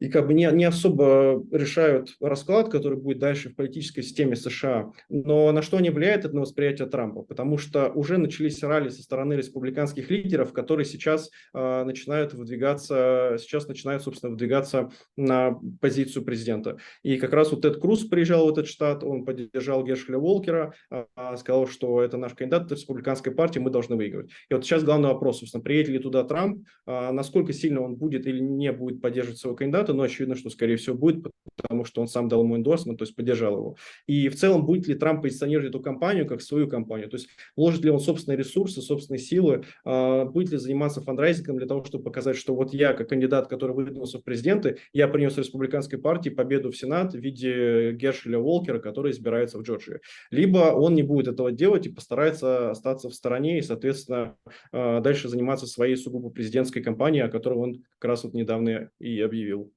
и 0.00 0.08
как 0.08 0.26
бы 0.26 0.34
не, 0.34 0.50
не 0.52 0.64
особо 0.64 1.44
решают 1.50 2.14
расклад, 2.20 2.70
который 2.70 2.98
будет 2.98 3.18
дальше 3.18 3.50
в 3.50 3.56
политической 3.56 4.02
системе 4.02 4.36
США. 4.36 4.92
Но 5.08 5.50
на 5.52 5.62
что 5.62 5.76
они 5.76 5.90
влияют, 5.90 6.24
это 6.24 6.34
на 6.34 6.42
восприятие 6.42 6.88
Трампа, 6.88 7.22
потому 7.22 7.58
что 7.58 7.90
уже 7.90 8.18
начались 8.18 8.62
ралли 8.62 8.88
со 8.88 9.02
стороны 9.02 9.34
республиканских 9.34 10.10
лидеров, 10.10 10.52
которые 10.52 10.84
сейчас 10.84 11.30
э, 11.52 11.84
начинают 11.84 12.34
выдвигаться, 12.34 13.36
сейчас 13.38 13.68
начинают, 13.68 14.02
собственно, 14.02 14.32
выдвигаться 14.32 14.90
на 15.16 15.58
позицию 15.80 16.24
президента. 16.24 16.78
И 17.02 17.16
как 17.16 17.32
раз 17.32 17.50
вот 17.50 17.62
Тед 17.62 17.80
Круз 17.80 18.04
приезжал 18.04 18.46
в 18.46 18.52
этот 18.52 18.66
штат, 18.66 19.04
он 19.04 19.24
поддержал 19.24 19.84
Гершеля 19.84 20.18
Волкера, 20.18 20.74
э, 20.90 21.04
сказал, 21.36 21.66
что 21.66 22.02
это 22.02 22.16
наш 22.16 22.34
кандидат 22.34 22.70
республиканской 22.72 23.32
партии, 23.32 23.58
мы 23.58 23.70
должны 23.70 23.96
выигрывать. 23.96 24.30
И 24.50 24.54
вот 24.54 24.64
сейчас 24.64 24.84
главный 24.84 25.08
вопрос, 25.08 25.40
собственно, 25.40 25.62
приедет 25.62 25.90
ли 25.90 25.98
туда 25.98 26.24
Трамп, 26.24 26.66
э, 26.86 27.10
насколько 27.12 27.52
сильно 27.52 27.80
он 27.82 27.96
будет 27.96 28.26
или 28.26 28.40
не 28.40 28.72
будет 28.72 29.00
поддерживать 29.00 29.38
своего 29.38 29.56
кандидата, 29.56 29.83
но 29.92 30.04
очевидно, 30.04 30.36
что, 30.36 30.50
скорее 30.50 30.76
всего, 30.76 30.96
будет, 30.96 31.24
потому 31.56 31.84
что 31.84 32.00
он 32.00 32.08
сам 32.08 32.28
дал 32.28 32.42
ему 32.42 32.56
эндорсмент, 32.56 32.98
то 32.98 33.04
есть 33.04 33.14
поддержал 33.14 33.56
его. 33.56 33.76
И 34.06 34.28
в 34.28 34.36
целом, 34.36 34.64
будет 34.64 34.86
ли 34.86 34.94
Трамп 34.94 35.22
позиционировать 35.22 35.70
эту 35.70 35.80
компанию 35.80 36.26
как 36.26 36.40
свою 36.42 36.68
компанию, 36.68 37.08
то 37.08 37.16
есть 37.16 37.28
вложит 37.56 37.84
ли 37.84 37.90
он 37.90 38.00
собственные 38.00 38.38
ресурсы, 38.38 38.80
собственные 38.80 39.20
силы, 39.20 39.64
а, 39.84 40.24
будет 40.24 40.50
ли 40.50 40.58
заниматься 40.58 41.00
фандрайзингом 41.00 41.58
для 41.58 41.66
того, 41.66 41.84
чтобы 41.84 42.04
показать, 42.04 42.36
что 42.36 42.54
вот 42.54 42.72
я, 42.72 42.92
как 42.94 43.08
кандидат, 43.08 43.48
который 43.48 43.74
выдвинулся 43.74 44.18
в 44.18 44.24
президенты, 44.24 44.78
я 44.92 45.08
принес 45.08 45.36
республиканской 45.36 45.98
партии 45.98 46.30
победу 46.30 46.70
в 46.70 46.76
Сенат 46.76 47.12
в 47.12 47.18
виде 47.18 47.92
Гершеля 47.92 48.38
Уолкера, 48.38 48.78
который 48.78 49.12
избирается 49.12 49.58
в 49.58 49.62
Джорджии. 49.62 50.00
Либо 50.30 50.72
он 50.74 50.94
не 50.94 51.02
будет 51.02 51.28
этого 51.28 51.52
делать 51.52 51.86
и 51.86 51.90
постарается 51.90 52.70
остаться 52.70 53.08
в 53.08 53.14
стороне 53.14 53.58
и, 53.58 53.62
соответственно, 53.62 54.36
а, 54.72 55.00
дальше 55.00 55.28
заниматься 55.28 55.66
своей 55.66 55.96
сугубо 55.96 56.30
президентской 56.30 56.80
кампанией, 56.80 57.24
о 57.24 57.28
которой 57.28 57.58
он 57.58 57.84
как 57.98 58.10
раз 58.10 58.24
вот 58.24 58.34
недавно 58.34 58.90
и 58.98 59.20
объявил. 59.20 59.72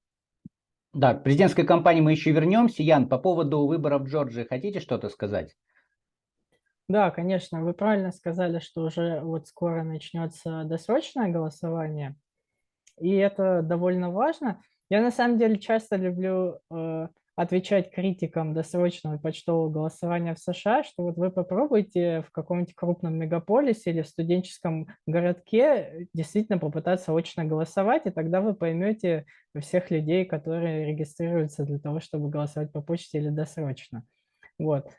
Да, 0.94 1.14
к 1.14 1.24
президентской 1.24 1.64
кампании 1.64 2.02
мы 2.02 2.12
еще 2.12 2.32
вернемся. 2.32 2.84
Ян, 2.84 3.08
по 3.08 3.18
поводу 3.18 3.66
выборов 3.66 4.04
в 4.04 4.06
Джорджии 4.06 4.44
хотите 4.44 4.80
что-то 4.80 5.10
сказать? 5.10 5.56
Да, 6.88 7.12
конечно, 7.12 7.64
вы 7.64 7.74
правильно 7.74 8.12
сказали, 8.12 8.60
что 8.60 8.86
уже 8.86 9.20
вот 9.20 9.48
скоро 9.48 9.84
начнется 9.84 10.64
досрочное 10.64 11.30
голосование, 11.30 12.16
и 12.98 13.14
это 13.16 13.62
довольно 13.62 14.10
важно. 14.10 14.62
Я 14.90 15.02
на 15.02 15.12
самом 15.12 15.38
деле 15.38 15.60
часто 15.60 15.98
люблю 15.98 16.60
э, 16.72 17.08
отвечать 17.38 17.92
критикам 17.92 18.56
досрочного 18.56 19.20
почтового 19.20 19.70
голосования 19.70 20.34
в 20.34 20.40
США, 20.40 20.84
что 20.84 21.04
вот 21.04 21.18
вы 21.18 21.30
попробуйте 21.30 22.24
в 22.24 22.32
каком-нибудь 22.32 22.74
крупном 22.74 23.14
мегаполисе 23.14 23.92
или 23.92 24.02
в 24.02 24.08
студенческом 24.08 24.88
городке 25.06 26.08
действительно 26.16 26.58
попытаться 26.58 27.14
очно 27.14 27.46
голосовать, 27.46 28.08
и 28.08 28.10
тогда 28.10 28.42
вы 28.42 28.56
поймете 28.56 29.26
всех 29.60 29.92
людей, 29.92 30.26
которые 30.26 30.88
регистрируются 30.88 31.64
для 31.64 31.78
того, 31.78 32.00
чтобы 32.00 32.30
голосовать 32.30 32.72
по 32.72 32.82
почте 32.82 33.20
или 33.20 33.30
досрочно. 33.30 34.04
Вот. 34.58 34.92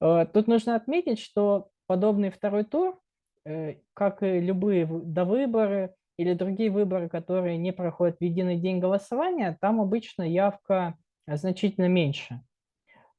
Э, 0.00 0.26
тут 0.32 0.46
нужно 0.46 0.76
отметить, 0.76 1.18
что 1.18 1.70
подобный 1.88 2.30
второй 2.30 2.62
тур, 2.62 3.00
э, 3.44 3.78
как 3.94 4.22
и 4.22 4.38
любые 4.38 4.86
довыборы 4.86 5.92
или 6.16 6.34
другие 6.34 6.70
выборы, 6.70 7.08
которые 7.08 7.58
не 7.58 7.72
проходят 7.72 8.18
в 8.20 8.22
единый 8.22 8.58
день 8.58 8.78
голосования, 8.78 9.58
там 9.60 9.80
обычно 9.80 10.22
явка 10.22 10.94
значительно 11.36 11.86
меньше. 11.86 12.42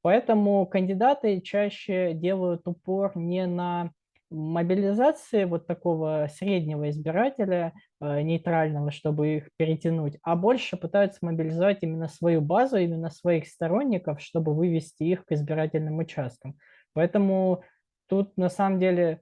Поэтому 0.02 0.66
кандидаты 0.66 1.42
чаще 1.42 2.14
делают 2.14 2.68
упор 2.68 3.16
не 3.16 3.46
на 3.46 3.92
мобилизации 4.32 5.44
вот 5.44 5.68
такого 5.68 6.28
среднего 6.34 6.90
избирателя, 6.90 7.74
э, 8.00 8.22
нейтрального, 8.22 8.90
чтобы 8.90 9.36
их 9.36 9.50
перетянуть, 9.58 10.18
а 10.24 10.36
больше 10.36 10.78
пытаются 10.78 11.20
мобилизовать 11.22 11.80
именно 11.82 12.08
свою 12.08 12.42
базу, 12.42 12.78
именно 12.78 13.10
своих 13.10 13.48
сторонников, 13.48 14.22
чтобы 14.22 14.54
вывести 14.56 15.04
их 15.04 15.26
к 15.26 15.34
избирательным 15.34 16.00
участкам. 16.00 16.56
Поэтому 16.94 17.64
тут 18.08 18.36
на 18.38 18.50
самом 18.50 18.80
деле 18.80 19.22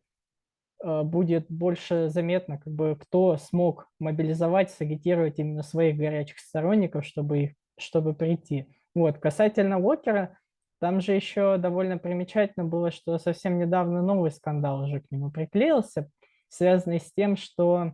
э, 0.83 1.01
будет 1.01 1.47
больше 1.49 2.09
заметно, 2.09 2.59
как 2.59 2.71
бы, 2.71 2.95
кто 2.95 3.37
смог 3.37 3.87
мобилизовать, 3.99 4.69
сагитировать 4.69 5.39
именно 5.39 5.63
своих 5.63 5.97
горячих 5.97 6.37
сторонников, 6.37 7.03
чтобы, 7.03 7.43
их, 7.43 7.51
чтобы 7.79 8.13
прийти. 8.13 8.67
Вот, 8.95 9.17
касательно 9.19 9.79
Уокера, 9.79 10.37
там 10.79 11.01
же 11.01 11.13
еще 11.13 11.57
довольно 11.57 11.97
примечательно 11.97 12.65
было, 12.65 12.91
что 12.91 13.17
совсем 13.17 13.59
недавно 13.59 14.01
новый 14.01 14.31
скандал 14.31 14.81
уже 14.81 15.01
к 15.01 15.11
нему 15.11 15.29
приклеился, 15.29 16.09
связанный 16.47 16.99
с 16.99 17.11
тем, 17.13 17.35
что 17.35 17.93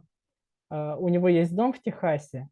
э, 0.69 0.95
у 0.97 1.09
него 1.09 1.27
есть 1.27 1.55
дом 1.55 1.73
в 1.73 1.81
Техасе. 1.81 2.47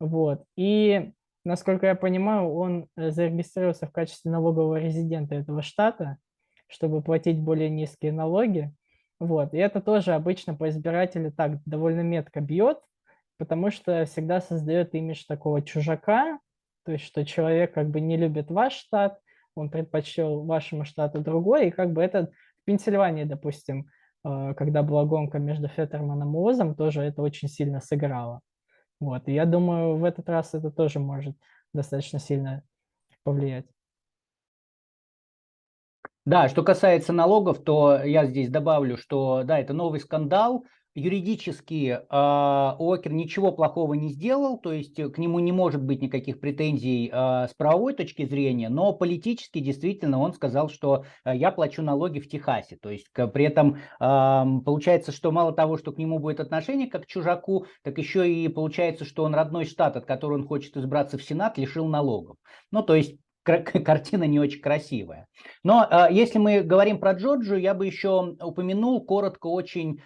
Вот. 0.00 0.44
И, 0.56 1.12
насколько 1.44 1.86
я 1.86 1.94
понимаю, 1.94 2.52
он 2.52 2.88
э, 2.96 3.10
зарегистрировался 3.10 3.86
в 3.86 3.92
качестве 3.92 4.30
налогового 4.30 4.76
резидента 4.76 5.34
этого 5.34 5.60
штата, 5.60 6.16
чтобы 6.66 7.02
платить 7.02 7.38
более 7.38 7.68
низкие 7.68 8.12
налоги. 8.12 8.72
Вот. 9.20 9.52
И 9.52 9.58
это 9.58 9.82
тоже 9.82 10.14
обычно 10.14 10.54
по 10.54 10.68
избирателю 10.70 11.30
так 11.30 11.62
довольно 11.66 12.00
метко 12.00 12.40
бьет, 12.40 12.78
потому 13.38 13.70
что 13.70 14.06
всегда 14.06 14.40
создает 14.40 14.94
имидж 14.94 15.24
такого 15.26 15.60
чужака, 15.60 16.38
то 16.86 16.92
есть, 16.92 17.04
что 17.04 17.26
человек 17.26 17.74
как 17.74 17.90
бы 17.90 18.00
не 18.00 18.16
любит 18.16 18.50
ваш 18.50 18.74
штат, 18.74 19.18
он 19.56 19.70
предпочел 19.70 20.44
вашему 20.44 20.84
штату 20.84 21.20
другой, 21.20 21.68
и 21.68 21.70
как 21.72 21.92
бы 21.92 22.00
это 22.00 22.30
в 22.62 22.64
Пенсильвании, 22.64 23.24
допустим, 23.24 23.90
э, 24.24 24.54
когда 24.54 24.84
была 24.84 25.04
гонка 25.04 25.40
между 25.40 25.66
Феттерманом 25.66 26.36
и 26.36 26.38
Озом, 26.38 26.76
тоже 26.76 27.02
это 27.02 27.22
очень 27.22 27.48
сильно 27.48 27.80
сыграло. 27.80 28.40
Вот, 29.00 29.26
и 29.26 29.32
я 29.32 29.46
думаю, 29.46 29.96
в 29.96 30.04
этот 30.04 30.28
раз 30.28 30.54
это 30.54 30.70
тоже 30.70 31.00
может 31.00 31.36
достаточно 31.74 32.20
сильно 32.20 32.62
повлиять. 33.24 33.66
Да, 36.24 36.48
что 36.48 36.62
касается 36.62 37.12
налогов, 37.12 37.62
то 37.64 38.02
я 38.04 38.26
здесь 38.26 38.48
добавлю, 38.48 38.96
что 38.96 39.42
да, 39.42 39.58
это 39.58 39.72
новый 39.72 39.98
скандал, 39.98 40.64
юридически 40.96 42.00
э, 42.00 42.76
Уокер 42.78 43.12
ничего 43.12 43.52
плохого 43.52 43.94
не 43.94 44.08
сделал, 44.08 44.58
то 44.58 44.72
есть 44.72 44.98
э, 44.98 45.10
к 45.10 45.18
нему 45.18 45.38
не 45.38 45.52
может 45.52 45.82
быть 45.82 46.00
никаких 46.00 46.40
претензий 46.40 47.10
э, 47.12 47.46
с 47.48 47.54
правовой 47.54 47.92
точки 47.92 48.24
зрения, 48.24 48.70
но 48.70 48.94
политически 48.94 49.60
действительно 49.60 50.18
он 50.18 50.32
сказал, 50.32 50.70
что 50.70 51.04
э, 51.24 51.36
я 51.36 51.52
плачу 51.52 51.82
налоги 51.82 52.18
в 52.18 52.28
Техасе. 52.28 52.78
То 52.80 52.90
есть 52.90 53.10
к, 53.12 53.26
при 53.28 53.44
этом 53.44 53.76
э, 53.76 53.78
получается, 54.00 55.12
что 55.12 55.30
мало 55.32 55.52
того, 55.52 55.76
что 55.76 55.92
к 55.92 55.98
нему 55.98 56.18
будет 56.18 56.40
отношение 56.40 56.88
как 56.88 57.04
к 57.04 57.06
чужаку, 57.06 57.66
так 57.82 57.98
еще 57.98 58.28
и 58.32 58.48
получается, 58.48 59.04
что 59.04 59.24
он 59.24 59.34
родной 59.34 59.66
штат, 59.66 59.96
от 59.96 60.06
которого 60.06 60.38
он 60.38 60.46
хочет 60.46 60.76
избраться 60.78 61.18
в 61.18 61.22
Сенат, 61.22 61.58
лишил 61.58 61.86
налогов. 61.86 62.38
Ну, 62.72 62.82
то 62.82 62.94
есть 62.94 63.16
картина 63.44 64.24
не 64.24 64.40
очень 64.40 64.62
красивая. 64.62 65.26
Но 65.62 65.86
э, 65.88 66.06
если 66.10 66.38
мы 66.38 66.62
говорим 66.62 66.98
про 66.98 67.12
Джорджию, 67.12 67.60
я 67.60 67.74
бы 67.74 67.84
еще 67.84 68.34
упомянул 68.40 69.04
коротко 69.04 69.48
очень 69.48 70.00
а, 70.00 70.02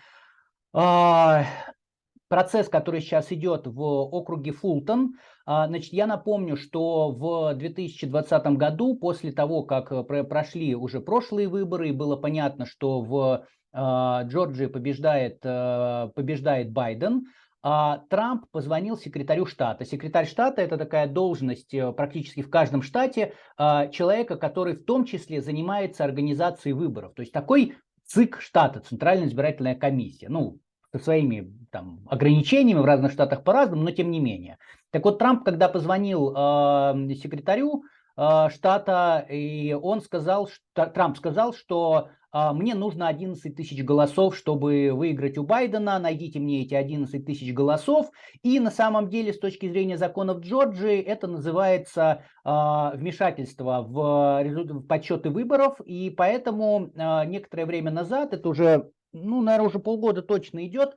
процесс, 0.72 2.68
который 2.68 3.00
сейчас 3.00 3.32
идет 3.32 3.66
в 3.66 3.82
округе 3.82 4.52
Фултон. 4.52 5.14
А, 5.44 5.66
значит, 5.66 5.92
я 5.92 6.06
напомню, 6.06 6.56
что 6.56 7.10
в 7.10 7.54
2020 7.54 8.46
году, 8.56 8.96
после 8.96 9.32
того, 9.32 9.64
как 9.64 9.90
э, 9.90 10.24
прошли 10.24 10.76
уже 10.76 11.00
прошлые 11.00 11.48
выборы, 11.48 11.88
и 11.88 11.92
было 11.92 12.16
понятно, 12.16 12.66
что 12.66 13.00
в 13.00 13.46
а, 13.72 14.22
Джорджии 14.22 14.66
побеждает, 14.66 15.40
э, 15.42 16.10
побеждает 16.14 16.72
Байден, 16.72 17.26
Трамп 17.62 18.46
позвонил 18.52 18.96
секретарю 18.96 19.44
штата. 19.44 19.84
Секретарь 19.84 20.26
штата– 20.26 20.62
это 20.64 20.78
такая 20.78 21.06
должность 21.06 21.74
э, 21.74 21.92
практически 21.92 22.40
в 22.40 22.48
каждом 22.48 22.80
штате 22.80 23.34
человека, 23.58 24.36
который 24.36 24.76
в 24.76 24.84
том 24.86 25.04
числе 25.04 25.42
занимается 25.42 26.04
организацией 26.04 26.72
выборов. 26.72 27.12
То 27.14 27.20
есть 27.20 27.32
такой 27.32 27.74
ЦИК 28.10 28.40
штата, 28.40 28.80
Центральная 28.80 29.28
избирательная 29.28 29.76
комиссия. 29.76 30.28
Ну, 30.28 30.58
со 30.92 30.98
своими 30.98 31.52
там, 31.70 32.00
ограничениями 32.08 32.80
в 32.80 32.84
разных 32.84 33.12
штатах 33.12 33.44
по-разному, 33.44 33.82
но 33.82 33.90
тем 33.92 34.10
не 34.10 34.18
менее. 34.18 34.58
Так 34.90 35.04
вот, 35.04 35.18
Трамп, 35.18 35.44
когда 35.44 35.68
позвонил 35.68 36.30
э, 36.30 37.14
секретарю, 37.14 37.84
э, 38.16 38.48
штата, 38.50 39.24
и 39.30 39.72
он 39.72 40.00
сказал, 40.00 40.48
что, 40.48 40.86
Трамп 40.86 41.16
сказал, 41.16 41.54
что 41.54 42.08
мне 42.32 42.74
нужно 42.74 43.08
11 43.08 43.56
тысяч 43.56 43.82
голосов, 43.82 44.36
чтобы 44.36 44.90
выиграть 44.92 45.38
у 45.38 45.42
Байдена, 45.42 45.98
найдите 45.98 46.38
мне 46.38 46.62
эти 46.62 46.74
11 46.74 47.24
тысяч 47.24 47.52
голосов. 47.52 48.10
И 48.42 48.60
на 48.60 48.70
самом 48.70 49.08
деле, 49.08 49.32
с 49.32 49.38
точки 49.38 49.68
зрения 49.68 49.98
законов 49.98 50.40
Джорджии, 50.40 51.00
это 51.00 51.26
называется 51.26 52.24
а, 52.44 52.92
вмешательство 52.94 53.82
в, 53.82 54.42
в 54.44 54.86
подсчеты 54.86 55.30
выборов, 55.30 55.80
и 55.84 56.10
поэтому 56.10 56.92
а, 56.96 57.24
некоторое 57.24 57.66
время 57.66 57.90
назад, 57.90 58.32
это 58.32 58.48
уже 58.48 58.90
ну, 59.12 59.42
наверное, 59.42 59.68
уже 59.68 59.78
полгода 59.78 60.22
точно 60.22 60.66
идет, 60.66 60.90
а, 60.90 60.96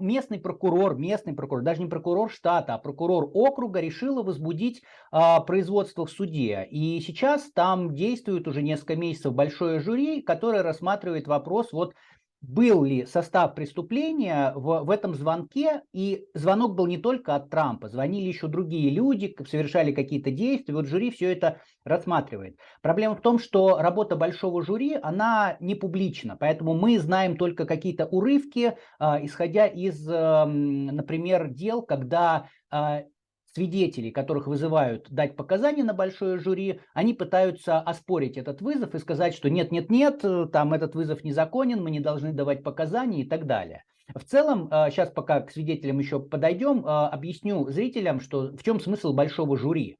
местный 0.00 0.40
прокурор, 0.40 0.96
местный 0.96 1.34
прокурор, 1.34 1.62
даже 1.62 1.82
не 1.82 1.88
прокурор 1.88 2.30
штата, 2.30 2.74
а 2.74 2.78
прокурор 2.78 3.30
округа 3.32 3.80
решила 3.80 4.22
возбудить 4.22 4.82
а, 5.12 5.40
производство 5.40 6.04
в 6.04 6.10
суде. 6.10 6.66
И 6.70 7.00
сейчас 7.00 7.50
там 7.52 7.94
действует 7.94 8.48
уже 8.48 8.62
несколько 8.62 8.96
месяцев 8.96 9.34
большое 9.34 9.78
жюри, 9.78 10.20
которое 10.20 10.62
рассматривает 10.62 11.28
вопрос 11.28 11.72
вот 11.72 11.94
был 12.42 12.82
ли 12.82 13.06
состав 13.06 13.54
преступления 13.54 14.52
в, 14.54 14.84
в 14.84 14.90
этом 14.90 15.14
звонке, 15.14 15.82
и 15.92 16.26
звонок 16.34 16.74
был 16.74 16.86
не 16.86 16.98
только 16.98 17.36
от 17.36 17.50
Трампа, 17.50 17.88
звонили 17.88 18.26
еще 18.26 18.48
другие 18.48 18.90
люди, 18.90 19.34
совершали 19.48 19.92
какие-то 19.92 20.32
действия, 20.32 20.74
вот 20.74 20.86
жюри 20.86 21.10
все 21.12 21.32
это 21.32 21.60
рассматривает. 21.84 22.58
Проблема 22.82 23.14
в 23.14 23.20
том, 23.20 23.38
что 23.38 23.78
работа 23.78 24.16
большого 24.16 24.62
жюри, 24.62 24.98
она 25.00 25.56
не 25.60 25.76
публична, 25.76 26.36
поэтому 26.36 26.74
мы 26.74 26.98
знаем 26.98 27.36
только 27.36 27.64
какие-то 27.64 28.06
урывки, 28.06 28.76
э, 28.98 29.04
исходя 29.22 29.66
из, 29.66 30.06
э, 30.08 30.44
например, 30.44 31.48
дел, 31.48 31.82
когда 31.82 32.48
э, 32.72 33.04
свидетелей, 33.54 34.10
которых 34.10 34.46
вызывают 34.46 35.10
дать 35.10 35.36
показания 35.36 35.84
на 35.84 35.94
большое 35.94 36.38
жюри, 36.38 36.80
они 36.94 37.14
пытаются 37.14 37.78
оспорить 37.80 38.36
этот 38.36 38.62
вызов 38.62 38.94
и 38.94 38.98
сказать, 38.98 39.34
что 39.34 39.50
нет-нет-нет, 39.50 40.24
э, 40.24 40.46
там 40.52 40.72
этот 40.72 40.94
вызов 40.94 41.22
незаконен, 41.24 41.82
мы 41.82 41.90
не 41.90 42.00
должны 42.00 42.32
давать 42.32 42.62
показания 42.62 43.22
и 43.22 43.28
так 43.28 43.46
далее. 43.46 43.84
В 44.14 44.24
целом, 44.24 44.68
сейчас 44.90 45.10
э, 45.10 45.12
пока 45.12 45.40
к 45.40 45.50
свидетелям 45.50 45.98
еще 45.98 46.20
подойдем, 46.20 46.84
э, 46.84 46.88
объясню 46.88 47.68
зрителям, 47.70 48.20
что 48.20 48.52
в 48.56 48.62
чем 48.62 48.80
смысл 48.80 49.12
большого 49.12 49.56
жюри. 49.56 49.98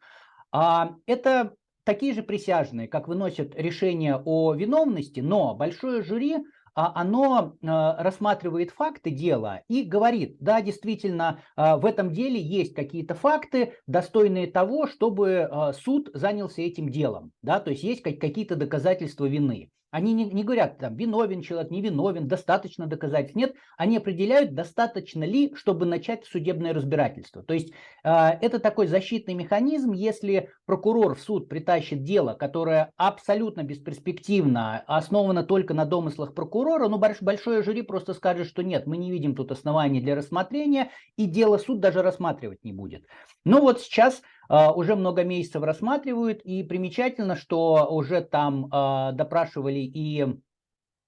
А, 0.50 0.96
это 1.06 1.54
такие 1.84 2.14
же 2.14 2.22
присяжные, 2.22 2.88
как 2.88 3.08
выносят 3.08 3.54
решение 3.56 4.20
о 4.24 4.54
виновности, 4.54 5.20
но 5.20 5.54
большое 5.54 6.02
жюри 6.02 6.38
оно 6.74 7.56
а, 7.62 8.02
рассматривает 8.02 8.70
факты 8.70 9.10
дела 9.10 9.62
и 9.68 9.82
говорит, 9.82 10.36
да, 10.40 10.60
действительно, 10.62 11.40
а, 11.56 11.76
в 11.76 11.86
этом 11.86 12.12
деле 12.12 12.40
есть 12.40 12.74
какие-то 12.74 13.14
факты, 13.14 13.74
достойные 13.86 14.46
того, 14.46 14.86
чтобы 14.86 15.50
суд 15.82 16.10
занялся 16.14 16.62
этим 16.62 16.88
делом, 16.88 17.32
да, 17.42 17.60
то 17.60 17.70
есть 17.70 17.82
есть 17.82 18.02
какие-то 18.02 18.56
доказательства 18.56 19.26
вины. 19.26 19.70
Они 19.92 20.14
не, 20.14 20.24
не 20.24 20.42
говорят, 20.42 20.78
там, 20.78 20.96
виновен 20.96 21.42
человек, 21.42 21.70
не 21.70 21.82
виновен, 21.82 22.26
достаточно 22.26 22.86
доказательств. 22.86 23.36
Нет, 23.36 23.54
они 23.76 23.98
определяют, 23.98 24.54
достаточно 24.54 25.22
ли, 25.22 25.54
чтобы 25.54 25.84
начать 25.84 26.24
судебное 26.24 26.72
разбирательство. 26.72 27.42
То 27.42 27.52
есть 27.52 27.74
э, 28.02 28.10
это 28.40 28.58
такой 28.58 28.86
защитный 28.86 29.34
механизм, 29.34 29.92
если 29.92 30.48
прокурор 30.64 31.14
в 31.14 31.20
суд 31.20 31.50
притащит 31.50 32.04
дело, 32.04 32.32
которое 32.32 32.90
абсолютно 32.96 33.64
бесперспективно, 33.64 34.82
основано 34.86 35.42
только 35.42 35.74
на 35.74 35.84
домыслах 35.84 36.34
прокурора, 36.34 36.88
ну 36.88 36.98
большое 36.98 37.62
жюри 37.62 37.82
просто 37.82 38.14
скажет, 38.14 38.46
что 38.46 38.62
нет, 38.62 38.86
мы 38.86 38.96
не 38.96 39.10
видим 39.10 39.34
тут 39.34 39.52
оснований 39.52 40.00
для 40.00 40.14
рассмотрения, 40.14 40.90
и 41.18 41.26
дело 41.26 41.58
суд 41.58 41.80
даже 41.80 42.00
рассматривать 42.00 42.64
не 42.64 42.72
будет. 42.72 43.04
Ну 43.44 43.60
вот 43.60 43.82
сейчас 43.82 44.22
уже 44.48 44.96
много 44.96 45.24
месяцев 45.24 45.62
рассматривают, 45.62 46.40
и 46.42 46.62
примечательно, 46.62 47.36
что 47.36 47.86
уже 47.90 48.20
там 48.20 48.68
а, 48.70 49.12
допрашивали 49.12 49.78
и 49.78 50.26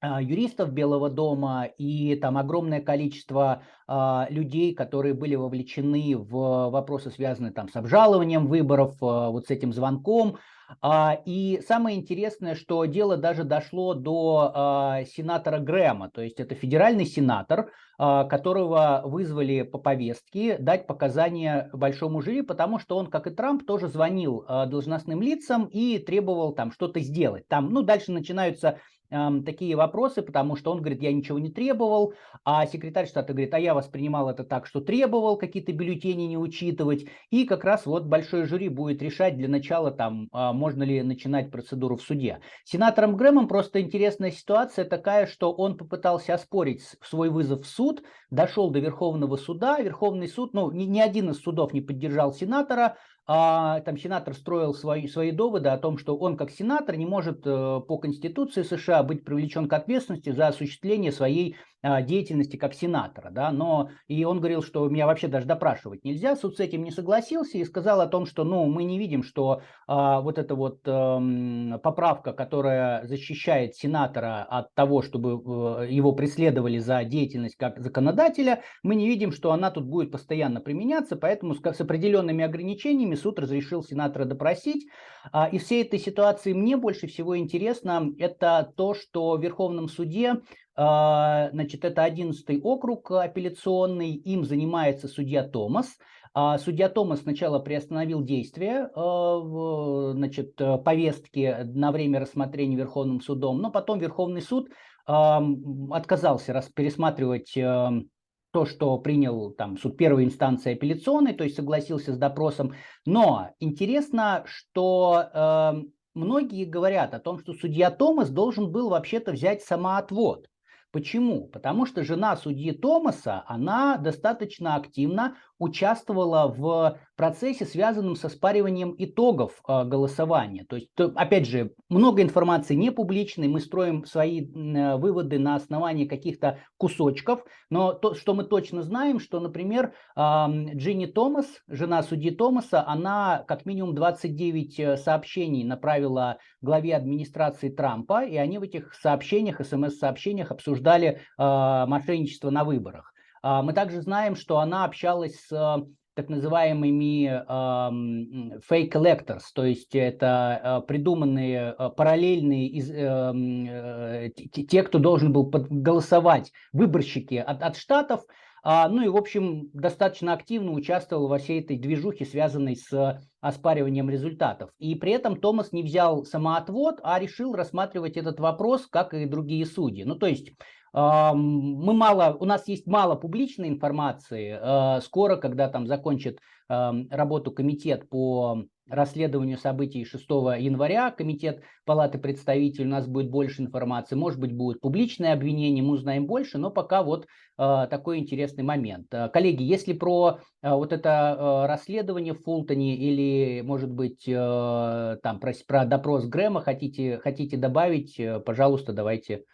а, 0.05 0.21
юристов 0.21 0.73
Белого 0.73 1.09
дома 1.09 1.65
и 1.79 2.15
там 2.17 2.37
огромное 2.37 2.83
количество 2.83 3.63
а, 3.87 4.27
людей, 4.29 4.75
которые 4.75 5.15
были 5.15 5.35
вовлечены 5.35 6.17
в 6.17 6.69
вопросы, 6.71 7.11
связанные 7.11 7.53
там 7.53 7.71
с 7.71 7.77
обжалованием 7.77 8.47
выборов, 8.47 8.97
а, 9.01 9.31
вот 9.31 9.47
с 9.47 9.51
этим 9.51 9.73
звонком. 9.73 10.39
А, 10.81 11.19
и 11.25 11.61
самое 11.67 11.99
интересное, 11.99 12.55
что 12.55 12.85
дело 12.85 13.17
даже 13.17 13.45
дошло 13.45 13.95
до 13.95 14.53
а, 14.55 15.05
сенатора 15.05 15.59
Грэма, 15.59 16.11
то 16.11 16.23
есть 16.23 16.41
это 16.41 16.55
федеральный 16.55 17.07
сенатор, 17.07 17.71
а, 17.99 18.25
которого 18.25 19.03
вызвали 19.05 19.63
по 19.63 19.79
повестке 19.79 20.59
дать 20.59 20.87
показания 20.87 21.71
большому 21.73 22.21
жюри, 22.21 22.43
потому 22.43 22.79
что 22.79 22.97
он, 22.97 23.07
как 23.07 23.27
и 23.27 23.31
Трамп, 23.31 23.67
тоже 23.67 23.89
звонил 23.89 24.45
должностным 24.49 25.23
лицам 25.23 25.67
и 25.67 25.99
требовал 25.99 26.53
там 26.53 26.73
что-то 26.73 27.01
сделать. 27.01 27.47
Там, 27.49 27.71
ну, 27.71 27.83
дальше 27.83 28.13
начинаются 28.13 28.79
такие 29.11 29.77
вопросы, 29.77 30.23
потому 30.23 30.57
что 30.57 30.73
он 30.73 30.79
говорит, 30.79 31.03
я 31.03 31.13
ничего 31.13 31.39
не 31.39 31.51
требовал, 31.51 32.15
а 32.45 32.67
секретарь 32.67 33.07
штата 33.07 33.33
говорит, 33.33 33.55
а 33.55 33.59
я 33.59 33.75
воспринимал 33.75 34.29
это 34.29 34.45
так, 34.45 34.67
что 34.67 34.81
требовал 34.81 35.37
какие-то 35.37 35.73
бюллетени 35.73 36.25
не 36.25 36.39
учитывать, 36.39 37.07
и 37.31 37.45
как 37.45 37.65
раз 37.65 37.87
вот 37.87 38.05
большое 38.07 38.47
жюри 38.47 38.69
будет 38.69 39.03
решать 39.03 39.37
для 39.37 39.49
начала 39.49 39.91
там, 39.91 40.29
а, 40.33 40.53
можно 40.53 40.83
ли 40.83 41.03
начинать 41.03 41.51
процедуру 41.51 41.97
в 41.97 42.03
суде. 42.03 42.41
Сенатором 42.65 43.17
Грэмом 43.17 43.49
просто 43.49 43.81
интересная 43.81 44.31
ситуация 44.31 44.85
такая, 44.85 45.27
что 45.27 45.53
он 45.53 45.77
попытался 45.77 46.35
оспорить 46.35 46.83
свой 47.03 47.31
вызов 47.31 47.63
в 47.63 47.67
суд, 47.67 48.03
дошел 48.31 48.71
до 48.71 48.81
Верховного 48.81 49.37
суда, 49.37 49.79
Верховный 49.79 50.29
суд, 50.29 50.55
ну, 50.55 50.71
ни, 50.71 50.85
ни 50.85 51.01
один 51.01 51.31
из 51.31 51.41
судов 51.41 51.73
не 51.73 51.81
поддержал 51.81 52.33
сенатора, 52.33 52.97
а, 53.27 53.81
там 53.81 53.97
сенатор 53.97 54.35
строил 54.35 54.75
свои, 54.75 55.07
свои 55.09 55.31
доводы 55.31 55.71
о 55.71 55.79
том, 55.79 55.97
что 55.97 56.17
он 56.17 56.37
как 56.37 56.51
сенатор 56.51 56.97
не 56.97 57.07
может 57.07 57.47
э, 57.47 57.81
по 57.89 57.97
Конституции 57.97 58.63
США 58.63 59.03
быть 59.03 59.25
привлечен 59.25 59.67
к 59.67 59.73
ответственности 59.73 60.31
за 60.31 60.49
осуществление 60.49 61.11
своей 61.11 61.57
деятельности 62.03 62.57
как 62.57 62.75
сенатора, 62.75 63.31
да, 63.31 63.53
но 63.53 63.91
и 64.09 64.25
он 64.25 64.39
говорил, 64.39 64.63
что 64.63 64.89
меня 64.89 65.07
вообще 65.07 65.29
даже 65.29 65.47
допрашивать 65.47 66.05
нельзя, 66.05 66.37
суд 66.37 66.57
с 66.57 66.61
этим 66.61 66.83
не 66.85 66.91
согласился 66.91 67.59
и 67.59 67.65
сказал 67.65 68.01
о 68.01 68.07
том, 68.07 68.27
что, 68.27 68.45
ну, 68.45 68.65
мы 68.67 68.85
не 68.85 68.99
видим, 68.99 69.23
что 69.23 69.63
а, 69.87 70.21
вот 70.21 70.39
эта 70.39 70.55
вот 70.55 70.81
а, 70.87 71.79
поправка, 71.79 72.33
которая 72.33 73.07
защищает 73.07 73.75
сенатора 73.75 74.43
от 74.43 74.75
того, 74.75 75.03
чтобы 75.03 75.33
а, 75.35 75.83
его 75.83 76.13
преследовали 76.13 76.79
за 76.79 77.05
деятельность 77.05 77.57
как 77.57 77.79
законодателя, 77.81 78.63
мы 78.83 78.95
не 78.95 79.07
видим, 79.07 79.33
что 79.33 79.53
она 79.53 79.71
тут 79.71 79.85
будет 79.85 80.11
постоянно 80.11 80.61
применяться, 80.61 81.17
поэтому 81.17 81.55
с, 81.55 81.61
с 81.61 81.81
определенными 81.81 82.45
ограничениями 82.45 83.15
суд 83.15 83.39
разрешил 83.39 83.83
сенатора 83.83 84.25
допросить. 84.25 84.89
А, 85.33 85.49
из 85.49 85.65
всей 85.65 85.83
этой 85.83 85.99
ситуации 85.99 86.53
мне 86.53 86.77
больше 86.77 87.07
всего 87.07 87.37
интересно 87.37 88.13
это 88.19 88.73
то, 88.77 88.95
что 88.95 89.37
в 89.37 89.43
Верховном 89.43 89.89
суде 89.89 90.35
а, 90.35 90.39
значит, 90.77 91.85
это 91.85 92.03
11 92.03 92.61
округ 92.63 93.11
апелляционный, 93.11 94.13
им 94.13 94.45
занимается 94.45 95.07
судья 95.09 95.45
Томас. 95.45 95.97
А, 96.37 96.59
судья 96.59 96.89
Томас 96.89 97.21
сначала 97.21 97.61
приостановил 97.61 98.21
действие 98.21 98.91
а, 98.93 100.13
значит, 100.15 100.57
повестки 100.85 101.57
на 101.63 101.93
время 101.93 102.19
рассмотрения 102.19 102.77
Верховным 102.77 103.21
судом, 103.21 103.59
но 103.59 103.71
потом 103.71 104.01
Верховный 104.01 104.43
суд 104.43 104.69
отказался 105.07 106.65
пересматривать 106.75 107.53
то, 107.53 108.65
что 108.65 108.99
принял 108.99 109.51
там 109.51 109.77
суд 109.77 109.99
первой 109.99 110.25
инстанции 110.25 110.73
апелляционной, 110.73 111.35
то 111.35 111.45
есть 111.45 111.57
согласился 111.57 112.15
с 112.15 112.17
допросом. 112.17 112.73
Но 113.05 113.51
интересно, 113.61 114.45
что 114.47 115.85
многие 116.15 116.65
говорят 116.65 117.13
о 117.13 117.21
том, 117.21 117.39
что 117.39 117.53
судья 117.53 117.91
Томас 117.91 118.31
должен 118.31 118.73
был 118.73 118.89
вообще-то 118.89 119.33
взять 119.33 119.63
самоотвод. 119.63 120.49
Почему? 120.95 121.49
Потому 121.49 121.87
что 121.87 122.05
жена 122.05 122.37
судьи 122.37 122.71
Томаса, 122.71 123.43
она 123.49 123.97
достаточно 123.97 124.77
активно 124.77 125.37
участвовала 125.59 126.47
в 126.47 127.01
процессе, 127.17 127.65
связанном 127.65 128.17
со 128.17 128.29
спариванием 128.29 128.95
итогов 128.99 129.61
э, 129.67 129.85
голосования. 129.85 130.65
То 130.69 130.77
есть, 130.77 130.89
опять 130.97 131.47
же, 131.47 131.73
много 131.89 132.23
информации 132.23 132.75
не 132.75 132.91
публичной, 132.91 133.49
мы 133.49 133.61
строим 133.61 134.05
свои 134.05 134.43
э, 134.43 134.97
выводы 134.97 135.39
на 135.39 135.57
основании 135.57 136.07
каких-то 136.07 136.59
кусочков, 136.77 137.45
но 137.71 137.93
то, 137.93 138.15
что 138.15 138.35
мы 138.35 138.45
точно 138.45 138.83
знаем, 138.83 139.19
что, 139.21 139.41
например, 139.41 139.95
Джинни 140.17 141.07
Томас, 141.07 141.47
жена 141.69 142.03
судьи 142.03 142.31
Томаса, 142.31 142.87
она 142.87 143.45
как 143.47 143.67
минимум 143.67 143.95
29 143.95 144.81
э, 144.81 144.97
сообщений 144.97 145.65
направила 145.65 146.39
главе 146.61 146.97
администрации 146.97 147.69
Трампа, 147.69 148.25
и 148.25 148.37
они 148.37 148.59
в 148.59 148.63
этих 148.63 148.95
сообщениях, 148.95 149.65
смс-сообщениях 149.65 150.51
обсуждали 150.51 151.09
э, 151.09 151.17
мошенничество 151.39 152.51
на 152.51 152.65
выборах. 152.65 153.13
А, 153.43 153.63
мы 153.63 153.73
также 153.75 154.01
знаем, 154.01 154.37
что 154.37 154.59
она 154.59 154.85
общалась 154.85 155.39
с 155.47 155.53
э, 155.53 155.85
так 156.15 156.29
называемыми 156.29 157.27
э, 157.27 158.61
fake 158.71 158.93
electors, 158.93 159.43
то 159.55 159.65
есть 159.65 159.95
это 159.95 160.61
э, 160.63 160.87
придуманные 160.87 161.75
э, 161.79 161.91
параллельные 161.91 162.69
из, 162.69 162.91
э, 162.91 164.29
э, 164.29 164.31
те, 164.31 164.83
кто 164.83 164.99
должен 164.99 165.33
был 165.33 165.45
голосовать, 165.45 166.53
выборщики 166.73 167.35
от, 167.35 167.63
от 167.63 167.77
штатов, 167.77 168.23
А, 168.67 168.89
ну 168.89 169.03
и, 169.05 169.09
в 169.09 169.17
общем, 169.17 169.69
достаточно 169.75 170.33
активно 170.33 170.73
участвовал 170.73 171.29
во 171.29 171.37
всей 171.37 171.61
этой 171.61 171.77
движухе, 171.77 172.25
связанной 172.25 172.77
с 172.77 173.21
оспариванием 173.43 174.09
результатов. 174.09 174.71
И 174.79 174.95
при 174.95 175.13
этом 175.13 175.39
Томас 175.39 175.73
не 175.73 175.83
взял 175.83 176.25
самоотвод, 176.25 176.99
а 177.03 177.19
решил 177.19 177.53
рассматривать 177.55 178.17
этот 178.17 178.41
вопрос, 178.41 178.87
как 178.87 179.13
и 179.13 179.27
другие 179.27 179.67
судьи. 179.67 180.05
Ну, 180.05 180.15
то 180.15 180.27
есть 180.27 180.55
мы 180.95 181.93
мало, 181.93 182.37
у 182.39 182.45
нас 182.45 182.69
есть 182.69 182.87
мало 182.87 183.17
публичной 183.17 183.69
информации. 183.69 184.57
Э, 184.61 185.01
скоро, 185.01 185.37
когда 185.37 185.69
там 185.69 185.87
закончит 185.87 186.39
работу 186.67 187.53
комитет 187.53 188.09
по 188.09 188.65
расследованию 188.89 189.59
событий 189.59 190.07
6 190.07 190.25
января, 190.59 191.11
комитет 191.11 191.63
Палаты 191.85 192.17
представителей, 192.17 192.87
у 192.87 192.91
нас 192.91 193.07
будет 193.07 193.31
больше 193.31 193.61
информации, 193.61 194.15
может 194.17 194.41
быть, 194.41 194.57
будет 194.57 194.81
публичное 194.81 195.35
обвинение, 195.35 195.85
мы 195.85 195.93
узнаем 195.93 196.27
больше, 196.27 196.57
но 196.57 196.71
пока 196.71 197.03
вот 197.03 197.27
э, 197.59 197.87
такой 197.91 198.19
интересный 198.19 198.65
момент. 198.65 199.13
Э, 199.13 199.29
коллеги, 199.29 199.63
если 199.63 199.93
про 199.93 200.39
вот 200.63 200.95
это 200.95 201.67
расследование 201.69 202.33
в 202.33 202.43
Фултоне 202.45 202.97
или, 202.97 203.61
может 203.61 203.93
быть, 203.93 204.25
там 204.25 205.41
про, 205.41 205.53
про 205.69 205.85
допрос 205.85 206.25
Грэма 206.25 206.63
хотите, 206.63 207.19
хотите 207.19 207.59
добавить, 207.59 208.19
пожалуйста, 208.47 208.95
давайте 208.95 209.45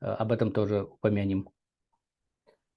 об 0.00 0.32
этом 0.32 0.52
тоже 0.52 0.84
упомянем. 0.84 1.48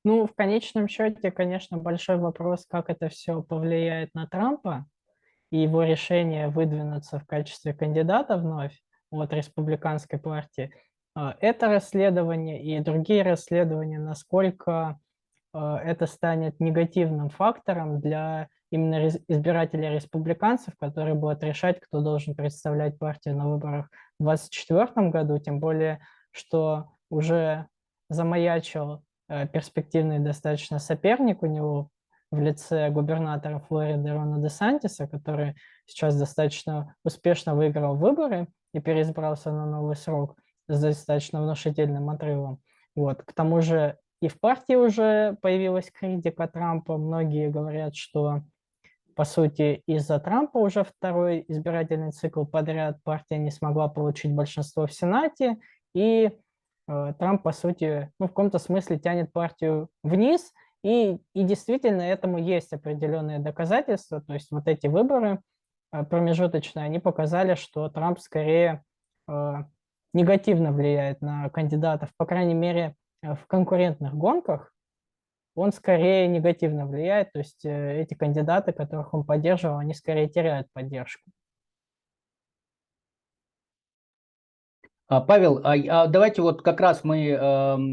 Ну, 0.05 0.27
в 0.27 0.35
конечном 0.35 0.89
счете, 0.89 1.31
конечно, 1.31 1.77
большой 1.77 2.17
вопрос, 2.17 2.65
как 2.67 2.89
это 2.89 3.07
все 3.07 3.41
повлияет 3.41 4.13
на 4.13 4.27
Трампа 4.27 4.85
и 5.49 5.59
его 5.59 5.83
решение 5.83 6.49
выдвинуться 6.49 7.19
в 7.19 7.25
качестве 7.25 7.73
кандидата 7.73 8.35
вновь 8.35 8.77
от 9.11 9.31
республиканской 9.31 10.19
партии. 10.19 10.73
А, 11.15 11.37
это 11.39 11.67
расследование 11.67 12.61
и 12.61 12.79
другие 12.81 13.23
расследования, 13.23 13.99
насколько 13.99 14.99
а, 15.53 15.79
это 15.79 16.05
станет 16.05 16.59
негативным 16.59 17.29
фактором 17.29 18.01
для 18.01 18.49
именно 18.71 19.07
избирателей 19.07 19.89
республиканцев, 19.89 20.73
которые 20.79 21.13
будут 21.13 21.43
решать, 21.43 21.79
кто 21.79 22.01
должен 22.01 22.35
представлять 22.35 22.97
партию 22.97 23.37
на 23.37 23.47
выборах 23.47 23.89
в 24.19 24.23
2024 24.23 25.09
году, 25.09 25.37
тем 25.37 25.59
более, 25.59 25.99
что 26.31 26.89
уже 27.13 27.67
замаячил 28.09 29.03
э, 29.29 29.47
перспективный 29.47 30.19
достаточно 30.19 30.79
соперник 30.79 31.43
у 31.43 31.45
него 31.45 31.89
в 32.31 32.39
лице 32.39 32.89
губернатора 32.89 33.59
Флориды 33.59 34.11
Рона 34.11 34.39
де 34.39 34.49
Сантиса, 34.49 35.07
который 35.07 35.55
сейчас 35.85 36.17
достаточно 36.17 36.95
успешно 37.03 37.55
выиграл 37.55 37.95
выборы 37.95 38.47
и 38.73 38.79
переизбрался 38.79 39.51
на 39.51 39.65
новый 39.65 39.95
срок 39.95 40.35
с 40.67 40.81
достаточно 40.81 41.43
внушительным 41.43 42.09
отрывом. 42.09 42.59
Вот. 42.95 43.21
К 43.23 43.33
тому 43.33 43.61
же 43.61 43.97
и 44.21 44.29
в 44.29 44.39
партии 44.39 44.75
уже 44.75 45.37
появилась 45.41 45.91
критика 45.91 46.47
Трампа. 46.47 46.97
Многие 46.97 47.49
говорят, 47.49 47.95
что, 47.95 48.41
по 49.15 49.25
сути, 49.25 49.83
из-за 49.85 50.17
Трампа 50.19 50.57
уже 50.57 50.83
второй 50.83 51.45
избирательный 51.49 52.11
цикл 52.11 52.45
подряд 52.45 53.03
партия 53.03 53.37
не 53.37 53.51
смогла 53.51 53.89
получить 53.89 54.33
большинство 54.33 54.87
в 54.87 54.93
Сенате, 54.93 55.57
и 55.93 56.31
Трамп, 56.87 57.43
по 57.43 57.51
сути, 57.51 58.11
ну, 58.19 58.25
в 58.25 58.29
каком-то 58.29 58.59
смысле 58.59 58.99
тянет 58.99 59.31
партию 59.31 59.89
вниз, 60.03 60.53
и, 60.83 61.17
и 61.33 61.43
действительно 61.43 62.01
этому 62.01 62.37
есть 62.37 62.73
определенные 62.73 63.39
доказательства, 63.39 64.21
то 64.21 64.33
есть 64.33 64.51
вот 64.51 64.67
эти 64.67 64.87
выборы 64.87 65.39
э, 65.93 66.03
промежуточные, 66.03 66.85
они 66.85 66.99
показали, 66.99 67.55
что 67.55 67.87
Трамп 67.87 68.19
скорее 68.19 68.83
э, 69.29 69.53
негативно 70.13 70.73
влияет 70.73 71.21
на 71.21 71.49
кандидатов, 71.49 72.09
по 72.17 72.25
крайней 72.25 72.53
мере, 72.53 72.95
в 73.21 73.47
конкурентных 73.47 74.13
гонках, 74.13 74.73
он 75.55 75.71
скорее 75.71 76.27
негативно 76.27 76.85
влияет, 76.85 77.31
то 77.31 77.39
есть 77.39 77.63
эти 77.63 78.15
кандидаты, 78.15 78.73
которых 78.73 79.13
он 79.13 79.23
поддерживал, 79.23 79.77
они 79.77 79.93
скорее 79.93 80.27
теряют 80.27 80.67
поддержку. 80.73 81.31
Павел, 85.07 85.59
а, 85.63 85.73
а 85.73 86.07
давайте 86.07 86.41
вот 86.41 86.61
как 86.61 86.79
раз 86.79 87.03
мы 87.03 87.27
э, 87.27 87.35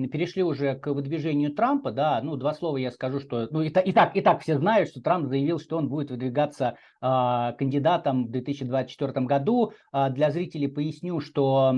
перешли 0.08 0.42
уже 0.42 0.76
к 0.76 0.92
выдвижению 0.92 1.52
Трампа, 1.52 1.90
да, 1.90 2.20
ну 2.22 2.36
два 2.36 2.54
слова 2.54 2.76
я 2.76 2.90
скажу, 2.90 3.18
что, 3.18 3.48
ну 3.50 3.62
и, 3.62 3.68
и 3.68 3.92
так, 3.92 4.16
и 4.16 4.20
так 4.20 4.40
все 4.42 4.56
знают, 4.56 4.88
что 4.88 5.02
Трамп 5.02 5.26
заявил, 5.26 5.58
что 5.58 5.76
он 5.76 5.88
будет 5.88 6.10
выдвигаться 6.10 6.76
кандидатом 7.00 8.26
в 8.26 8.30
2024 8.30 9.24
году. 9.24 9.72
Для 10.10 10.30
зрителей 10.30 10.68
поясню, 10.68 11.20
что, 11.20 11.74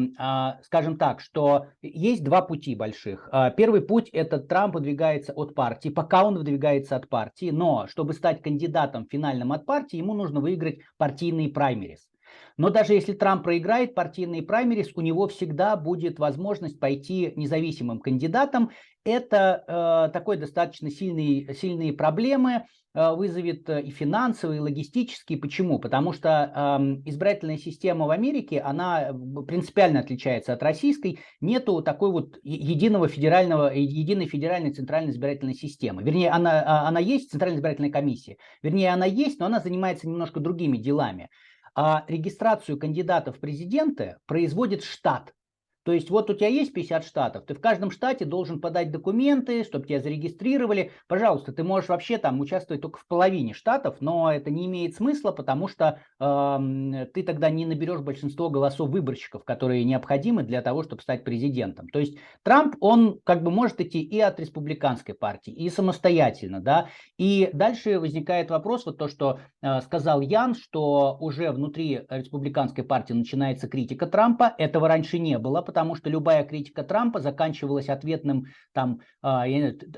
скажем 0.64 0.98
так, 0.98 1.20
что 1.20 1.66
есть 1.80 2.24
два 2.24 2.42
пути 2.42 2.74
больших. 2.74 3.30
Первый 3.56 3.82
путь 3.82 4.08
это 4.10 4.40
Трамп 4.40 4.74
выдвигается 4.74 5.32
от 5.32 5.54
партии, 5.54 5.90
пока 5.90 6.24
он 6.24 6.36
выдвигается 6.38 6.96
от 6.96 7.08
партии, 7.08 7.50
но 7.52 7.86
чтобы 7.86 8.14
стать 8.14 8.42
кандидатом 8.42 9.06
финальным 9.06 9.52
от 9.52 9.64
партии, 9.64 9.96
ему 9.96 10.14
нужно 10.14 10.40
выиграть 10.40 10.80
партийные 10.98 11.50
праймерис. 11.50 12.08
Но 12.56 12.70
даже 12.70 12.94
если 12.94 13.12
Трамп 13.12 13.44
проиграет 13.44 13.94
партийные 13.94 14.42
праймерис, 14.42 14.90
у 14.94 15.00
него 15.00 15.28
всегда 15.28 15.76
будет 15.76 16.18
возможность 16.18 16.78
пойти 16.78 17.32
независимым 17.36 18.00
кандидатом. 18.00 18.70
Это 19.04 19.64
э, 19.66 20.12
такой 20.12 20.36
достаточно 20.36 20.88
сильный, 20.88 21.52
сильные 21.54 21.92
проблемы 21.92 22.66
э, 22.94 23.14
вызовет 23.14 23.68
и 23.68 23.90
финансовые, 23.90 24.58
и 24.58 24.60
логистические. 24.60 25.40
Почему? 25.40 25.80
Потому 25.80 26.12
что 26.12 26.52
э, 26.54 26.82
избирательная 27.06 27.58
система 27.58 28.06
в 28.06 28.10
Америке, 28.10 28.60
она 28.60 29.12
принципиально 29.48 30.00
отличается 30.00 30.52
от 30.52 30.62
российской. 30.62 31.18
Нету 31.40 31.82
такой 31.82 32.12
вот 32.12 32.38
единого 32.44 33.08
федерального, 33.08 33.72
единой 33.74 34.26
федеральной 34.26 34.72
центральной 34.72 35.10
избирательной 35.10 35.54
системы. 35.54 36.04
Вернее, 36.04 36.30
она, 36.30 36.62
а, 36.64 36.88
она 36.88 37.00
есть, 37.00 37.32
Центральная 37.32 37.58
избирательная 37.58 37.90
комиссия. 37.90 38.36
Вернее, 38.62 38.90
она 38.90 39.06
есть, 39.06 39.40
но 39.40 39.46
она 39.46 39.58
занимается 39.58 40.08
немножко 40.08 40.38
другими 40.38 40.76
делами 40.76 41.28
а 41.74 42.04
регистрацию 42.08 42.78
кандидатов 42.78 43.36
в 43.36 43.40
президенты 43.40 44.18
производит 44.26 44.84
штат. 44.84 45.34
То 45.84 45.92
есть 45.92 46.10
вот 46.10 46.30
у 46.30 46.34
тебя 46.34 46.48
есть 46.48 46.72
50 46.72 47.04
штатов, 47.04 47.44
ты 47.46 47.54
в 47.54 47.60
каждом 47.60 47.90
штате 47.90 48.24
должен 48.24 48.60
подать 48.60 48.90
документы, 48.90 49.64
чтобы 49.64 49.86
тебя 49.86 50.00
зарегистрировали. 50.00 50.92
Пожалуйста, 51.08 51.52
ты 51.52 51.64
можешь 51.64 51.88
вообще 51.88 52.18
там 52.18 52.40
участвовать 52.40 52.82
только 52.82 52.98
в 52.98 53.06
половине 53.06 53.52
штатов, 53.52 53.96
но 54.00 54.32
это 54.32 54.50
не 54.50 54.66
имеет 54.66 54.94
смысла, 54.94 55.32
потому 55.32 55.68
что 55.68 56.00
э, 56.20 57.06
ты 57.12 57.22
тогда 57.22 57.50
не 57.50 57.66
наберешь 57.66 58.00
большинство 58.00 58.48
голосов 58.48 58.90
выборщиков, 58.90 59.44
которые 59.44 59.84
необходимы 59.84 60.42
для 60.42 60.62
того, 60.62 60.82
чтобы 60.82 61.02
стать 61.02 61.24
президентом. 61.24 61.88
То 61.88 61.98
есть 61.98 62.16
Трамп, 62.42 62.76
он 62.80 63.20
как 63.24 63.42
бы 63.42 63.50
может 63.50 63.80
идти 63.80 64.02
и 64.02 64.20
от 64.20 64.38
республиканской 64.38 65.14
партии, 65.14 65.52
и 65.52 65.68
самостоятельно, 65.68 66.60
да. 66.60 66.88
И 67.18 67.50
дальше 67.52 67.98
возникает 67.98 68.50
вопрос, 68.50 68.86
вот 68.86 68.98
то, 68.98 69.08
что 69.08 69.40
э, 69.62 69.80
сказал 69.80 70.20
Ян, 70.20 70.54
что 70.54 71.16
уже 71.20 71.50
внутри 71.50 72.02
республиканской 72.08 72.84
партии 72.84 73.12
начинается 73.12 73.68
критика 73.68 74.06
Трампа. 74.06 74.54
Этого 74.58 74.88
раньше 74.88 75.18
не 75.18 75.38
было, 75.38 75.62
потому 75.72 75.94
что 75.94 76.10
любая 76.10 76.44
критика 76.44 76.84
Трампа 76.84 77.20
заканчивалась 77.20 77.88
ответным 77.88 78.44
там 78.74 79.00
а, 79.22 79.46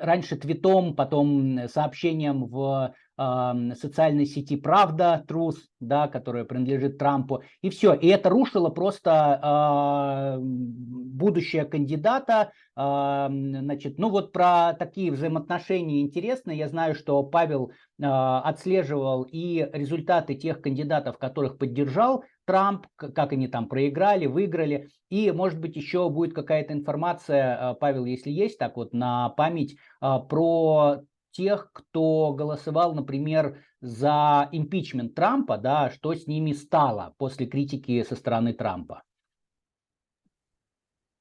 раньше 0.00 0.36
твитом, 0.36 0.94
потом 0.94 1.66
сообщением 1.68 2.46
в 2.46 2.94
социальной 3.16 4.26
сети 4.26 4.56
«Правда», 4.56 5.24
«Трус», 5.28 5.68
да, 5.80 6.08
которая 6.08 6.44
принадлежит 6.44 6.98
Трампу, 6.98 7.42
и 7.62 7.70
все. 7.70 7.94
И 7.94 8.08
это 8.08 8.28
рушило 8.28 8.70
просто 8.70 9.40
э, 9.42 10.38
будущее 10.40 11.64
кандидата. 11.64 12.52
Э, 12.76 13.28
значит, 13.30 13.98
ну 13.98 14.08
вот 14.08 14.32
про 14.32 14.74
такие 14.74 15.12
взаимоотношения 15.12 16.00
интересные. 16.00 16.58
Я 16.58 16.68
знаю, 16.68 16.94
что 16.94 17.22
Павел 17.22 17.70
э, 17.70 18.04
отслеживал 18.04 19.26
и 19.30 19.68
результаты 19.72 20.34
тех 20.34 20.60
кандидатов, 20.60 21.18
которых 21.18 21.58
поддержал 21.58 22.24
Трамп, 22.46 22.86
как 22.96 23.32
они 23.32 23.48
там 23.48 23.68
проиграли, 23.68 24.26
выиграли. 24.26 24.88
И, 25.08 25.30
может 25.30 25.60
быть, 25.60 25.76
еще 25.76 26.10
будет 26.10 26.34
какая-то 26.34 26.72
информация, 26.72 27.74
Павел, 27.74 28.04
если 28.04 28.30
есть, 28.30 28.58
так 28.58 28.76
вот 28.76 28.92
на 28.92 29.30
память, 29.30 29.76
про 30.00 31.04
тех, 31.34 31.70
кто 31.72 32.32
голосовал, 32.32 32.94
например, 32.94 33.62
за 33.80 34.48
импичмент 34.52 35.14
Трампа, 35.14 35.58
да, 35.58 35.90
что 35.90 36.14
с 36.14 36.26
ними 36.26 36.52
стало 36.52 37.14
после 37.18 37.46
критики 37.46 38.02
со 38.04 38.14
стороны 38.16 38.54
Трампа? 38.54 39.02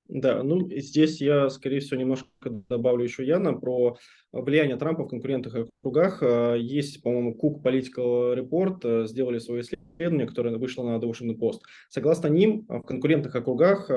Да, 0.10 0.44
ну 0.44 0.70
здесь 0.70 1.22
я, 1.22 1.50
скорее 1.50 1.80
всего, 1.80 2.00
немножко 2.00 2.28
добавлю 2.70 3.04
еще 3.04 3.26
Яна 3.26 3.54
про 3.54 3.98
влияние 4.32 4.78
Трампа 4.78 5.04
в 5.06 5.10
конкурентных 5.10 5.56
округах. 5.82 6.22
Есть, 6.58 7.02
по-моему, 7.02 7.38
Cook 7.42 7.64
Political 7.64 8.36
Report, 8.38 9.08
сделали 9.08 9.40
свое 9.40 9.62
исследование 9.62 9.84
которое 10.28 10.58
вышло 10.58 10.84
на 10.84 10.98
The 10.98 11.10
Washington 11.10 11.38
Post. 11.40 11.60
Согласно 11.88 12.28
ним, 12.28 12.66
в 12.68 12.82
конкурентных 12.82 13.34
округах 13.36 13.90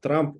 Трамп 0.00 0.36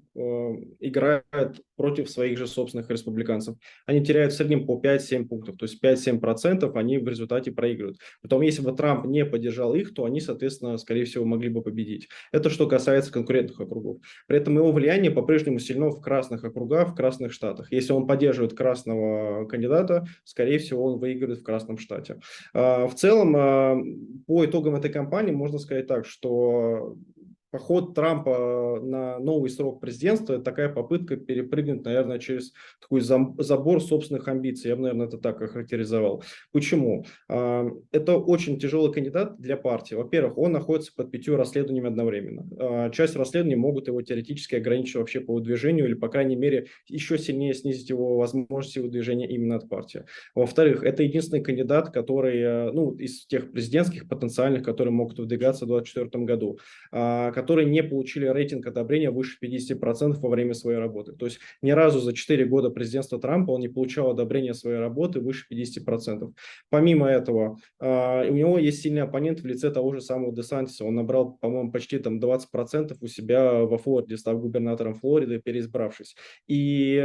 играет 0.81 1.63
против 1.77 2.11
своих 2.11 2.37
же 2.37 2.47
собственных 2.47 2.91
республиканцев. 2.91 3.57
Они 3.87 4.05
теряют 4.05 4.33
в 4.33 4.37
среднем 4.37 4.67
по 4.67 4.79
5-7 4.79 5.27
пунктов, 5.27 5.57
то 5.57 5.65
есть 5.65 5.83
5-7% 5.83 6.71
они 6.75 6.99
в 6.99 7.09
результате 7.09 7.53
проигрывают. 7.53 7.99
Потом, 8.23 8.43
если 8.43 8.61
бы 8.61 8.73
Трамп 8.73 9.07
не 9.07 9.25
поддержал 9.25 9.75
их, 9.75 9.95
то 9.95 10.05
они, 10.05 10.21
соответственно, 10.21 10.77
скорее 10.77 11.05
всего, 11.05 11.25
могли 11.25 11.49
бы 11.49 11.63
победить. 11.63 12.09
Это 12.31 12.51
что 12.51 12.67
касается 12.67 13.13
конкурентных 13.13 13.59
округов. 13.61 13.99
При 14.27 14.37
этом 14.37 14.57
его 14.57 14.73
влияние 14.73 15.11
по-прежнему 15.25 15.59
сильно 15.59 15.89
в 15.89 16.03
красных 16.03 16.45
округах, 16.45 16.91
в 16.91 16.95
красных 16.95 17.33
штатах. 17.33 17.73
Если 17.73 17.95
он 17.95 18.07
поддерживает 18.07 18.53
красного 18.53 19.47
кандидата, 19.47 20.05
скорее 20.23 20.59
всего, 20.59 20.85
он 20.85 20.99
выиграет 20.99 21.39
в 21.39 21.43
красном 21.43 21.79
штате. 21.79 22.21
А, 22.53 22.87
в 22.87 22.95
целом, 22.95 23.35
а, 23.35 23.77
по 24.27 24.45
итогам 24.45 24.75
этой 24.75 24.93
кампании 24.93 25.33
можно 25.33 25.59
сказать 25.59 25.87
так, 25.87 26.05
что 26.05 26.99
поход 27.55 27.95
Трампа 27.95 28.81
на 28.83 29.21
новый 29.21 29.49
срок 29.49 29.81
президентства– 29.81 30.33
это 30.35 30.43
такая 30.43 30.69
попытка 30.69 31.15
перепрыгнуть, 31.15 31.85
наверное, 31.85 32.19
через 32.19 32.53
такой 32.81 33.01
забор 33.01 33.81
собственных 33.81 34.27
амбиций. 34.27 34.71
Я 34.71 34.75
бы, 34.75 34.83
наверное, 34.83 35.07
это 35.07 35.19
так 35.19 35.41
охарактеризовал. 35.41 36.25
Почему? 36.51 37.07
А, 37.29 37.71
это 37.93 38.17
очень 38.17 38.59
тяжелый 38.59 38.93
кандидат 38.93 39.41
для 39.41 39.57
партии. 39.57 39.95
Во-первых, 39.95 40.37
он 40.37 40.51
находится 40.51 40.93
под 40.97 41.13
пятью 41.13 41.37
расследованиями 41.37 41.91
одновременно. 41.91 42.45
А, 42.59 42.91
часть 42.91 43.15
расследований 43.15 43.55
могут 43.55 43.87
его 43.87 44.03
теоретически 44.03 44.57
ограничить 44.57 44.97
вообще 44.97 45.21
по 45.21 45.35
выдвижению 45.35 45.87
или, 45.87 45.95
по 45.95 46.09
крайней 46.09 46.35
мере, 46.35 46.67
еще 46.89 47.19
сильнее 47.19 47.55
снизить 47.55 47.89
его 47.89 48.17
возможности 48.17 48.81
выдвижения 48.81 49.29
именно 49.29 49.55
от 49.55 49.69
партии. 49.69 50.07
Во-вторых, 50.35 50.83
это 50.83 51.05
единственный 51.05 51.41
кандидат, 51.45 51.91
который, 51.91 52.41
э, 52.41 52.73
ну, 52.73 52.97
из 52.97 53.27
тех 53.27 53.53
президентских 53.53 54.09
потенциальных, 54.09 54.65
которые 54.65 54.93
могут 54.93 55.21
выдвигаться 55.21 55.67
в 55.67 55.69
2024 55.69 56.25
году, 56.25 56.59
а, 56.91 57.31
которые 57.45 57.69
не 57.69 57.83
получили 57.83 58.27
рейтинг 58.27 58.67
одобрения 58.67 59.11
выше 59.11 59.37
50% 59.43 60.19
во 60.19 60.29
время 60.31 60.55
своей 60.55 60.79
работы. 60.79 61.13
То 61.13 61.27
есть 61.27 61.41
ни 61.61 61.73
разу 61.73 62.01
за 62.01 62.15
4 62.15 62.47
года 62.47 62.71
президентства 62.71 63.21
Трампа 63.21 63.51
он 63.51 63.61
не 63.61 63.69
получал 63.69 64.11
одобрения 64.11 64.55
своей 64.55 64.79
работы 64.79 65.21
выше 65.21 65.45
50%. 65.53 66.33
Помимо 66.71 67.07
этого, 67.07 67.59
а, 67.79 68.25
у 68.27 68.33
него 68.33 68.59
есть 68.59 68.81
сильный 68.81 69.03
оппонент 69.03 69.41
в 69.41 69.47
лице 69.47 69.71
того 69.71 69.93
же 69.93 70.01
самого 70.01 70.35
Десантиса. 70.35 70.87
Он 70.87 70.95
набрал, 70.95 71.37
по-моему, 71.39 71.71
почти 71.71 71.99
там 71.99 72.19
20% 72.19 72.97
у 73.03 73.07
себя 73.07 73.53
во 73.65 73.77
Флориде, 73.77 74.17
став 74.17 74.41
губернатором 74.41 74.95
Флориды, 74.95 75.39
переизбравшись. 75.39 76.17
И 76.49 77.05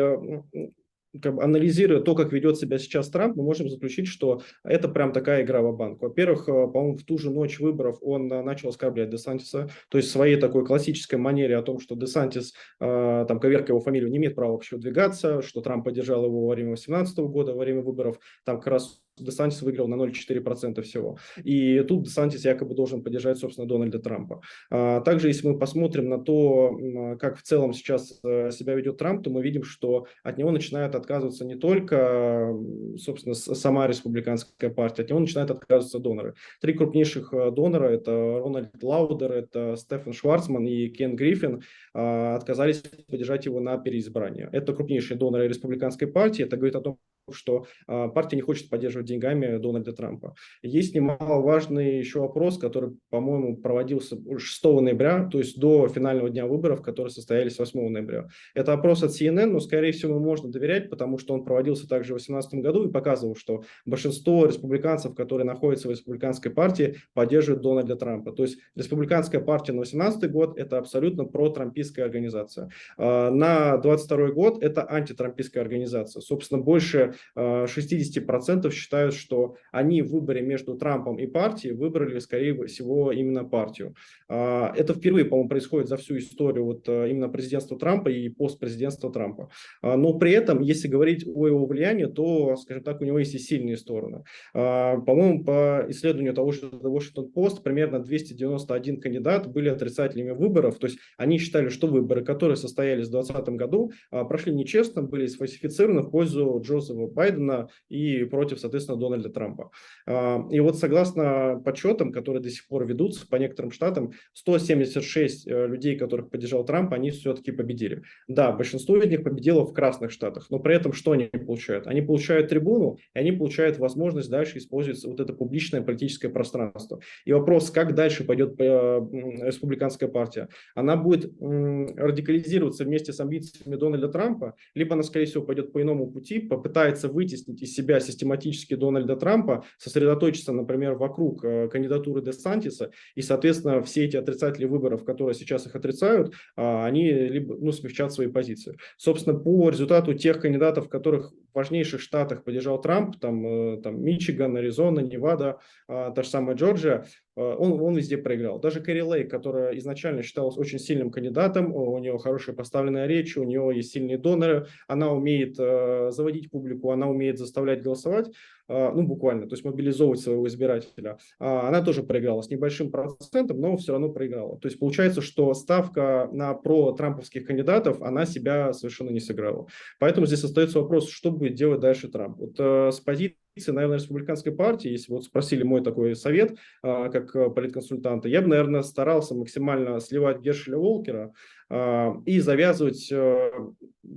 как 1.21 1.35
бы 1.35 1.43
анализируя 1.43 2.01
то, 2.01 2.15
как 2.15 2.31
ведет 2.31 2.57
себя 2.57 2.77
сейчас 2.77 3.09
Трамп, 3.09 3.35
мы 3.35 3.43
можем 3.43 3.69
заключить, 3.69 4.07
что 4.07 4.41
это 4.63 4.87
прям 4.87 5.11
такая 5.11 5.43
игра 5.43 5.61
в 5.61 5.75
банк. 5.75 6.01
Во-первых, 6.01 6.47
э, 6.47 6.51
по-моему, 6.51 6.97
в 6.97 7.03
ту 7.03 7.17
же 7.17 7.31
ночь 7.31 7.59
выборов 7.59 7.97
он 8.01 8.31
э, 8.31 8.41
начал 8.43 8.69
оскорблять 8.69 9.09
Десантиса, 9.09 9.69
то 9.89 9.97
есть 9.97 10.09
в 10.09 10.11
своей 10.11 10.37
такой 10.37 10.65
классической 10.65 11.15
манере 11.15 11.57
о 11.57 11.61
том, 11.61 11.79
что 11.79 11.95
Десантис, 11.95 12.53
э, 12.79 13.25
там, 13.27 13.39
коверка 13.39 13.71
его 13.71 13.79
фамилию, 13.79 14.09
не 14.11 14.17
имеет 14.17 14.35
права 14.35 14.53
вообще 14.53 14.77
двигаться, 14.77 15.41
что 15.41 15.61
Трамп 15.61 15.85
поддержал 15.85 16.25
его 16.25 16.45
во 16.45 16.53
время 16.53 16.69
2018 16.69 17.17
года, 17.19 17.53
во 17.53 17.59
время 17.59 17.81
выборов, 17.81 18.19
там 18.43 18.57
как 18.57 18.67
раз 18.67 19.01
Десантис 19.23 19.61
выиграл 19.61 19.87
на 19.87 19.95
0,4% 19.95 20.81
всего. 20.81 21.17
И 21.43 21.81
тут 21.81 22.03
Десантис 22.03 22.45
якобы 22.45 22.75
должен 22.75 23.03
поддержать, 23.03 23.37
собственно, 23.37 23.67
Дональда 23.67 23.99
Трампа. 23.99 24.41
А, 24.69 25.01
также, 25.01 25.27
если 25.27 25.47
мы 25.47 25.57
посмотрим 25.57 26.09
на 26.09 26.19
то, 26.19 27.17
как 27.19 27.37
в 27.37 27.43
целом 27.43 27.73
сейчас 27.73 28.19
э, 28.23 28.51
себя 28.51 28.75
ведет 28.75 28.97
Трамп, 28.97 29.23
то 29.23 29.29
мы 29.29 29.41
видим, 29.41 29.63
что 29.63 30.07
от 30.23 30.37
него 30.37 30.51
начинает 30.51 30.95
отказываться 30.95 31.45
не 31.45 31.55
только, 31.55 32.53
собственно, 32.97 33.35
сама 33.35 33.87
республиканская 33.87 34.69
партия, 34.69 35.03
от 35.03 35.09
него 35.09 35.19
начинают 35.19 35.51
отказываться 35.51 35.99
доноры. 35.99 36.35
Три 36.61 36.73
крупнейших 36.73 37.33
э, 37.33 37.51
донора, 37.51 37.89
это 37.89 38.39
Рональд 38.39 38.71
Лаудер, 38.81 39.31
это 39.31 39.75
Стефан 39.77 40.13
Шварцман 40.13 40.65
и 40.65 40.87
Кен 40.89 41.15
Гриффин, 41.15 41.61
а, 41.93 42.35
отказались 42.35 42.83
поддержать 43.07 43.45
его 43.45 43.59
на 43.59 43.77
переизбрание. 43.77 44.49
Это 44.51 44.73
крупнейшие 44.73 45.17
доноры 45.17 45.47
республиканской 45.47 46.07
партии, 46.07 46.45
это 46.45 46.57
говорит 46.57 46.75
о 46.75 46.81
том, 46.81 46.99
что 47.35 47.65
а, 47.87 48.07
партия 48.07 48.35
не 48.35 48.41
хочет 48.41 48.69
поддерживать 48.69 49.07
деньгами 49.07 49.57
Дональда 49.57 49.93
Трампа. 49.93 50.35
Есть 50.61 50.95
немаловажный 50.95 51.97
еще 51.97 52.19
вопрос, 52.19 52.57
который, 52.57 52.97
по-моему, 53.09 53.57
проводился 53.57 54.17
6 54.37 54.63
ноября, 54.63 55.27
то 55.31 55.39
есть 55.39 55.59
до 55.59 55.87
финального 55.87 56.29
дня 56.29 56.45
выборов, 56.45 56.81
которые 56.81 57.11
состоялись 57.11 57.57
8 57.57 57.89
ноября. 57.89 58.27
Это 58.53 58.73
опрос 58.73 59.03
от 59.03 59.11
CNN, 59.11 59.47
но, 59.47 59.59
скорее 59.59 59.91
всего, 59.91 60.19
можно 60.19 60.49
доверять, 60.49 60.89
потому 60.89 61.17
что 61.17 61.33
он 61.33 61.43
проводился 61.43 61.87
также 61.87 62.13
в 62.13 62.17
2018 62.17 62.53
году 62.55 62.87
и 62.87 62.91
показывал, 62.91 63.35
что 63.35 63.63
большинство 63.85 64.45
республиканцев, 64.45 65.15
которые 65.15 65.45
находятся 65.45 65.87
в 65.87 65.91
республиканской 65.91 66.51
партии, 66.51 66.97
поддерживают 67.13 67.63
Дональда 67.63 67.95
Трампа. 67.95 68.31
То 68.31 68.43
есть 68.43 68.59
республиканская 68.75 69.41
партия 69.41 69.73
на 69.73 69.83
2018 69.83 70.31
год– 70.31 70.57
это 70.57 70.77
абсолютно 70.77 71.25
протрампийская 71.25 72.05
организация. 72.05 72.69
А, 72.97 73.29
на 73.29 73.77
2022 73.77 74.31
год– 74.31 74.59
это 74.63 74.89
антитрампийская 74.89 75.63
организация. 75.63 76.21
Собственно, 76.21 76.61
больше 76.61 77.15
60% 77.37 78.67
э, 78.67 78.71
считают, 78.71 79.13
что 79.13 79.55
они 79.71 80.01
в 80.01 80.11
выборе 80.11 80.41
между 80.41 80.75
Трампом 80.75 81.17
и 81.19 81.27
партией 81.27 81.73
выбрали, 81.73 82.19
скорее 82.19 82.65
всего, 82.65 83.11
именно 83.11 83.43
партию. 83.43 83.95
А, 84.27 84.73
это 84.75 84.93
впервые, 84.93 85.25
по-моему, 85.25 85.49
происходит 85.49 85.87
за 85.87 85.97
всю 85.97 86.17
историю 86.17 86.65
вот 86.65 86.87
э, 86.87 87.09
именно 87.09 87.29
президентства 87.29 87.77
Трампа 87.77 88.09
и 88.09 88.29
постпрезидентства 88.29 89.11
Трампа. 89.11 89.49
А, 89.81 89.97
но 89.97 90.17
при 90.17 90.31
этом, 90.31 90.61
если 90.61 90.87
говорить 90.87 91.25
о 91.27 91.47
его 91.47 91.65
влиянии, 91.65 92.05
то, 92.05 92.55
скажем 92.55 92.83
так, 92.83 93.01
у 93.01 93.05
него 93.05 93.19
есть 93.19 93.35
и 93.35 93.39
сильные 93.39 93.77
стороны. 93.77 94.23
А, 94.53 94.97
по-моему, 94.99 95.43
по 95.43 95.85
исследованию 95.89 96.33
того 96.33 96.51
же 96.51 96.61
Washington 96.61 97.31
Post, 97.33 97.63
примерно 97.63 97.99
291 97.99 99.01
кандидат 99.01 99.51
были 99.51 99.69
отрицателями 99.69 100.31
выборов, 100.31 100.77
то 100.77 100.87
есть 100.87 100.99
они 101.17 101.37
считали, 101.37 101.69
что 101.69 101.87
выборы, 101.87 102.23
которые 102.23 102.55
состоялись 102.55 103.07
в 103.07 103.11
2020 103.11 103.49
году, 103.55 103.91
прошли 104.09 104.53
нечестно, 104.53 105.01
были 105.01 105.27
сфальсифицированы 105.27 106.01
в 106.01 106.11
пользу 106.11 106.61
Джозефа 106.63 106.98
Байдена 107.07 107.69
и 107.89 108.23
против, 108.25 108.59
соответственно, 108.59 108.97
Дональда 108.97 109.29
Трампа. 109.29 109.71
А, 110.05 110.45
и 110.49 110.59
вот 110.59 110.77
согласно 110.77 111.61
подсчетам, 111.63 112.11
которые 112.11 112.41
до 112.41 112.49
сих 112.49 112.67
пор 112.67 112.85
ведутся 112.85 113.27
по 113.27 113.35
некоторым 113.35 113.71
штатам, 113.71 114.11
176 114.33 115.47
э, 115.47 115.67
людей, 115.67 115.97
которых 115.97 116.29
поддержал 116.29 116.65
Трамп, 116.65 116.93
они 116.93 117.11
все-таки 117.11 117.51
победили. 117.51 118.03
Да, 118.27 118.51
большинство 118.51 118.97
из 118.97 119.09
них 119.09 119.23
победило 119.23 119.65
в 119.65 119.73
красных 119.73 120.11
штатах, 120.11 120.47
но 120.49 120.59
при 120.59 120.75
этом 120.75 120.93
что 120.93 121.11
они 121.11 121.25
получают? 121.27 121.87
Они 121.87 122.01
получают 122.01 122.49
трибуну, 122.49 122.97
и 123.13 123.19
они 123.19 123.31
получают 123.31 123.77
возможность 123.77 124.29
дальше 124.29 124.57
использовать 124.57 125.03
вот 125.05 125.19
это 125.19 125.33
публичное 125.33 125.81
политическое 125.81 126.29
пространство. 126.29 126.99
И 127.25 127.33
вопрос, 127.33 127.69
как 127.69 127.95
дальше 127.95 128.23
пойдет 128.23 128.55
э, 128.59 128.63
республиканская 128.63 130.09
партия? 130.09 130.49
Она 130.75 130.95
будет 130.95 131.31
радикализироваться 131.39 132.83
вместе 132.83 133.13
с 133.13 133.19
амбициями 133.19 133.75
Дональда 133.75 134.09
Трампа, 134.09 134.55
либо 134.75 134.93
она, 134.93 135.03
скорее 135.03 135.25
всего, 135.25 135.43
пойдет 135.43 135.71
по 135.71 135.81
иному 135.81 136.11
пути, 136.11 136.39
попытается 136.39 136.88
пытается 136.89 137.07
вытеснить 137.07 137.61
из 137.61 137.73
себя 137.73 137.99
систематически 137.99 138.75
Дональда 138.75 139.15
Трампа, 139.15 139.63
сосредоточиться, 139.77 140.51
например, 140.51 140.95
вокруг 140.95 141.43
э, 141.43 141.67
кандидатуры 141.67 142.21
Де 142.21 142.33
Сантиса, 142.33 142.91
и, 143.15 143.21
соответственно, 143.21 143.81
все 143.83 144.05
эти 144.05 144.17
отрицатели 144.17 144.65
выборов, 144.65 145.05
которые 145.05 145.35
сейчас 145.35 145.67
их 145.67 145.75
отрицают, 145.75 146.33
а, 146.55 146.85
они 146.85 147.11
либо 147.11 147.55
ну, 147.55 147.71
смягчат 147.71 148.11
свои 148.11 148.27
позиции. 148.27 148.75
Собственно, 148.97 149.37
по 149.37 149.69
результату 149.69 150.13
тех 150.13 150.41
кандидатов, 150.41 150.89
которых 150.89 151.31
в 151.31 151.55
важнейших 151.55 152.01
штатах 152.01 152.43
поддержал 152.43 152.81
Трамп, 152.81 153.19
там, 153.19 153.45
э, 153.45 153.81
там 153.81 154.01
Мичиган, 154.01 154.55
Аризона, 154.57 155.01
Невада, 155.01 155.59
а, 155.87 156.11
та 156.11 156.23
же 156.23 156.29
самая 156.29 156.55
Джорджия, 156.55 157.05
он, 157.39 157.79
он 157.81 157.95
везде 157.95 158.17
проиграл. 158.17 158.59
Даже 158.59 158.81
Кэрри 158.81 159.01
Лей, 159.01 159.23
которая 159.25 159.77
изначально 159.77 160.23
считалась 160.23 160.57
очень 160.57 160.79
сильным 160.79 161.11
кандидатом, 161.11 161.73
у 161.73 161.97
нее 161.99 162.17
хорошая 162.17 162.55
поставленная 162.55 163.07
речь, 163.07 163.37
у 163.37 163.43
нее 163.43 163.71
есть 163.73 163.91
сильные 163.91 164.17
доноры, 164.17 164.67
она 164.87 165.11
умеет 165.11 165.55
э, 165.59 166.11
заводить 166.11 166.51
публику, 166.51 166.91
она 166.91 167.07
умеет 167.07 167.37
заставлять 167.37 167.81
голосовать, 167.81 168.31
ну, 168.69 169.03
буквально, 169.03 169.47
то 169.47 169.53
есть 169.53 169.65
мобилизовывать 169.65 170.19
своего 170.19 170.47
избирателя, 170.47 171.17
а, 171.39 171.67
она 171.67 171.81
тоже 171.81 172.03
проиграла 172.03 172.41
с 172.41 172.49
небольшим 172.49 172.91
процентом, 172.91 173.59
но 173.59 173.75
все 173.77 173.93
равно 173.93 174.09
проиграла. 174.09 174.59
То 174.59 174.67
есть 174.67 174.79
получается, 174.79 175.21
что 175.21 175.53
ставка 175.53 176.29
на 176.31 176.53
про-трамповских 176.53 177.45
кандидатов, 177.45 178.01
она 178.01 178.25
себя 178.25 178.73
совершенно 178.73 179.09
не 179.09 179.19
сыграла. 179.19 179.67
Поэтому 179.99 180.27
здесь 180.27 180.43
остается 180.43 180.79
вопрос, 180.79 181.09
что 181.09 181.31
будет 181.31 181.55
делать 181.55 181.79
дальше 181.79 182.07
Трамп. 182.07 182.37
Вот 182.37 182.55
э, 182.59 182.91
с 182.91 182.99
позиции 182.99 183.35
наверное, 183.67 183.97
республиканской 183.97 184.53
партии, 184.53 184.91
если 184.91 185.11
вот 185.11 185.25
спросили 185.25 185.63
мой 185.63 185.83
такой 185.83 186.15
совет, 186.15 186.55
а, 186.81 187.09
как 187.09 187.33
политконсультанта, 187.53 188.29
я 188.29 188.41
бы, 188.41 188.47
наверное, 188.47 188.83
старался 188.83 189.35
максимально 189.35 189.99
сливать 189.99 190.39
Гершеля 190.39 190.77
Волкера 190.77 191.33
и 191.71 192.39
завязывать 192.39 193.11
э, 193.11 193.51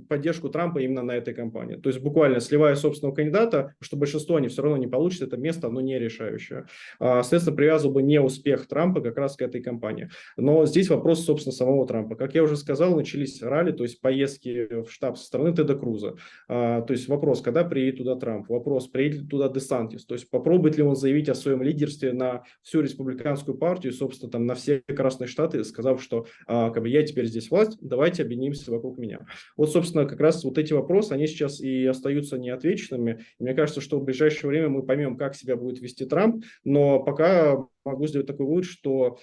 поддержку 0.07 0.49
Трампа 0.49 0.79
именно 0.79 1.03
на 1.03 1.11
этой 1.11 1.33
кампании. 1.33 1.75
То 1.75 1.89
есть 1.89 2.01
буквально 2.01 2.39
сливая 2.39 2.75
собственного 2.75 3.15
кандидата, 3.15 3.75
что 3.79 3.97
большинство 3.97 4.37
они 4.37 4.47
все 4.47 4.61
равно 4.61 4.77
не 4.77 4.87
получат, 4.87 5.23
это 5.23 5.37
место, 5.37 5.67
оно 5.67 5.81
не 5.81 5.99
решающее. 5.99 6.65
А, 6.99 7.21
соответственно, 7.23 7.55
привязывал 7.55 7.93
бы 7.93 8.03
не 8.03 8.19
успех 8.19 8.67
Трампа 8.67 9.01
как 9.01 9.17
раз 9.17 9.35
к 9.35 9.41
этой 9.41 9.61
кампании. 9.61 10.09
Но 10.37 10.65
здесь 10.65 10.89
вопрос, 10.89 11.25
собственно, 11.25 11.53
самого 11.53 11.87
Трампа. 11.87 12.15
Как 12.15 12.35
я 12.35 12.43
уже 12.43 12.57
сказал, 12.57 12.95
начались 12.95 13.41
ралли, 13.41 13.71
то 13.71 13.83
есть 13.83 14.01
поездки 14.01 14.81
в 14.83 14.91
штаб 14.91 15.17
со 15.17 15.25
стороны 15.25 15.55
Теда 15.55 15.75
Круза. 15.75 16.15
А, 16.47 16.81
то 16.81 16.93
есть 16.93 17.07
вопрос, 17.07 17.41
когда 17.41 17.63
приедет 17.63 17.97
туда 17.97 18.15
Трамп? 18.15 18.49
Вопрос, 18.49 18.87
приедет 18.87 19.23
ли 19.23 19.27
туда 19.27 19.49
Десантис? 19.49 20.05
То 20.05 20.15
есть 20.15 20.29
попробует 20.29 20.77
ли 20.77 20.83
он 20.83 20.95
заявить 20.95 21.29
о 21.29 21.35
своем 21.35 21.61
лидерстве 21.61 22.13
на 22.13 22.43
всю 22.61 22.81
республиканскую 22.81 23.57
партию, 23.57 23.93
собственно, 23.93 24.31
там 24.31 24.45
на 24.45 24.55
все 24.55 24.81
красные 24.81 25.27
штаты, 25.27 25.63
сказав, 25.63 26.01
что 26.01 26.25
а, 26.47 26.69
как 26.71 26.83
бы 26.83 26.89
я 26.89 27.03
теперь 27.03 27.25
здесь 27.25 27.42
власть, 27.49 27.77
давайте 27.81 28.23
объединимся 28.23 28.71
вокруг 28.71 28.97
меня. 28.97 29.25
Вот, 29.57 29.71
собственно, 29.71 30.05
как 30.05 30.19
раз 30.19 30.43
вот 30.43 30.57
эти 30.57 30.73
вопросы, 30.73 31.13
они 31.13 31.27
сейчас 31.27 31.59
и 31.59 31.85
остаются 31.85 32.37
неотвеченными. 32.37 33.25
И 33.39 33.43
мне 33.43 33.53
кажется, 33.53 33.81
что 33.81 33.99
в 33.99 34.03
ближайшее 34.03 34.49
время 34.49 34.69
мы 34.69 34.83
поймем, 34.83 35.17
как 35.17 35.35
себя 35.35 35.55
будет 35.55 35.79
вести 35.79 36.05
Трамп, 36.05 36.43
но 36.63 37.03
пока 37.03 37.57
могу 37.85 38.07
сделать 38.07 38.27
такой 38.27 38.45
вывод, 38.45 38.65
что 38.65 39.19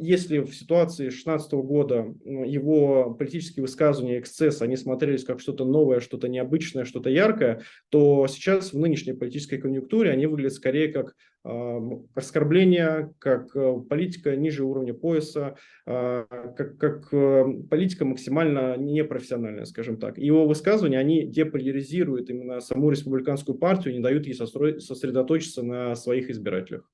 если 0.00 0.40
в 0.40 0.54
ситуации 0.54 1.04
2016 1.04 1.52
года 1.52 2.14
его 2.24 3.14
политические 3.14 3.62
высказывания, 3.62 4.18
эксцесс, 4.18 4.60
они 4.60 4.76
смотрелись 4.76 5.24
как 5.24 5.40
что-то 5.40 5.64
новое, 5.64 6.00
что-то 6.00 6.28
необычное, 6.28 6.84
что-то 6.84 7.08
яркое, 7.08 7.62
то 7.88 8.26
сейчас 8.28 8.74
в 8.74 8.78
нынешней 8.78 9.14
политической 9.14 9.56
конъюнктуре 9.56 10.10
они 10.10 10.26
выглядят 10.26 10.52
скорее 10.52 10.88
как 10.88 11.14
э, 11.44 11.80
оскорбление, 12.14 13.14
как 13.18 13.56
э, 13.56 13.76
политика 13.88 14.36
ниже 14.36 14.64
уровня 14.64 14.92
пояса, 14.92 15.56
э, 15.86 16.24
как, 16.28 16.76
как 16.76 17.08
э, 17.12 17.44
политика 17.70 18.04
максимально 18.04 18.76
непрофессиональная, 18.76 19.64
скажем 19.64 19.96
так. 19.96 20.18
его 20.18 20.46
высказывания, 20.46 20.98
они 20.98 21.24
деполяризируют 21.24 22.28
именно 22.28 22.60
саму 22.60 22.90
республиканскую 22.90 23.56
партию, 23.56 23.94
не 23.94 24.00
дают 24.00 24.26
ей 24.26 24.34
сосредоточиться 24.34 25.62
на 25.62 25.94
своих 25.94 26.28
избирателях. 26.28 26.90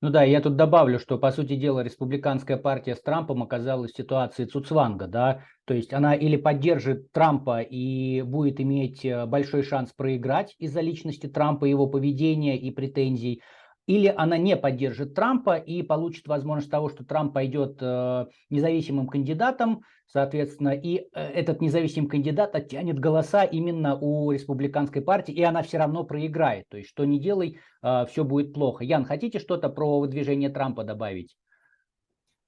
Ну 0.00 0.10
да, 0.10 0.22
я 0.22 0.40
тут 0.40 0.54
добавлю, 0.54 1.00
что, 1.00 1.18
по 1.18 1.32
сути 1.32 1.56
дела, 1.56 1.80
республиканская 1.82 2.56
партия 2.56 2.94
с 2.94 3.02
Трампом 3.02 3.42
оказалась 3.42 3.90
в 3.90 3.96
ситуации 3.96 4.44
Цуцванга, 4.44 5.08
да, 5.08 5.44
то 5.64 5.74
есть 5.74 5.92
она 5.92 6.14
или 6.14 6.36
поддержит 6.36 7.10
Трампа 7.10 7.62
и 7.62 8.22
будет 8.22 8.60
иметь 8.60 9.04
э, 9.04 9.26
большой 9.26 9.64
шанс 9.64 9.92
проиграть 9.92 10.54
из-за 10.60 10.82
личности 10.82 11.26
Трампа, 11.26 11.64
его 11.64 11.88
поведения 11.88 12.56
и 12.56 12.70
претензий, 12.70 13.42
или 13.88 14.12
она 14.14 14.36
не 14.36 14.54
поддержит 14.54 15.14
Трампа 15.14 15.56
и 15.56 15.82
получит 15.82 16.28
возможность 16.28 16.70
того, 16.70 16.90
что 16.90 17.06
Трамп 17.06 17.32
пойдет 17.32 17.78
э, 17.80 18.26
независимым 18.50 19.06
кандидатом, 19.08 19.80
соответственно, 20.06 20.74
и 20.74 20.98
э, 20.98 21.04
этот 21.14 21.62
независимый 21.62 22.10
кандидат 22.10 22.54
оттянет 22.54 22.98
голоса 22.98 23.44
именно 23.44 23.96
у 23.96 24.30
республиканской 24.30 25.00
партии, 25.00 25.32
и 25.32 25.42
она 25.42 25.62
все 25.62 25.78
равно 25.78 26.04
проиграет. 26.04 26.68
То 26.68 26.76
есть, 26.76 26.90
что 26.90 27.06
не 27.06 27.18
делай, 27.18 27.60
э, 27.82 28.04
все 28.10 28.24
будет 28.24 28.52
плохо. 28.52 28.84
Ян, 28.84 29.06
хотите 29.06 29.38
что-то 29.38 29.70
про 29.70 30.00
выдвижение 30.00 30.50
Трампа 30.50 30.84
добавить? 30.84 31.34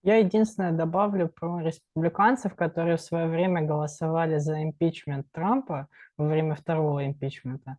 Я 0.02 0.16
единственное 0.16 0.72
добавлю 0.72 1.30
про 1.34 1.60
республиканцев, 1.60 2.54
которые 2.54 2.98
в 2.98 3.02
свое 3.02 3.28
время 3.28 3.62
голосовали 3.62 4.36
за 4.36 4.62
импичмент 4.62 5.26
Трампа 5.32 5.88
во 6.18 6.26
время 6.26 6.54
второго 6.54 7.06
импичмента. 7.06 7.78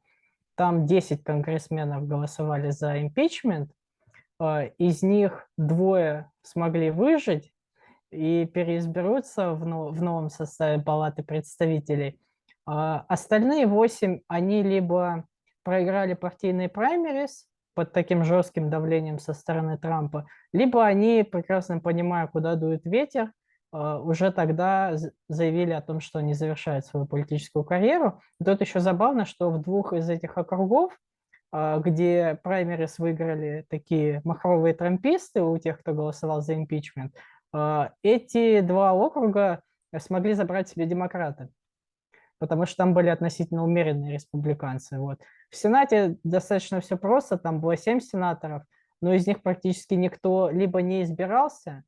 Там 0.56 0.86
10 0.86 1.24
конгрессменов 1.24 2.08
голосовали 2.08 2.72
за 2.72 3.02
импичмент, 3.02 3.72
а, 4.40 4.66
из 4.78 5.04
них 5.04 5.48
двое 5.58 6.32
смогли 6.42 6.92
выжить 6.92 7.54
и 8.12 8.46
переизберутся 8.46 9.54
в, 9.54 9.66
новом 9.66 10.30
составе 10.30 10.82
Палаты 10.82 11.24
представителей. 11.24 12.20
А 12.66 13.06
остальные 13.08 13.68
8, 13.68 14.22
они 14.28 14.64
либо 14.64 15.26
проиграли 15.64 16.14
партийные 16.14 16.70
праймерис 16.70 17.48
под 17.74 17.94
таким 17.94 18.24
жестким 18.24 18.70
давлением 18.70 19.20
со 19.20 19.34
стороны 19.34 19.78
Трампа, 19.78 20.28
либо 20.54 20.86
они, 20.86 21.24
прекрасно 21.24 21.80
понимая, 21.80 22.28
куда 22.28 22.56
дует 22.56 22.86
ветер, 22.86 23.32
уже 23.74 24.32
тогда 24.32 24.96
заявили 25.30 25.72
о 25.72 25.82
том, 25.82 26.02
что 26.02 26.20
они 26.20 26.34
завершают 26.34 26.86
свою 26.86 27.06
политическую 27.06 27.64
карьеру. 27.64 28.22
И 28.40 28.44
тут 28.44 28.60
еще 28.62 28.80
забавно, 28.80 29.26
что 29.26 29.50
в 29.50 29.62
двух 29.62 29.94
из 29.94 30.10
этих 30.10 30.38
округов, 30.38 30.98
а, 31.52 31.80
где 31.80 32.40
праймерис 32.44 32.98
выиграли 32.98 33.66
такие 33.70 34.22
махровые 34.24 34.74
трамписты 34.74 35.42
у 35.42 35.58
тех, 35.58 35.80
кто 35.80 35.94
голосовал 35.94 36.42
за 36.42 36.54
импичмент, 36.54 37.14
а, 37.54 37.92
эти 38.04 38.62
два 38.62 38.94
округа 38.94 39.62
смогли 39.98 40.34
забрать 40.34 40.70
себе 40.70 40.86
демократы, 40.86 41.50
потому 42.40 42.66
что 42.66 42.78
там 42.78 42.94
были 42.94 43.10
относительно 43.10 43.66
умеренные 43.66 44.14
республиканцы. 44.14 44.98
Вот. 44.98 45.20
В 45.50 45.58
Сенате 45.58 46.18
достаточно 46.24 46.80
все 46.80 46.98
просто, 46.98 47.38
там 47.38 47.60
было 47.60 47.76
семь 47.76 48.00
сенаторов, 48.00 48.64
но 49.02 49.14
из 49.14 49.28
них 49.28 49.42
практически 49.42 49.96
никто 49.96 50.50
либо 50.50 50.82
не 50.82 51.04
избирался, 51.04 51.84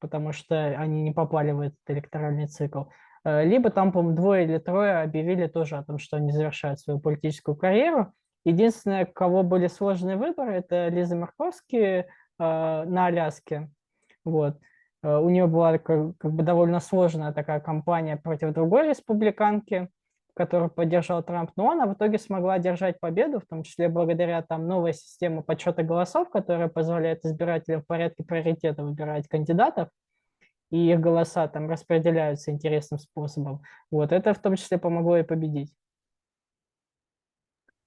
потому 0.00 0.32
что 0.32 0.66
они 0.78 1.02
не 1.02 1.12
попали 1.12 1.52
в 1.52 1.60
этот 1.60 1.78
электоральный 1.88 2.46
цикл. 2.46 2.84
Э, 3.24 3.44
либо 3.44 3.70
там, 3.70 3.92
по-моему, 3.92 4.16
двое 4.16 4.44
или 4.44 4.58
трое 4.58 5.00
объявили 5.00 5.46
тоже 5.46 5.76
о 5.76 5.84
том, 5.84 5.98
что 5.98 6.16
они 6.16 6.30
завершают 6.32 6.80
свою 6.80 7.00
политическую 7.00 7.56
карьеру. 7.56 8.12
Единственное, 8.44 9.04
у 9.04 9.12
кого 9.12 9.42
были 9.42 9.66
сложные 9.66 10.16
выборы, 10.16 10.52
это 10.52 10.88
Лиза 10.88 11.16
Марковский 11.16 12.00
э, 12.00 12.04
на 12.38 13.06
Аляске. 13.06 13.68
Вот. 14.24 14.58
Э, 15.02 15.18
у 15.18 15.28
нее 15.28 15.46
была 15.46 15.78
как, 15.78 16.16
как 16.18 16.32
бы 16.32 16.42
довольно 16.42 16.80
сложная 16.80 17.32
такая 17.32 17.60
кампания 17.60 18.16
против 18.16 18.52
другой 18.52 18.88
республиканки, 18.88 19.88
которую 20.36 20.70
поддержал 20.70 21.22
Трамп, 21.22 21.50
но 21.56 21.70
она 21.70 21.86
в 21.86 21.94
итоге 21.94 22.18
смогла 22.18 22.54
одержать 22.54 23.00
победу, 23.00 23.40
в 23.40 23.46
том 23.46 23.62
числе 23.62 23.88
благодаря 23.88 24.42
там 24.42 24.68
новой 24.68 24.92
системе 24.92 25.42
подсчета 25.42 25.82
голосов, 25.82 26.28
которая 26.28 26.68
позволяет 26.68 27.24
избирателям 27.24 27.80
в 27.80 27.86
порядке 27.86 28.22
приоритета 28.22 28.84
выбирать 28.84 29.28
кандидатов, 29.28 29.88
и 30.70 30.90
их 30.90 31.00
голоса 31.00 31.48
там 31.48 31.70
распределяются 31.70 32.50
интересным 32.50 32.98
способом. 32.98 33.62
Вот 33.90 34.12
это 34.12 34.34
в 34.34 34.38
том 34.38 34.56
числе 34.56 34.76
помогло 34.76 35.16
и 35.16 35.22
победить. 35.22 35.72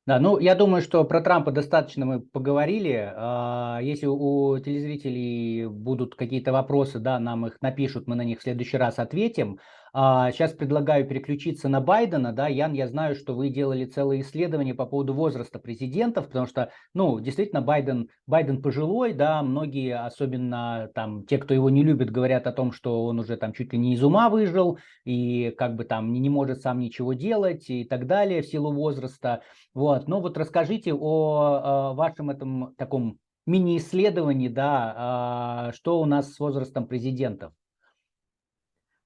Да, 0.07 0.19
ну 0.19 0.39
я 0.39 0.55
думаю, 0.55 0.81
что 0.81 1.03
про 1.03 1.21
Трампа 1.21 1.51
достаточно 1.51 2.03
мы 2.03 2.19
поговорили. 2.19 3.13
А, 3.15 3.79
если 3.79 4.07
у 4.07 4.57
телезрителей 4.57 5.67
будут 5.67 6.15
какие-то 6.15 6.51
вопросы, 6.51 6.97
да, 6.97 7.19
нам 7.19 7.45
их 7.45 7.61
напишут, 7.61 8.07
мы 8.07 8.15
на 8.15 8.23
них 8.23 8.39
в 8.39 8.41
следующий 8.41 8.77
раз 8.77 8.97
ответим. 8.97 9.59
Сейчас 9.91 10.53
а, 10.53 10.55
предлагаю 10.55 11.07
переключиться 11.07 11.67
на 11.67 11.81
Байдена. 11.81 12.31
Да, 12.31 12.47
Ян, 12.47 12.73
я 12.73 12.87
знаю, 12.87 13.15
что 13.15 13.35
вы 13.35 13.49
делали 13.49 13.85
целое 13.85 14.21
исследование 14.21 14.75
по 14.75 14.85
поводу 14.85 15.13
возраста 15.13 15.57
президентов, 15.59 16.27
потому 16.27 16.45
что, 16.45 16.71
ну, 16.93 17.19
действительно, 17.19 17.61
Байден, 17.61 18.09
Байден 18.27 18.61
пожилой, 18.61 19.13
да, 19.13 19.41
многие, 19.41 19.97
особенно 19.97 20.89
там 20.93 21.25
те, 21.25 21.39
кто 21.39 21.53
его 21.53 21.69
не 21.69 21.83
любит, 21.83 22.11
говорят 22.11 22.45
о 22.45 22.51
том, 22.51 22.71
что 22.71 23.05
он 23.05 23.19
уже 23.19 23.35
там 23.37 23.53
чуть 23.53 23.73
ли 23.73 23.79
не 23.79 23.93
из 23.93 24.03
ума 24.03 24.29
выжил 24.29 24.77
и 25.05 25.53
как 25.57 25.75
бы 25.75 25.85
там 25.85 26.13
не, 26.13 26.29
может 26.29 26.61
сам 26.61 26.79
ничего 26.79 27.13
делать 27.13 27.69
и 27.69 27.83
так 27.83 28.05
далее 28.05 28.41
в 28.41 28.47
силу 28.47 28.71
возраста. 28.71 29.41
Вот, 29.73 30.07
ну 30.07 30.19
вот 30.21 30.37
расскажите 30.37 30.93
о, 30.93 30.99
о 30.99 31.93
вашем 31.93 32.29
этом 32.29 32.75
таком 32.77 33.17
мини-исследовании, 33.47 34.47
да, 34.47 34.93
а, 34.95 35.71
что 35.73 35.99
у 35.99 36.05
нас 36.05 36.33
с 36.33 36.39
возрастом 36.39 36.87
президентов. 36.87 37.53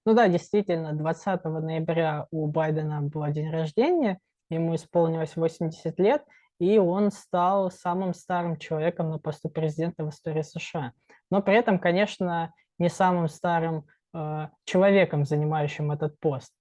Ну 0.05 0.13
да, 0.13 0.27
действительно, 0.27 0.93
20 0.93 1.45
ноября 1.45 2.27
у 2.31 2.47
Байдена 2.47 3.01
был 3.01 3.25
день 3.27 3.49
рождения, 3.49 4.19
ему 4.49 4.75
исполнилось 4.75 5.35
80 5.35 5.97
лет, 5.99 6.23
и 6.59 6.77
он 6.77 7.11
стал 7.11 7.71
самым 7.71 8.13
старым 8.13 8.57
человеком 8.57 9.09
на 9.09 9.17
посту 9.17 9.49
президента 9.49 10.03
в 10.03 10.09
истории 10.09 10.41
США. 10.41 10.91
Но 11.31 11.41
при 11.41 11.55
этом, 11.55 11.79
конечно, 11.79 12.53
не 12.79 12.89
самым 12.89 13.29
старым 13.29 13.85
э, 14.13 14.47
человеком, 14.65 15.25
занимающим 15.25 15.91
этот 15.91 16.19
пост, 16.19 16.51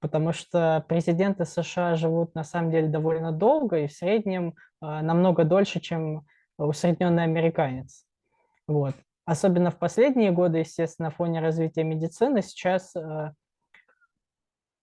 потому 0.00 0.32
что 0.32 0.84
президенты 0.88 1.44
США 1.44 1.96
живут 1.96 2.34
на 2.34 2.44
самом 2.44 2.70
деле 2.70 2.88
довольно 2.88 3.32
долго 3.32 3.78
и 3.78 3.88
в 3.88 3.92
среднем 3.92 4.48
э, 4.48 4.52
намного 4.80 5.44
дольше, 5.44 5.80
чем 5.80 6.24
усредненный 6.56 7.24
американец. 7.24 8.04
Вот. 8.68 8.94
Особенно 9.32 9.70
в 9.70 9.78
последние 9.78 10.30
годы, 10.30 10.58
естественно, 10.58 11.08
на 11.08 11.14
фоне 11.14 11.40
развития 11.40 11.84
медицины, 11.84 12.42
сейчас, 12.42 12.94
э, 12.94 13.32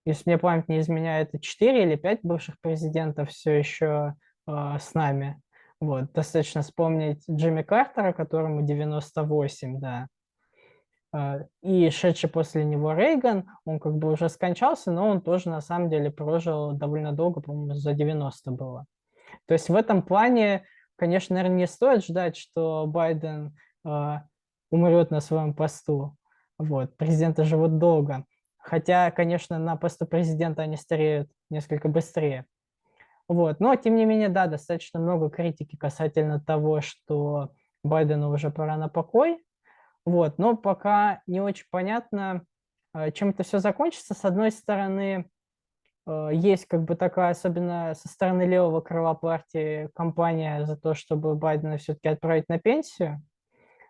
если 0.06 0.24
мне 0.26 0.40
память 0.40 0.68
не 0.68 0.80
изменяет, 0.80 1.40
4 1.40 1.84
или 1.84 1.96
5 1.96 2.22
бывших 2.24 2.60
президентов 2.60 3.30
все 3.30 3.60
еще 3.60 4.16
э, 4.48 4.52
с 4.80 4.96
нами. 4.96 5.40
Вот, 5.80 6.12
достаточно 6.14 6.64
вспомнить 6.64 7.24
Джимми 7.30 7.62
Картера, 7.62 8.12
которому 8.12 8.64
98, 8.64 9.80
да, 9.80 10.08
э, 11.14 11.46
и 11.62 11.92
шедший 11.92 12.28
после 12.28 12.66
него 12.66 12.94
Рейган, 12.94 13.48
он 13.66 13.80
как 13.80 14.00
бы 14.00 14.12
уже 14.12 14.30
скончался, 14.30 14.92
но 14.92 15.10
он 15.10 15.22
тоже 15.22 15.50
на 15.52 15.62
самом 15.62 15.92
деле 15.92 16.10
прожил 16.10 16.72
довольно 16.72 17.12
долго, 17.12 17.40
по-моему, 17.40 17.76
за 17.76 17.94
90 17.94 18.50
было. 18.50 18.88
То 19.46 19.54
есть 19.54 19.70
в 19.70 19.76
этом 19.76 20.02
плане, 20.02 20.66
конечно, 20.96 21.36
наверное, 21.36 21.58
не 21.60 21.68
стоит 21.68 22.04
ждать, 22.04 22.36
что 22.36 22.88
Байден 22.88 23.56
умрет 24.72 25.12
на 25.12 25.20
своем 25.22 25.54
посту. 25.54 26.16
Вот, 26.58 26.96
президенты 26.98 27.44
живут 27.44 27.78
долго. 27.78 28.26
хотя, 28.58 29.10
конечно, 29.12 29.58
на 29.58 29.78
посту 29.78 30.06
президента 30.06 30.62
они 30.62 30.76
стареют 30.78 31.30
несколько 31.50 31.88
быстрее. 31.88 32.46
Вот. 33.28 33.60
Но, 33.60 33.76
тем 33.76 33.96
не 33.96 34.06
менее, 34.06 34.30
да, 34.30 34.48
достаточно 34.48 35.00
много 35.00 35.30
критики 35.30 35.76
касательно 35.78 36.40
того, 36.40 36.82
что 36.82 37.52
Байдену 37.84 38.32
уже 38.32 38.50
пора 38.50 38.76
на 38.76 38.90
покой. 38.90 39.42
Вот. 40.06 40.38
Но 40.40 40.58
пока 40.58 41.22
не 41.28 41.40
очень 41.40 41.66
понятно, 41.70 42.44
э, 42.96 43.12
чем 43.12 43.30
это 43.30 43.44
все 43.44 43.60
закончится. 43.60 44.16
С 44.16 44.26
одной 44.26 44.52
стороны, 44.52 45.30
э, 46.08 46.30
есть 46.34 46.66
как 46.66 46.84
бы 46.84 46.96
такая, 46.96 47.32
особенно 47.32 47.94
со 47.96 48.08
стороны 48.10 48.44
левого 48.44 48.82
крыла 48.82 49.14
партии, 49.14 49.90
кампания 49.94 50.66
за 50.66 50.76
то, 50.76 50.96
чтобы 50.96 51.36
Байдена 51.36 51.78
все-таки 51.78 52.10
отправить 52.10 52.50
на 52.50 52.60
пенсию. 52.60 53.22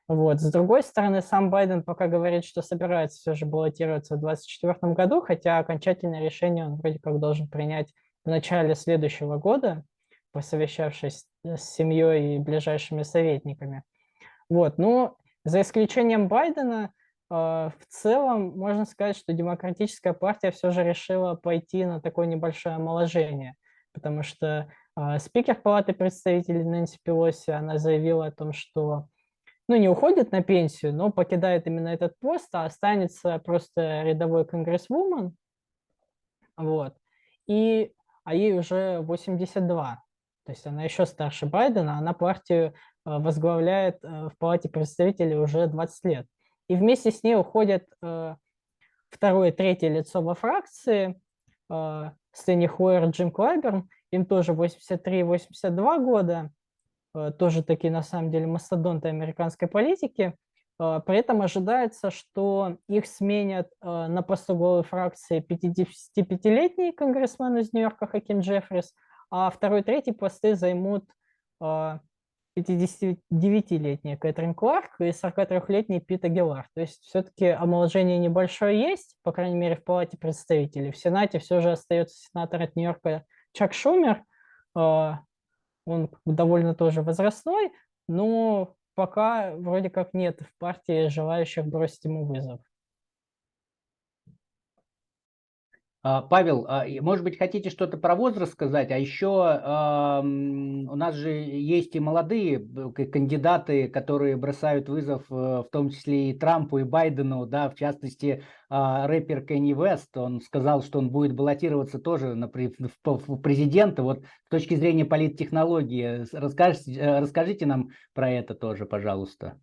Вот. 0.10 0.42
С 0.42 0.52
другой 0.52 0.82
стороны, 0.82 1.22
сам 1.22 1.52
Байден 1.52 1.84
пока 1.84 2.08
говорит, 2.08 2.44
что 2.44 2.64
собирается 2.64 3.20
все 3.20 3.36
же 3.36 3.46
баллотироваться 3.46 4.16
в 4.16 4.20
2024 4.20 4.94
году, 4.94 5.22
хотя 5.22 5.60
окончательное 5.60 6.24
решение 6.24 6.66
он 6.66 6.78
вроде 6.78 6.98
как 6.98 7.20
должен 7.20 7.48
принять 7.48 7.94
в 8.26 8.30
начале 8.30 8.74
следующего 8.74 9.38
года, 9.38 9.84
посовещавшись 10.32 11.28
с 11.44 11.62
семьей 11.62 12.36
и 12.36 12.40
ближайшими 12.40 13.04
советниками. 13.04 13.84
Вот. 14.50 14.80
Но 14.80 15.16
за 15.46 15.62
исключением 15.62 16.28
Байдена, 16.28 16.92
э, 17.30 17.36
в 17.36 17.86
целом 17.88 18.58
можно 18.58 18.86
сказать, 18.86 19.16
что 19.16 19.32
демократическая 19.32 20.14
партия 20.14 20.50
все 20.50 20.72
же 20.72 20.84
решила 20.84 21.36
пойти 21.36 21.86
на 21.86 22.02
такое 22.02 22.26
небольшое 22.26 22.78
омоложение, 22.78 23.54
потому 23.94 24.24
что 24.24 24.72
э, 24.98 25.20
спикер 25.20 25.54
Палаты 25.54 25.94
представителей 25.94 26.64
Нэнси 26.64 26.98
Пелоси, 27.04 27.52
она 27.52 27.78
заявила 27.78 28.26
о 28.26 28.32
том, 28.32 28.54
что 28.54 29.06
ну, 29.70 29.76
не 29.78 29.88
уходит 29.88 30.32
на 30.32 30.42
пенсию, 30.42 30.94
но 30.94 31.12
покидает 31.12 31.68
именно 31.68 31.90
этот 31.90 32.18
пост, 32.20 32.50
а 32.54 32.66
останется 32.66 33.38
просто 33.40 34.02
рядовой 34.02 34.44
конгрессвумен, 34.46 35.36
вот, 36.58 36.96
и, 37.48 37.94
а 38.24 38.34
ей 38.34 38.58
уже 38.58 39.00
82, 39.02 40.04
то 40.50 40.52
есть 40.52 40.66
она 40.66 40.84
еще 40.84 41.06
старше 41.06 41.46
Байдена, 41.46 42.00
она 42.00 42.14
партию 42.14 42.70
э, 42.70 42.72
возглавляет 43.06 44.04
э, 44.04 44.30
в 44.30 44.38
Палате 44.40 44.68
представителей 44.68 45.38
уже 45.38 45.68
20 45.68 46.06
лет. 46.06 46.26
И 46.68 46.76
вместе 46.76 47.12
с 47.12 47.22
ней 47.22 47.36
уходят 47.36 47.86
э, 48.02 48.36
второе, 49.12 49.52
третье 49.52 49.90
лицо 49.90 50.22
во 50.24 50.34
фракции, 50.34 51.22
Стэнни 52.32 52.66
Хойер, 52.66 53.06
Джим 53.10 53.30
Клайберн, 53.30 53.88
им 54.12 54.26
тоже 54.26 54.54
83-82 54.54 56.04
года, 56.04 56.52
тоже 57.38 57.64
такие, 57.64 57.92
на 57.92 58.04
самом 58.04 58.32
деле, 58.32 58.48
мастодонты 58.48 59.10
американской 59.10 59.68
политики. 59.68 60.36
Э, 60.80 61.02
при 61.06 61.18
этом 61.18 61.42
ожидается, 61.42 62.10
что 62.12 62.78
их 62.88 63.06
сменят 63.06 63.68
э, 63.82 64.08
на 64.08 64.24
посту 64.24 64.56
главы 64.56 64.84
фракции 64.84 65.42
55-летний 65.42 66.94
конгрессмен 66.94 67.58
из 67.58 67.74
Нью-Йорка 67.74 68.08
Хаким 68.08 68.40
Джеффрис, 68.40 68.94
а 69.30 69.50
второй 69.50 69.82
и 69.82 69.84
третий 69.84 70.14
посты 70.14 70.56
займут 70.56 71.04
59-летняя 71.62 74.18
Кэтрин 74.18 74.56
Кларк 74.56 74.96
и 75.00 75.10
43-летний 75.10 76.00
Пит 76.00 76.24
Агилар. 76.24 76.70
То 76.74 76.80
есть 76.82 77.04
все-таки 77.04 77.48
омоложение 77.48 78.18
небольшое 78.18 78.80
есть, 78.80 79.18
по 79.24 79.34
крайней 79.34 79.58
мере, 79.58 79.76
в 79.76 79.84
Палате 79.84 80.18
представителей. 80.18 80.92
В 80.92 80.98
Сенате 80.98 81.40
все 81.40 81.60
же 81.60 81.74
остается 81.74 82.16
сенатор 82.18 82.62
от 82.64 82.76
Нью-Йорка 82.76 83.26
Чак 83.52 83.74
Шумер, 83.74 84.24
он 85.90 86.10
довольно 86.26 86.76
тоже 86.76 87.02
возрастной, 87.02 87.72
но 88.08 88.76
пока 88.96 89.56
вроде 89.56 89.90
как 89.90 90.14
нет 90.14 90.42
в 90.42 90.58
партии 90.58 91.08
желающих 91.10 91.66
бросить 91.66 92.06
ему 92.06 92.26
вызов. 92.26 92.60
А, 94.28 95.89
Павел, 96.02 96.66
а, 96.70 96.86
может 97.02 97.26
быть, 97.26 97.38
хотите 97.38 97.70
что-то 97.70 97.98
про 97.98 98.16
возраст 98.16 98.54
сказать? 98.54 98.90
А 98.92 98.98
еще 98.98 99.28
у 99.28 100.96
нас 100.96 101.16
же 101.16 101.30
есть 101.30 101.96
и 101.96 102.00
молодые 102.00 102.60
кандидаты, 102.94 103.90
которые 103.90 104.38
бросают 104.38 104.88
вызов, 104.88 105.24
э, 105.30 105.36
в 105.36 105.68
том 105.72 105.90
числе 105.90 106.32
и 106.32 106.38
Трампу, 106.38 106.78
и 106.78 106.84
Байдену, 106.84 107.46
да, 107.46 107.70
в 107.70 107.76
частности, 107.76 108.44
а, 108.70 109.08
рэпер 109.08 109.46
Кенни 109.46 109.74
Вест, 109.74 110.16
он 110.16 110.42
сказал, 110.42 110.84
что 110.84 111.00
он 111.00 111.10
будет 111.10 111.34
баллотироваться 111.34 112.00
тоже 112.00 112.36
на, 112.36 112.48
президента. 112.48 114.04
Вот 114.04 114.24
с 114.46 114.50
точки 114.50 114.76
зрения 114.76 115.06
политтехнологии, 115.06 116.26
расскажите, 116.32 116.94
э, 116.94 117.20
расскажите 117.20 117.66
нам 117.66 117.90
про 118.14 118.30
это 118.32 118.54
тоже, 118.54 118.86
пожалуйста. 118.86 119.60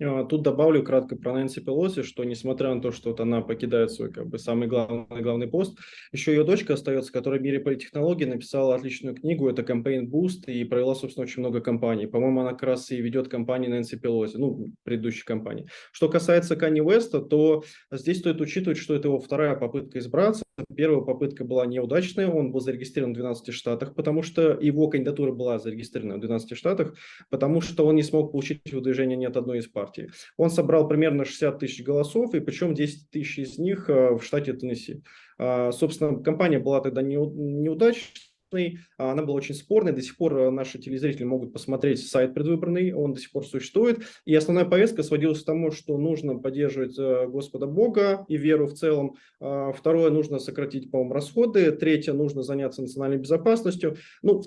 А, 0.00 0.24
тут 0.24 0.42
добавлю 0.42 0.82
кратко 0.82 1.16
про 1.16 1.32
Нэнси 1.32 1.60
Пелоси, 1.60 2.02
что 2.02 2.24
несмотря 2.24 2.74
на 2.74 2.80
то, 2.80 2.92
что 2.92 3.10
вот 3.10 3.20
она 3.20 3.40
покидает 3.40 3.90
свой 3.90 4.12
как 4.12 4.28
бы 4.28 4.38
самый 4.38 4.68
главный, 4.68 5.22
главный 5.22 5.46
пост, 5.46 5.78
еще 6.12 6.32
ее 6.32 6.44
дочка 6.44 6.74
остается, 6.74 7.12
которая 7.12 7.40
в 7.40 7.42
мире 7.42 7.60
политтехнологий 7.60 8.26
написала 8.26 8.74
отличную 8.74 9.14
книгу, 9.14 9.48
это 9.48 9.62
Campaign 9.62 10.06
Boost, 10.06 10.46
и 10.46 10.64
провела, 10.64 10.94
собственно, 10.94 11.24
очень 11.24 11.40
много 11.40 11.60
кампаний. 11.60 12.06
По-моему, 12.06 12.40
она 12.40 12.50
как 12.50 12.64
раз 12.64 12.90
и 12.90 13.00
ведет 13.00 13.28
кампанию 13.28 13.70
Нэнси 13.70 13.96
Пелоси, 13.98 14.36
ну, 14.36 14.66
предыдущей 14.82 15.24
кампании. 15.24 15.66
Что 15.92 16.08
касается 16.08 16.56
Кани 16.56 16.82
Уэста, 16.82 17.20
то 17.20 17.64
здесь 17.90 18.18
стоит 18.18 18.40
учитывать, 18.40 18.78
что 18.78 18.94
это 18.94 19.08
его 19.08 19.18
вторая 19.18 19.56
попытка 19.56 19.98
избраться. 19.98 20.44
Первая 20.74 21.02
попытка 21.02 21.44
была 21.44 21.66
неудачная, 21.66 22.28
он 22.28 22.50
был 22.50 22.60
зарегистрирован 22.60 23.12
в 23.12 23.16
12 23.16 23.52
штатах, 23.52 23.94
потому 23.94 24.22
что 24.22 24.58
его 24.58 24.88
кандидатура 24.88 25.32
была 25.32 25.58
зарегистрирована 25.58 26.16
в 26.16 26.20
12 26.20 26.56
штатах, 26.56 26.94
потому 27.30 27.60
что 27.60 27.86
он 27.86 27.96
не 27.96 28.02
смог 28.02 28.32
получить 28.32 28.72
выдвижение 28.72 29.16
ни 29.16 29.26
от 29.26 29.36
одной 29.36 29.58
из 29.58 29.66
партий 29.68 29.85
партии. 29.86 30.10
Он 30.36 30.50
собрал 30.50 30.88
примерно 30.88 31.24
60 31.24 31.58
тысяч 31.58 31.84
голосов, 31.84 32.34
и 32.34 32.40
причем 32.40 32.74
10 32.74 33.10
тысяч 33.10 33.38
из 33.38 33.58
них 33.58 33.88
э, 33.88 34.14
в 34.14 34.22
штате 34.22 34.52
Теннесси. 34.52 35.02
А, 35.38 35.72
собственно, 35.72 36.22
кампания 36.22 36.58
была 36.58 36.80
тогда 36.80 37.02
неудачной, 37.02 38.12
а, 38.52 39.12
она 39.12 39.22
была 39.22 39.36
очень 39.36 39.54
спорной. 39.54 39.92
До 39.92 40.02
сих 40.02 40.16
пор 40.16 40.36
э, 40.38 40.50
наши 40.50 40.78
телезрители 40.78 41.24
могут 41.24 41.52
посмотреть 41.52 42.06
сайт 42.06 42.34
предвыборный, 42.34 42.92
он 42.92 43.12
до 43.12 43.20
сих 43.20 43.32
пор 43.32 43.46
существует. 43.46 44.00
И 44.24 44.34
основная 44.34 44.64
повестка 44.64 45.02
сводилась 45.02 45.42
к 45.42 45.46
тому, 45.46 45.70
что 45.70 45.98
нужно 45.98 46.36
поддерживать 46.36 46.98
э, 46.98 47.26
Господа 47.26 47.66
Бога 47.66 48.24
и 48.28 48.36
веру 48.36 48.66
в 48.66 48.74
целом. 48.74 49.16
А, 49.40 49.72
второе, 49.72 50.10
нужно 50.10 50.38
сократить, 50.38 50.90
по-моему, 50.90 51.14
расходы. 51.14 51.72
Третье, 51.72 52.12
нужно 52.12 52.42
заняться 52.42 52.82
национальной 52.82 53.18
безопасностью. 53.18 53.96
Ну, 54.22 54.42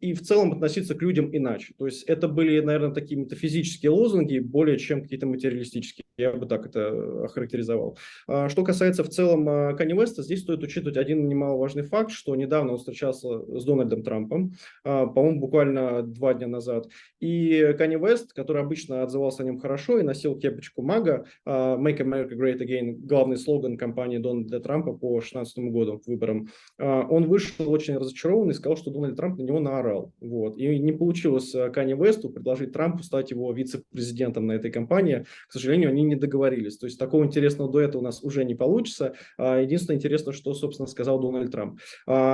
и 0.00 0.14
в 0.14 0.22
целом 0.22 0.52
относиться 0.52 0.94
к 0.94 1.02
людям 1.02 1.34
иначе. 1.34 1.74
То 1.78 1.86
есть 1.86 2.04
это 2.04 2.28
были, 2.28 2.60
наверное, 2.60 2.92
такие 2.92 3.20
метафизические 3.20 3.90
лозунги, 3.90 4.38
более 4.38 4.78
чем 4.78 5.02
какие-то 5.02 5.26
материалистические. 5.26 6.04
Я 6.16 6.32
бы 6.32 6.46
так 6.46 6.66
это 6.66 7.24
охарактеризовал. 7.24 7.98
А, 8.26 8.48
что 8.48 8.64
касается 8.64 9.04
в 9.04 9.08
целом 9.08 9.76
Канни 9.76 9.94
Веста, 9.94 10.22
здесь 10.22 10.42
стоит 10.42 10.62
учитывать 10.62 10.96
один 10.96 11.28
немаловажный 11.28 11.82
факт, 11.82 12.10
что 12.10 12.34
недавно 12.36 12.72
он 12.72 12.78
встречался 12.78 13.43
с 13.48 13.64
Дональдом 13.64 14.02
Трампом, 14.02 14.52
а, 14.84 15.06
по-моему, 15.06 15.40
буквально 15.40 16.02
два 16.02 16.34
дня 16.34 16.46
назад. 16.46 16.88
И 17.20 17.74
Канни 17.78 17.96
Вест, 17.96 18.32
который 18.32 18.62
обычно 18.62 19.02
отзывался 19.02 19.42
о 19.42 19.46
нем 19.46 19.58
хорошо 19.58 19.98
и 19.98 20.02
носил 20.02 20.38
кепочку 20.38 20.82
мага, 20.82 21.24
а, 21.44 21.76
Make 21.78 21.98
America 22.00 22.32
Great 22.32 22.60
Again, 22.60 22.96
главный 22.98 23.36
слоган 23.36 23.76
кампании 23.76 24.18
Дональда 24.18 24.60
Трампа 24.60 24.92
по 24.92 25.12
2016 25.12 25.70
году, 25.70 26.02
выборам, 26.06 26.48
а, 26.78 27.06
он 27.08 27.26
вышел 27.26 27.70
очень 27.70 27.96
разочарованный 27.96 28.52
и 28.52 28.54
сказал, 28.54 28.76
что 28.76 28.90
Дональд 28.90 29.16
Трамп 29.16 29.38
на 29.38 29.42
него 29.42 29.60
наорал. 29.60 30.12
Вот. 30.20 30.58
И 30.58 30.78
не 30.78 30.92
получилось 30.92 31.54
Канни 31.72 31.94
Весту 31.94 32.28
предложить 32.28 32.72
Трампу 32.72 33.02
стать 33.02 33.30
его 33.30 33.52
вице-президентом 33.52 34.46
на 34.46 34.52
этой 34.52 34.70
кампании. 34.70 35.24
К 35.48 35.52
сожалению, 35.52 35.90
они 35.90 36.02
не 36.02 36.16
договорились. 36.16 36.76
То 36.76 36.86
есть 36.86 36.98
такого 36.98 37.24
интересного 37.24 37.70
дуэта 37.70 37.98
у 37.98 38.02
нас 38.02 38.22
уже 38.22 38.44
не 38.44 38.54
получится. 38.54 39.14
Единственное 39.38 39.96
интересно, 39.96 40.32
что, 40.32 40.52
собственно, 40.54 40.86
сказал 40.86 41.20
Дональд 41.20 41.50
Трамп. 41.50 41.80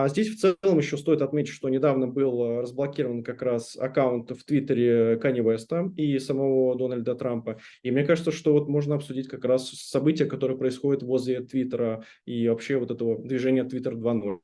Здесь 0.09 0.29
в 0.29 0.39
целом 0.39 0.79
еще 0.79 0.97
стоит 1.01 1.23
отметить, 1.23 1.53
что 1.53 1.69
недавно 1.69 2.07
был 2.07 2.45
э, 2.45 2.61
разблокирован 2.61 3.25
как 3.25 3.43
раз 3.43 3.77
аккаунт 3.77 4.31
в 4.31 4.45
Твиттере 4.45 5.17
Кани 5.17 5.41
Веста 5.41 5.93
и 5.97 6.19
самого 6.19 6.77
Дональда 6.77 7.15
Трампа. 7.15 7.59
И 7.83 7.91
мне 7.91 8.05
кажется, 8.05 8.31
что 8.31 8.53
вот 8.53 8.69
можно 8.69 8.95
обсудить 8.95 9.29
как 9.29 9.45
раз 9.45 9.71
события, 9.71 10.27
которые 10.27 10.57
происходят 10.57 11.03
возле 11.03 11.41
Твиттера 11.41 12.05
и 12.25 12.49
вообще 12.49 12.77
вот 12.79 12.91
этого 12.91 13.19
движения 13.19 13.65
Твиттер 13.65 13.95
2.0. 13.95 14.39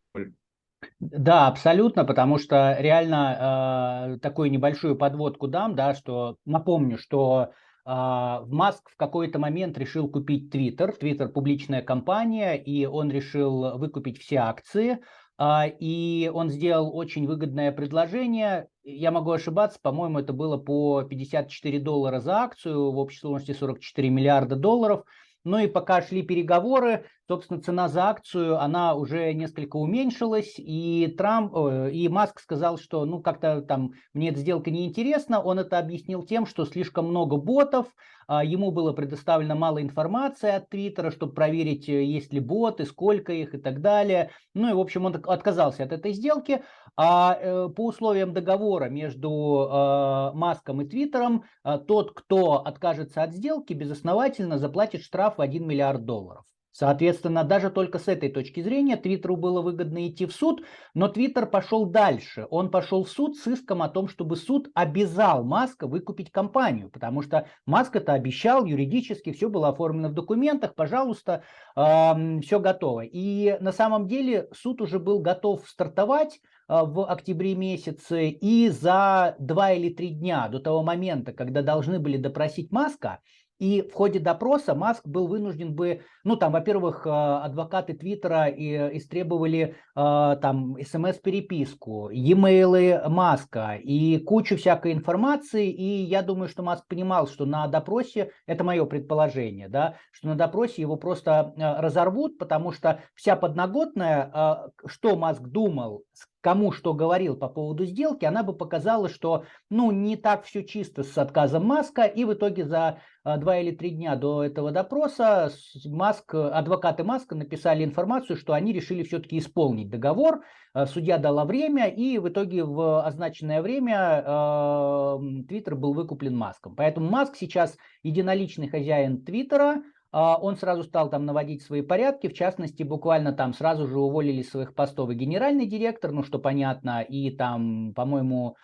Да, 1.01 1.47
абсолютно, 1.49 2.05
потому 2.05 2.39
что 2.39 2.77
реально 2.79 4.15
э, 4.15 4.19
такую 4.19 4.51
небольшую 4.51 4.97
подводку 4.97 5.49
дам, 5.49 5.75
да, 5.75 5.95
что 5.95 6.37
напомню, 6.45 6.99
что 6.99 7.51
э, 7.85 7.89
Маск 7.89 8.89
в 8.91 8.97
какой-то 8.97 9.39
момент 9.39 9.79
решил 9.79 10.09
купить 10.09 10.51
Твиттер, 10.51 10.93
Твиттер 10.93 11.29
публичная 11.29 11.83
компания, 11.83 12.55
и 12.55 12.87
он 12.87 13.11
решил 13.11 13.79
выкупить 13.79 14.19
все 14.19 14.37
акции, 14.37 15.01
и 15.41 16.31
он 16.33 16.49
сделал 16.51 16.97
очень 16.97 17.27
выгодное 17.27 17.73
предложение. 17.73 18.69
Я 18.85 19.11
могу 19.11 19.33
ошибаться, 19.33 19.79
по-моему, 19.83 20.21
это 20.21 20.33
было 20.33 20.57
по 20.57 21.03
54 21.03 21.79
доллара 21.81 22.21
за 22.21 22.39
акцию, 22.39 22.91
в 22.91 22.99
общей 22.99 23.19
сложности 23.19 23.53
44 23.53 24.09
миллиарда 24.09 24.57
долларов. 24.57 25.05
Ну 25.47 25.59
и 25.59 25.69
пока 25.69 26.03
шли 26.03 26.23
переговоры, 26.23 27.07
собственно, 27.29 27.61
цена 27.63 27.89
за 27.89 28.07
акцию, 28.09 28.61
она 28.61 28.97
уже 28.97 29.33
несколько 29.33 29.77
уменьшилась, 29.77 30.55
и 30.59 31.15
Трамп, 31.17 31.55
и 31.93 32.09
Маск 32.09 32.41
сказал, 32.41 32.79
что, 32.79 33.05
ну, 33.05 33.21
как-то 33.21 33.61
там 33.61 33.93
мне 34.13 34.31
эта 34.31 34.41
сделка 34.41 34.73
не 34.73 34.87
интересна. 34.87 35.41
Он 35.41 35.61
это 35.61 35.79
объяснил 35.79 36.25
тем, 36.25 36.47
что 36.47 36.65
слишком 36.65 37.07
много 37.07 37.37
ботов, 37.37 37.87
а, 37.87 38.16
ему 38.29 38.71
было 38.71 38.93
предоставлено 38.93 39.55
мало 39.55 39.83
информации 39.83 40.51
от 40.51 40.69
Твиттера, 40.69 41.11
чтобы 41.11 41.33
проверить, 41.33 41.89
э, 41.89 42.05
есть 42.05 42.33
ли 42.33 42.41
боты, 42.41 42.85
сколько 42.85 43.33
их 43.33 43.55
и 43.55 43.59
так 43.59 43.81
далее. 43.81 44.31
Ну 44.55 44.71
и, 44.71 44.73
в 44.73 44.81
общем, 44.81 45.05
он 45.05 45.15
отказался 45.27 45.85
от 45.85 45.93
этой 45.93 46.13
сделки. 46.13 46.63
А 46.97 47.39
э, 47.39 47.69
по 47.69 47.87
условиям 47.87 48.33
договора 48.33 48.89
между 48.89 49.69
а, 49.71 50.33
Маском 50.33 50.81
и 50.81 50.89
Твиттером, 50.89 51.45
тот, 51.87 52.13
кто 52.15 52.63
откажется 52.65 53.23
от 53.23 53.35
сделки, 53.35 53.75
безосновательно 53.75 54.59
заплатит 54.59 55.03
штраф 55.03 55.37
в 55.37 55.43
1 55.43 55.67
миллиард 55.67 56.05
долларов. 56.05 56.45
Соответственно, 56.79 57.43
даже 57.43 57.71
только 57.71 57.99
с 57.99 58.07
этой 58.07 58.29
точки 58.29 58.61
зрения 58.61 58.99
Твиттеру 58.99 59.39
было 59.39 59.63
выгодно 59.63 60.07
идти 60.09 60.27
в 60.27 60.33
суд, 60.33 60.63
но 60.93 61.09
Твиттер 61.09 61.47
пошел 61.47 61.87
дальше. 61.87 62.47
Он 62.51 62.71
пошел 62.71 63.05
в 63.05 63.09
суд 63.09 63.39
с 63.39 63.47
иском 63.47 63.81
о 63.81 63.89
том, 63.89 64.09
чтобы 64.09 64.37
суд 64.37 64.69
обязал 64.75 65.43
Маска 65.43 65.87
выкупить 65.87 66.31
компанию, 66.31 66.91
потому 66.91 67.23
что 67.23 67.49
Маск 67.65 67.97
это 67.97 68.13
обещал 68.13 68.67
юридически, 68.67 69.33
все 69.33 69.49
было 69.49 69.69
оформлено 69.69 70.11
в 70.11 70.13
документах, 70.13 70.75
пожалуйста, 70.75 71.45
э, 71.77 72.41
все 72.43 72.61
готово. 72.61 73.05
И 73.07 73.57
на 73.61 73.73
самом 73.73 74.07
деле 74.07 74.47
суд 74.53 74.83
уже 74.83 74.99
был 74.99 75.21
готов 75.21 75.67
стартовать 75.67 76.41
э, 76.69 76.75
в 76.85 77.11
октябре 77.11 77.55
месяце, 77.55 78.29
и 78.29 78.69
за 78.69 79.35
два 79.39 79.73
или 79.73 79.89
три 79.89 80.11
дня 80.11 80.47
до 80.49 80.61
того 80.61 80.83
момента, 80.83 81.33
когда 81.33 81.63
должны 81.63 82.01
были 82.01 82.19
допросить 82.19 82.71
Маска, 82.71 83.21
и 83.59 83.83
в 83.83 83.95
ходе 83.95 84.19
допроса 84.19 84.75
Маск 84.75 85.07
был 85.07 85.29
вынужден 85.29 85.75
бы, 85.75 86.03
ну 86.25 86.37
там, 86.37 86.53
во-первых, 86.53 87.07
а, 87.07 87.43
адвокаты 87.45 87.95
Твиттера 87.95 88.49
истребовали 88.49 89.77
а, 89.95 90.37
там 90.37 90.77
смс-переписку, 90.79 92.11
e-mail 92.11 93.09
Маска 93.09 93.79
и 93.83 94.19
кучу 94.19 94.57
всякой 94.57 94.93
информации. 94.93 95.71
И 95.71 96.03
я 96.03 96.23
думаю, 96.23 96.49
что 96.49 96.63
Маск 96.63 96.87
понимал, 96.87 97.29
что 97.29 97.47
на 97.47 97.67
допросе, 97.67 98.31
это 98.47 98.63
мое 98.63 98.85
предположение, 98.85 99.69
да, 99.69 99.95
что 100.11 100.29
на 100.29 100.35
допросе 100.35 100.83
его 100.83 100.97
просто 100.97 101.55
а, 101.59 101.81
разорвут, 101.81 102.39
потому 102.39 102.73
что 102.73 103.01
вся 103.15 103.37
подноготная, 103.37 104.71
что 104.87 105.17
Маск 105.17 105.43
думал, 105.43 106.05
кому 106.47 106.71
что 106.71 106.95
говорил 106.95 107.37
по 107.37 107.49
поводу 107.49 107.85
сделки, 107.87 108.25
она 108.25 108.45
бы 108.45 108.53
показала, 108.53 109.09
что 109.09 109.47
ну 109.69 109.91
не 109.91 110.17
так 110.17 110.45
все 110.45 110.63
чисто 110.63 111.03
с 111.03 111.19
отказом 111.19 111.67
Маска, 111.67 112.05
и 112.05 112.25
в 112.25 112.35
итоге 112.35 112.65
за 112.65 113.01
два 113.37 113.59
или 113.59 113.73
три 113.73 113.91
дня 113.91 114.15
до 114.15 114.45
этого 114.45 114.71
допроса 114.71 115.51
Маск, 115.85 116.35
адвокаты 116.35 117.03
Маска 117.03 117.35
написали 117.35 117.83
информацию, 117.83 118.37
что 118.37 118.53
они 118.53 118.73
решили 118.73 119.03
все-таки 119.03 119.39
исполнить 119.39 119.91
договор, 119.91 120.45
а, 120.73 120.87
судья 120.87 121.19
дала 121.19 121.45
время, 121.45 121.89
и 121.89 122.19
в 122.19 122.29
итоге 122.29 122.63
в 122.63 123.05
означенное 123.05 123.63
время 123.63 124.23
а, 124.25 125.19
Твиттер 125.49 125.75
был 125.75 125.93
выкуплен 125.93 126.37
Маском. 126.37 126.77
Поэтому 126.77 127.11
Маск 127.11 127.35
сейчас 127.35 127.77
единоличный 128.05 128.69
хозяин 128.69 129.25
Твиттера, 129.25 129.83
он 130.13 130.57
сразу 130.57 130.85
стал 130.85 131.11
там 131.11 131.27
наводить 131.27 131.63
свои 131.63 131.83
порядки, 131.83 132.29
в 132.29 132.33
частности, 132.33 132.83
буквально 132.83 133.33
там 133.33 133.53
сразу 133.53 133.87
же 133.87 133.99
уволили 133.99 134.41
своих 134.41 134.75
постов 134.75 135.11
и 135.11 135.15
генеральный 135.15 135.67
директор, 135.67 136.11
ну 136.11 136.23
что 136.23 136.39
понятно, 136.39 137.03
и 137.03 137.37
там, 137.37 137.93
по-моему, 137.93 138.57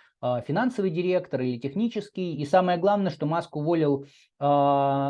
финансовый 0.47 0.91
директор 0.91 1.41
или 1.41 1.59
технический. 1.59 2.37
И 2.37 2.45
самое 2.47 2.79
главное, 2.79 3.11
что 3.11 3.27
Маск 3.27 3.57
уволил 3.57 4.07
э, 4.39 4.45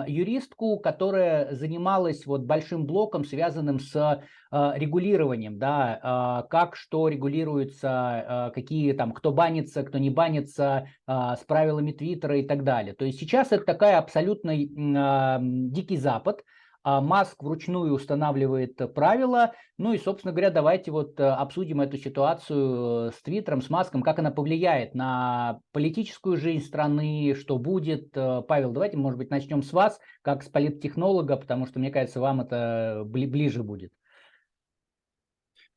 юристку, 0.08 0.78
которая 0.78 1.54
занималась 1.54 2.24
вот 2.24 2.42
большим 2.42 2.86
блоком, 2.86 3.24
связанным 3.24 3.78
с 3.78 3.94
э, 3.94 4.72
регулированием, 4.74 5.58
да, 5.58 6.46
как 6.50 6.76
что 6.76 7.08
регулируется, 7.08 8.50
какие 8.54 8.92
там, 8.92 9.12
кто 9.12 9.32
банится, 9.32 9.82
кто 9.82 9.98
не 9.98 10.10
банится, 10.10 10.88
с 11.06 11.42
правилами 11.46 11.92
Твиттера 11.92 12.38
и 12.38 12.46
так 12.46 12.62
далее. 12.62 12.94
То 12.94 13.04
есть 13.04 13.18
сейчас 13.18 13.52
это 13.52 13.64
такая 13.64 13.98
абсолютно 13.98 14.52
дикий 14.56 15.96
запад, 15.96 16.44
а 16.84 17.00
Маск 17.00 17.42
вручную 17.42 17.94
устанавливает 17.94 18.76
правила. 18.94 19.52
Ну 19.78 19.92
и, 19.92 19.98
собственно 19.98 20.32
говоря, 20.32 20.50
давайте 20.50 20.90
вот 20.90 21.18
э, 21.20 21.24
обсудим 21.24 21.80
эту 21.80 21.96
ситуацию 21.96 23.08
э, 23.08 23.10
с 23.12 23.22
Твиттером, 23.22 23.62
с 23.62 23.70
Маском, 23.70 24.02
как 24.02 24.18
она 24.18 24.30
повлияет 24.30 24.94
на 24.94 25.60
политическую 25.72 26.36
жизнь 26.36 26.64
страны, 26.64 27.34
что 27.38 27.58
будет. 27.58 28.16
Э, 28.16 28.42
Павел, 28.46 28.72
давайте, 28.72 28.96
может 28.96 29.18
быть, 29.18 29.30
начнем 29.30 29.62
с 29.62 29.72
вас, 29.72 30.00
как 30.22 30.42
с 30.42 30.48
политтехнолога, 30.48 31.36
потому 31.36 31.66
что, 31.66 31.78
мне 31.78 31.90
кажется, 31.90 32.20
вам 32.20 32.40
это 32.40 33.02
ближе 33.06 33.62
будет. 33.62 33.92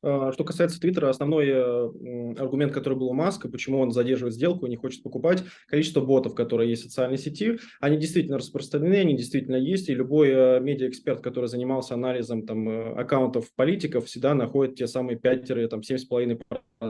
А, 0.02 0.32
что 0.32 0.44
касается 0.44 0.80
Твиттера, 0.80 1.08
основной 1.08 1.48
э, 1.48 2.34
аргумент, 2.38 2.72
который 2.72 2.98
был 2.98 3.08
у 3.08 3.14
Маска, 3.14 3.48
почему 3.48 3.80
он 3.80 3.90
задерживает 3.90 4.34
сделку, 4.34 4.66
не 4.66 4.76
хочет 4.76 5.02
покупать, 5.02 5.42
количество 5.68 6.00
ботов, 6.00 6.34
которые 6.34 6.70
есть 6.70 6.82
в 6.82 6.86
социальной 6.86 7.18
сети, 7.18 7.58
они 7.80 7.96
действительно 7.96 8.38
распространены, 8.38 8.96
они 8.96 9.16
действительно 9.16 9.56
есть, 9.56 9.88
и 9.88 9.94
любой 9.94 10.30
э, 10.30 10.60
медиаэксперт, 10.60 11.20
который 11.22 11.48
занимался 11.48 11.94
анализом 11.94 12.46
там, 12.46 12.68
э, 12.68 12.92
аккаунтов 12.94 13.52
политиков, 13.54 14.06
всегда 14.06 14.34
находит 14.34 14.76
те 14.76 14.86
самые 14.86 15.18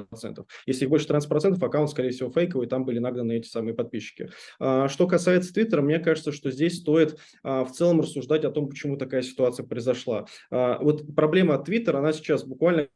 5-7,5%. 0.04 0.46
Если 0.66 0.84
их 0.84 0.90
больше 0.90 1.06
13%, 1.06 1.64
аккаунт, 1.64 1.90
скорее 1.90 2.10
всего, 2.10 2.30
фейковый, 2.30 2.66
там 2.66 2.84
были 2.84 2.98
нагнаны 2.98 3.36
эти 3.36 3.48
самые 3.48 3.74
подписчики. 3.74 4.30
А, 4.58 4.88
что 4.88 5.06
касается 5.06 5.52
Твиттера, 5.52 5.82
мне 5.82 5.98
кажется, 5.98 6.32
что 6.32 6.50
здесь 6.50 6.78
стоит 6.78 7.18
а, 7.42 7.64
в 7.64 7.72
целом 7.72 8.00
рассуждать 8.00 8.44
о 8.44 8.50
том, 8.50 8.68
почему 8.68 8.96
такая 8.96 9.22
ситуация 9.22 9.64
произошла. 9.66 10.26
Вот 10.50 11.14
проблема 11.14 11.58
Твиттера, 11.58 11.98
она 11.98 12.12
сейчас 12.12 12.44
буквально 12.44 12.88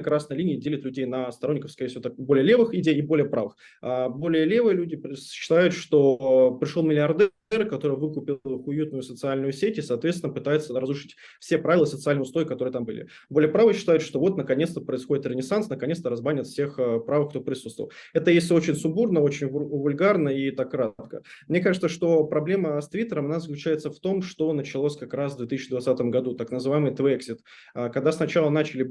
красная 0.00 0.36
линия 0.38 0.56
делит 0.56 0.84
людей 0.84 1.06
на 1.06 1.30
сторонников, 1.32 1.72
скорее 1.72 1.88
всего, 1.88 2.02
так, 2.02 2.16
более 2.16 2.44
левых 2.44 2.74
идей 2.74 2.96
и 2.96 3.02
более 3.02 3.28
правых. 3.28 3.56
А 3.82 4.08
более 4.08 4.44
левые 4.44 4.76
люди 4.76 5.00
считают, 5.16 5.74
что 5.74 6.56
пришел 6.60 6.82
миллиардер, 6.82 7.30
который 7.68 7.96
выкупил 7.96 8.40
уютную 8.44 9.02
социальную 9.02 9.52
сеть 9.52 9.78
и, 9.78 9.82
соответственно, 9.82 10.32
пытается 10.32 10.78
разрушить 10.78 11.16
все 11.40 11.58
правила 11.58 11.84
социального 11.84 12.24
устоя, 12.24 12.44
которые 12.44 12.72
там 12.72 12.84
были. 12.84 13.08
Более 13.28 13.50
правые 13.50 13.74
считают, 13.74 14.02
что 14.02 14.20
вот, 14.20 14.36
наконец-то, 14.36 14.80
происходит 14.80 15.26
ренессанс, 15.26 15.68
наконец-то 15.68 16.10
разбанят 16.10 16.46
всех 16.46 16.78
э, 16.78 17.00
правых, 17.00 17.30
кто 17.30 17.40
присутствовал. 17.40 17.90
Это 18.12 18.30
если 18.30 18.54
очень 18.54 18.74
сумбурно, 18.74 19.20
очень 19.20 19.48
вульгарно 19.48 20.28
и 20.28 20.50
так 20.50 20.70
кратко. 20.70 21.22
Мне 21.48 21.60
кажется, 21.60 21.88
что 21.88 22.24
проблема 22.24 22.80
с 22.80 22.88
Твиттером, 22.88 23.26
она 23.26 23.40
заключается 23.40 23.90
в 23.90 23.98
том, 23.98 24.22
что 24.22 24.52
началось 24.52 24.96
как 24.96 25.12
раз 25.14 25.34
в 25.34 25.38
2020 25.38 26.00
году, 26.02 26.34
так 26.34 26.50
называемый 26.50 26.94
Твексит, 26.94 27.40
а, 27.74 27.88
когда 27.88 28.12
сначала 28.12 28.50
начали 28.50 28.82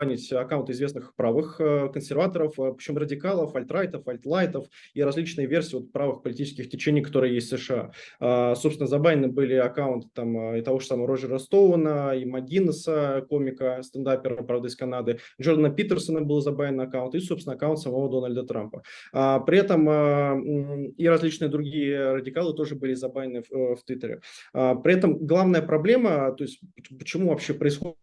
аккаунты 0.00 0.72
известных 0.72 1.14
правых 1.14 1.60
э, 1.60 1.88
консерваторов, 1.92 2.58
э, 2.58 2.72
причем 2.76 2.96
радикалов, 2.96 3.54
альтрайтов, 3.54 4.06
альтлайтов 4.06 4.66
и 4.94 5.02
различные 5.02 5.46
версии 5.46 5.74
вот 5.74 5.92
правых 5.92 6.22
политических 6.22 6.70
течений, 6.70 7.02
которые 7.02 7.34
есть 7.34 7.52
в 7.52 7.58
США. 7.58 7.90
А, 8.20 8.54
собственно, 8.54 8.86
забанены 8.86 9.28
были 9.28 9.54
аккаунты 9.54 10.08
там 10.14 10.36
э, 10.52 10.60
и 10.60 10.62
того 10.62 10.78
же 10.78 10.86
самого 10.86 11.08
Роджера 11.08 11.38
Стоуна, 11.38 12.14
и 12.14 12.24
Магиннеса, 12.24 13.26
комика, 13.28 13.80
стендапера, 13.82 14.42
правда, 14.42 14.68
из 14.68 14.76
Канады, 14.76 15.18
Джордана 15.40 15.70
Питерсона 15.70 16.20
был 16.20 16.40
забанен 16.40 16.80
аккаунт, 16.80 17.14
и, 17.14 17.20
собственно, 17.20 17.56
аккаунт 17.56 17.78
самого 17.78 18.08
Дональда 18.08 18.44
Трампа. 18.44 18.82
А, 19.12 19.40
при 19.40 19.58
этом 19.58 20.88
и 20.96 21.06
различные 21.06 21.48
другие 21.48 22.12
радикалы 22.12 22.54
тоже 22.54 22.74
были 22.74 22.94
забанены 22.94 23.42
в, 23.42 23.76
в 23.76 23.82
Твиттере. 23.84 24.20
А, 24.52 24.74
при 24.74 24.94
этом 24.94 25.18
главная 25.26 25.62
проблема, 25.62 26.32
то 26.32 26.44
есть 26.44 26.60
почему 26.98 27.30
вообще 27.30 27.54
происходит 27.54 27.96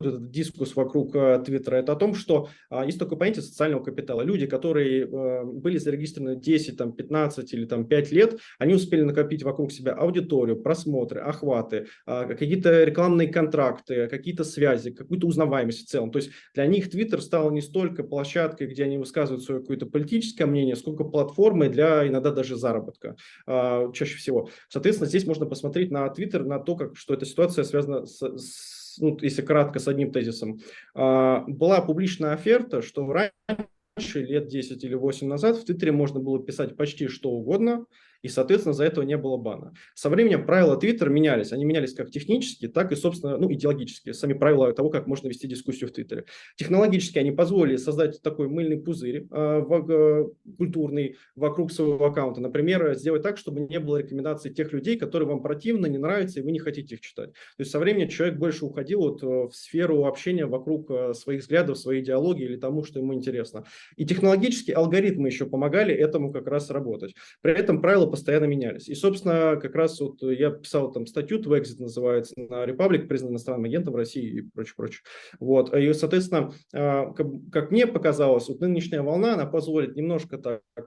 этот 0.00 0.30
дискус 0.30 0.74
вокруг 0.76 1.14
э, 1.14 1.42
Твиттера, 1.44 1.76
это 1.76 1.92
о 1.92 1.96
том, 1.96 2.14
что 2.14 2.48
а, 2.70 2.84
есть 2.84 2.98
такое 2.98 3.18
понятие 3.18 3.42
социального 3.42 3.82
капитала. 3.82 4.22
Люди, 4.22 4.46
которые 4.46 5.02
э, 5.02 5.44
были 5.44 5.78
зарегистрированы 5.78 6.40
10, 6.40 6.76
там, 6.76 6.92
15 6.92 7.52
или 7.52 7.66
там, 7.66 7.86
5 7.86 8.12
лет, 8.12 8.38
они 8.58 8.74
успели 8.74 9.02
накопить 9.02 9.42
вокруг 9.42 9.72
себя 9.72 9.92
аудиторию, 9.92 10.60
просмотры, 10.60 11.20
охваты, 11.20 11.86
а, 12.06 12.24
какие-то 12.24 12.84
рекламные 12.84 13.28
контракты, 13.28 14.08
какие-то 14.08 14.44
связи, 14.44 14.90
какую-то 14.90 15.26
узнаваемость 15.26 15.86
в 15.86 15.88
целом. 15.88 16.10
То 16.10 16.18
есть 16.18 16.30
для 16.54 16.66
них 16.66 16.90
Твиттер 16.90 17.20
стал 17.20 17.50
не 17.50 17.60
столько 17.60 18.02
площадкой, 18.02 18.68
где 18.68 18.84
они 18.84 18.98
высказывают 18.98 19.44
свое 19.44 19.60
какое-то 19.60 19.86
политическое 19.86 20.46
мнение, 20.46 20.76
сколько 20.76 21.04
платформой 21.04 21.68
для 21.68 22.06
иногда 22.06 22.30
даже 22.30 22.56
заработка 22.56 23.16
а, 23.46 23.92
чаще 23.92 24.16
всего. 24.16 24.48
Соответственно, 24.68 25.08
здесь 25.08 25.26
можно 25.26 25.46
посмотреть 25.46 25.90
на 25.90 26.08
Твиттер, 26.08 26.44
на 26.44 26.58
то, 26.58 26.76
как, 26.76 26.96
что 26.96 27.14
эта 27.14 27.26
ситуация 27.26 27.64
связана 27.64 28.06
с, 28.06 28.20
с 28.20 28.75
ну, 28.98 29.16
если 29.20 29.42
кратко, 29.42 29.78
с 29.78 29.88
одним 29.88 30.12
тезисом, 30.12 30.60
а, 30.94 31.44
была 31.46 31.80
публичная 31.80 32.32
оферта, 32.32 32.82
что 32.82 33.06
раньше, 33.12 34.22
лет 34.22 34.48
10 34.48 34.82
или 34.84 34.94
8 34.94 35.26
назад, 35.26 35.56
в 35.56 35.64
Твиттере 35.64 35.92
можно 35.92 36.20
было 36.20 36.42
писать 36.42 36.76
почти 36.76 37.08
что 37.08 37.30
угодно, 37.30 37.86
и, 38.22 38.28
соответственно, 38.28 38.72
за 38.72 38.84
этого 38.84 39.04
не 39.04 39.16
было 39.16 39.36
бана. 39.36 39.72
Со 39.94 40.08
временем 40.08 40.46
правила 40.46 40.78
Twitter 40.78 41.08
менялись. 41.08 41.52
Они 41.52 41.64
менялись 41.64 41.94
как 41.94 42.10
технически, 42.10 42.68
так 42.68 42.92
и, 42.92 42.96
собственно, 42.96 43.36
ну, 43.36 43.52
идеологически. 43.52 44.12
Сами 44.12 44.34
правила 44.34 44.72
того, 44.72 44.90
как 44.90 45.06
можно 45.06 45.28
вести 45.28 45.46
дискуссию 45.46 45.88
в 45.88 45.92
Твиттере. 45.92 46.24
Технологически 46.56 47.18
они 47.18 47.32
позволили 47.32 47.76
создать 47.76 48.22
такой 48.22 48.48
мыльный 48.48 48.78
пузырь 48.78 49.26
э, 49.30 49.58
в, 49.60 49.90
э, 49.90 50.28
культурный 50.56 51.16
вокруг 51.34 51.72
своего 51.72 52.04
аккаунта. 52.04 52.40
Например, 52.40 52.94
сделать 52.94 53.22
так, 53.22 53.38
чтобы 53.38 53.60
не 53.60 53.80
было 53.80 53.98
рекомендаций 53.98 54.52
тех 54.52 54.72
людей, 54.72 54.96
которые 54.96 55.28
вам 55.28 55.42
противно, 55.42 55.86
не 55.86 55.98
нравятся, 55.98 56.40
и 56.40 56.42
вы 56.42 56.52
не 56.52 56.58
хотите 56.58 56.94
их 56.94 57.00
читать. 57.00 57.32
То 57.32 57.60
есть 57.60 57.70
со 57.70 57.78
временем 57.78 58.08
человек 58.08 58.38
больше 58.38 58.64
уходил 58.64 59.00
вот, 59.00 59.22
э, 59.22 59.26
в 59.26 59.52
сферу 59.52 60.04
общения 60.06 60.46
вокруг 60.46 60.90
э, 60.90 61.14
своих 61.14 61.42
взглядов, 61.42 61.78
своей 61.78 62.02
идеологии 62.02 62.44
или 62.44 62.56
тому, 62.56 62.84
что 62.84 62.98
ему 62.98 63.14
интересно. 63.14 63.64
И 63.96 64.04
технологически 64.04 64.72
алгоритмы 64.72 65.28
еще 65.28 65.46
помогали 65.46 65.94
этому 65.94 66.32
как 66.32 66.46
раз 66.46 66.70
работать. 66.70 67.14
При 67.42 67.52
этом 67.52 67.80
правила 67.80 68.06
постоянно 68.16 68.46
менялись. 68.46 68.88
И, 68.88 68.94
собственно, 68.94 69.56
как 69.60 69.74
раз 69.74 70.00
вот 70.00 70.22
я 70.22 70.50
писал 70.50 70.90
там 70.90 71.06
статью, 71.06 71.40
Twexit 71.40 71.78
называется, 71.78 72.34
на 72.36 72.64
Republic, 72.64 73.06
признан 73.06 73.32
иностранным 73.32 73.66
агентом 73.66 73.92
в 73.92 73.96
России 73.96 74.38
и 74.38 74.40
прочее, 74.40 74.74
прочее. 74.76 75.02
Вот. 75.38 75.74
И, 75.74 75.92
соответственно, 75.92 76.52
как, 76.72 77.26
как 77.52 77.70
мне 77.70 77.86
показалось, 77.86 78.48
вот 78.48 78.60
нынешняя 78.60 79.02
волна, 79.02 79.34
она 79.34 79.46
позволит 79.46 79.96
немножко 79.96 80.38
так 80.38 80.62
а, 80.76 80.82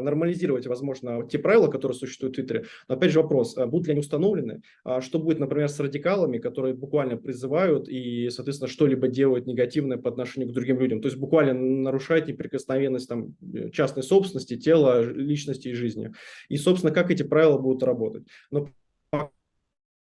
нормализировать, 0.00 0.66
возможно, 0.66 1.26
те 1.28 1.38
правила, 1.38 1.68
которые 1.68 1.96
существуют 1.96 2.34
в 2.34 2.36
Твиттере. 2.36 2.64
Но 2.88 2.94
опять 2.96 3.12
же 3.12 3.20
вопрос, 3.20 3.56
а 3.56 3.66
будут 3.66 3.86
ли 3.86 3.92
они 3.92 4.00
установлены? 4.00 4.62
А 4.84 5.00
что 5.00 5.18
будет, 5.18 5.38
например, 5.38 5.68
с 5.68 5.78
радикалами, 5.80 6.38
которые 6.38 6.74
буквально 6.74 7.16
призывают 7.16 7.88
и, 7.88 8.30
соответственно, 8.30 8.68
что-либо 8.68 9.08
делают 9.08 9.46
негативное 9.46 9.98
по 9.98 10.10
отношению 10.10 10.50
к 10.50 10.52
другим 10.52 10.78
людям? 10.78 11.00
То 11.00 11.06
есть 11.06 11.18
буквально 11.18 11.54
нарушать 11.54 12.28
неприкосновенность 12.28 13.08
там, 13.08 13.34
частной 13.72 14.02
собственности, 14.02 14.56
тела, 14.56 15.02
личности 15.02 15.68
и 15.68 15.74
жизни. 15.74 16.12
И, 16.48 16.56
собственно, 16.56 16.92
как 16.92 17.10
эти 17.10 17.22
правила 17.22 17.58
будут 17.58 17.82
работать? 17.82 18.24
Но 18.50 18.68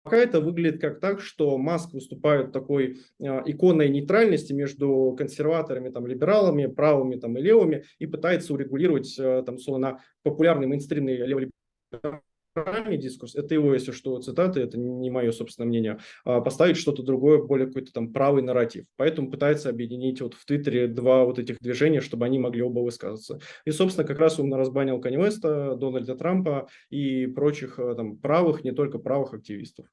Пока 0.02 0.16
это 0.16 0.40
выглядит 0.40 0.80
как 0.80 0.98
так, 0.98 1.20
что 1.20 1.56
Маск 1.58 1.92
выступает 1.92 2.50
такой 2.50 2.98
э, 3.20 3.42
иконой 3.46 3.88
нейтральности 3.88 4.52
между 4.52 5.14
консерваторами, 5.16 5.90
там, 5.90 6.06
либералами, 6.06 6.66
правыми 6.66 7.16
там, 7.16 7.38
и 7.38 7.40
левыми 7.40 7.84
и 8.00 8.06
пытается 8.06 8.52
урегулировать 8.52 9.16
э, 9.18 9.44
там, 9.46 9.56
на 9.80 10.00
популярный 10.22 10.66
мейнстримный 10.66 11.18
леволиберальный 11.18 12.22
дискурс, 12.54 13.34
это 13.34 13.54
его, 13.54 13.72
если 13.74 13.92
что, 13.92 14.20
цитаты, 14.20 14.60
это 14.60 14.78
не 14.78 15.10
мое 15.10 15.32
собственное 15.32 15.68
мнение, 15.68 15.98
а 16.24 16.40
поставить 16.40 16.76
что-то 16.76 17.02
другое, 17.02 17.42
более 17.42 17.66
какой-то 17.66 17.92
там 17.92 18.12
правый 18.12 18.42
нарратив. 18.42 18.86
Поэтому 18.96 19.30
пытается 19.30 19.68
объединить 19.68 20.20
вот 20.20 20.34
в 20.34 20.44
Твиттере 20.44 20.86
два 20.86 21.24
вот 21.24 21.38
этих 21.38 21.58
движения, 21.60 22.00
чтобы 22.00 22.26
они 22.26 22.38
могли 22.38 22.62
оба 22.62 22.80
высказываться. 22.80 23.40
И, 23.64 23.70
собственно, 23.70 24.06
как 24.06 24.18
раз 24.18 24.38
он 24.38 24.52
разбанил 24.54 25.00
Канни 25.00 25.16
Веста, 25.16 25.76
Дональда 25.76 26.14
Трампа 26.14 26.68
и 26.90 27.26
прочих 27.26 27.78
э, 27.78 27.94
там 27.94 28.16
правых, 28.18 28.64
не 28.64 28.72
только 28.72 28.98
правых 28.98 29.34
активистов. 29.34 29.86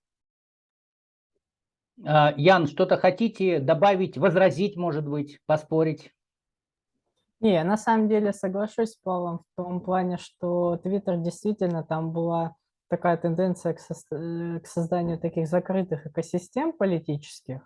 А, 2.06 2.34
Ян, 2.38 2.68
что-то 2.68 2.98
хотите 2.98 3.60
добавить, 3.60 4.18
возразить, 4.18 4.76
может 4.76 5.08
быть, 5.08 5.40
поспорить? 5.46 6.12
Не, 7.42 7.64
на 7.64 7.78
самом 7.78 8.10
деле 8.10 8.34
соглашусь 8.34 8.92
с 8.92 8.98
Павлом 8.98 9.40
в 9.40 9.56
том 9.56 9.80
плане, 9.80 10.18
что 10.18 10.76
Твиттер 10.78 11.18
действительно 11.18 11.84
там 11.84 12.12
была 12.12 12.56
такая 12.90 13.16
тенденция 13.18 13.74
к, 13.74 13.80
со 13.80 13.94
э, 14.12 14.60
к 14.60 14.68
созданию 14.68 15.18
таких 15.18 15.48
закрытых 15.48 16.06
экосистем 16.06 16.74
политических, 16.74 17.62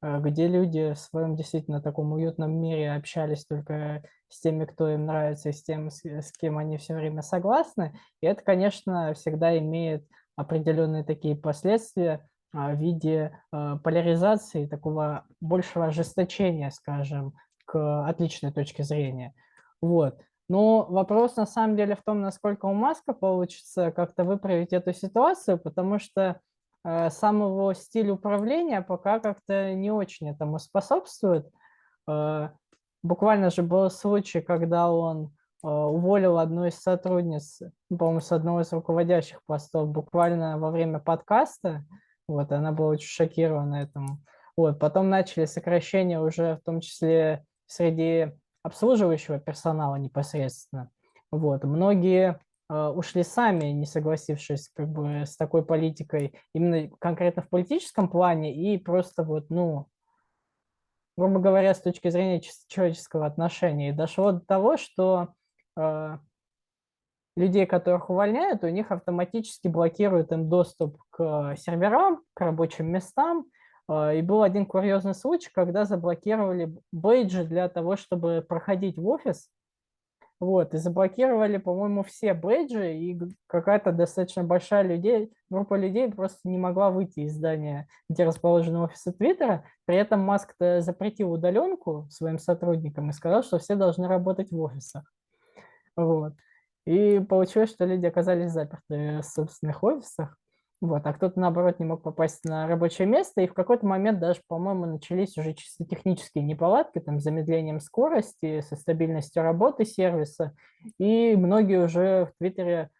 э, 0.00 0.18
где 0.20 0.46
люди 0.46 0.94
в 0.94 0.98
своем 0.98 1.36
действительно 1.36 1.82
таком 1.82 2.12
уютном 2.12 2.58
мире 2.58 2.92
общались 2.92 3.44
только 3.44 4.02
с 4.28 4.40
теми, 4.40 4.64
кто 4.64 4.88
им 4.88 5.04
нравится, 5.04 5.50
и 5.50 5.52
с 5.52 5.62
тем, 5.62 5.90
с, 5.90 6.04
с 6.04 6.32
кем 6.32 6.56
они 6.56 6.78
все 6.78 6.94
время 6.94 7.20
согласны. 7.20 7.94
И 8.22 8.26
это, 8.26 8.42
конечно, 8.42 9.12
всегда 9.12 9.58
имеет 9.58 10.06
определенные 10.36 11.04
такие 11.04 11.36
последствия 11.36 12.26
а, 12.54 12.72
в 12.72 12.78
виде 12.78 13.38
э, 13.52 13.76
поляризации, 13.84 14.66
такого 14.66 15.26
большего 15.40 15.86
ожесточения, 15.86 16.70
скажем, 16.70 17.34
к 17.64 18.08
отличной 18.08 18.52
точке 18.52 18.84
зрения. 18.84 19.34
Вот. 19.80 20.20
Но 20.48 20.84
вопрос 20.84 21.36
на 21.36 21.46
самом 21.46 21.76
деле 21.76 21.96
в 21.96 22.02
том, 22.02 22.20
насколько 22.20 22.66
у 22.66 22.74
Маска 22.74 23.14
получится 23.14 23.90
как-то 23.90 24.24
выправить 24.24 24.72
эту 24.72 24.92
ситуацию, 24.92 25.58
потому 25.58 25.98
что 25.98 26.40
э, 26.84 27.10
сам 27.10 27.38
его 27.38 27.72
управления 28.12 28.82
пока 28.82 29.18
как-то 29.18 29.72
не 29.74 29.90
очень 29.90 30.28
этому 30.28 30.58
способствует. 30.58 31.48
Э, 32.08 32.50
буквально 33.02 33.50
же 33.50 33.62
был 33.62 33.88
случай, 33.90 34.40
когда 34.40 34.92
он 34.92 35.34
э, 35.64 35.68
уволил 35.68 36.38
одну 36.38 36.66
из 36.66 36.74
сотрудниц, 36.74 37.62
по-моему, 37.88 38.20
с 38.20 38.32
одного 38.32 38.60
из 38.60 38.72
руководящих 38.72 39.40
постов 39.46 39.88
буквально 39.88 40.58
во 40.58 40.70
время 40.70 40.98
подкаста. 40.98 41.84
Вот, 42.28 42.52
она 42.52 42.72
была 42.72 42.88
очень 42.88 43.08
шокирована 43.08 43.76
этому. 43.76 44.18
Вот, 44.56 44.78
потом 44.78 45.08
начали 45.08 45.46
сокращения 45.46 46.20
уже 46.20 46.56
в 46.56 46.60
том 46.64 46.80
числе 46.80 47.44
среди 47.72 48.32
обслуживающего 48.62 49.38
персонала 49.38 49.96
непосредственно. 49.96 50.90
Вот. 51.30 51.64
Многие 51.64 52.38
э, 52.68 52.88
ушли 52.88 53.22
сами, 53.22 53.66
не 53.66 53.86
согласившись 53.86 54.68
как 54.68 54.88
бы 54.88 55.24
с 55.26 55.36
такой 55.36 55.64
политикой, 55.64 56.34
именно 56.54 56.88
конкретно 56.98 57.42
в 57.42 57.48
политическом 57.48 58.08
плане, 58.08 58.54
и 58.54 58.78
просто 58.78 59.22
вот, 59.22 59.48
ну, 59.50 59.88
грубо 61.16 61.40
говоря, 61.40 61.74
с 61.74 61.80
точки 61.80 62.10
зрения 62.10 62.42
человеческого 62.68 63.26
отношения. 63.26 63.90
И 63.90 63.92
дошло 63.92 64.32
до 64.32 64.40
того, 64.40 64.76
что 64.76 65.28
э, 65.76 66.18
людей, 67.36 67.66
которых 67.66 68.10
увольняют, 68.10 68.62
у 68.64 68.68
них 68.68 68.92
автоматически 68.92 69.68
блокируют 69.68 70.30
им 70.32 70.48
доступ 70.48 71.02
к 71.10 71.56
серверам, 71.56 72.22
к 72.34 72.40
рабочим 72.42 72.92
местам, 72.92 73.46
а, 73.46 73.52
и 73.90 74.22
был 74.22 74.42
один 74.42 74.66
курьезный 74.66 75.14
случай, 75.14 75.50
когда 75.52 75.84
заблокировали 75.84 76.74
бейджи 76.92 77.44
для 77.44 77.68
того, 77.68 77.96
чтобы 77.96 78.44
проходить 78.46 78.98
в 78.98 79.06
офис. 79.08 79.48
Вот, 80.40 80.74
и 80.74 80.78
заблокировали, 80.78 81.58
по-моему, 81.58 82.02
все 82.02 82.34
бейджи, 82.34 82.94
и 82.96 83.20
какая-то 83.46 83.92
достаточно 83.92 84.42
большая 84.42 84.82
людей, 84.82 85.32
группа 85.50 85.74
людей 85.74 86.10
просто 86.10 86.48
не 86.48 86.58
могла 86.58 86.90
выйти 86.90 87.20
из 87.20 87.34
здания, 87.34 87.86
где 88.08 88.24
расположены 88.24 88.80
офисы 88.80 89.12
Твиттера. 89.12 89.64
При 89.84 89.96
этом 89.96 90.18
Маск 90.18 90.56
запретил 90.58 91.30
удаленку 91.30 92.08
своим 92.10 92.40
сотрудникам 92.40 93.10
и 93.10 93.12
сказал, 93.12 93.44
что 93.44 93.60
все 93.60 93.76
должны 93.76 94.08
работать 94.08 94.50
в 94.50 94.60
офисах. 94.60 95.04
Вот. 95.94 96.32
И 96.86 97.20
получилось, 97.20 97.70
что 97.70 97.84
люди 97.84 98.06
оказались 98.06 98.50
заперты 98.50 99.20
в 99.20 99.22
собственных 99.22 99.84
офисах. 99.84 100.36
Вот, 100.82 101.06
а 101.06 101.12
кто-то, 101.12 101.38
наоборот, 101.38 101.78
не 101.78 101.86
мог 101.86 102.02
попасть 102.02 102.44
на 102.44 102.66
рабочее 102.66 103.06
место, 103.06 103.40
и 103.40 103.46
в 103.46 103.54
какой-то 103.54 103.86
момент 103.86 104.18
даже, 104.18 104.40
по-моему, 104.48 104.86
начались 104.86 105.38
уже 105.38 105.54
чисто 105.54 105.84
технические 105.84 106.42
неполадки, 106.42 106.98
там, 106.98 107.20
с 107.20 107.22
замедлением 107.22 107.78
скорости, 107.78 108.60
со 108.62 108.74
стабильностью 108.74 109.44
работы 109.44 109.84
сервиса, 109.84 110.56
и 110.98 111.36
многие 111.36 111.84
уже 111.84 112.26
в 112.26 112.32
Твиттере, 112.38 112.90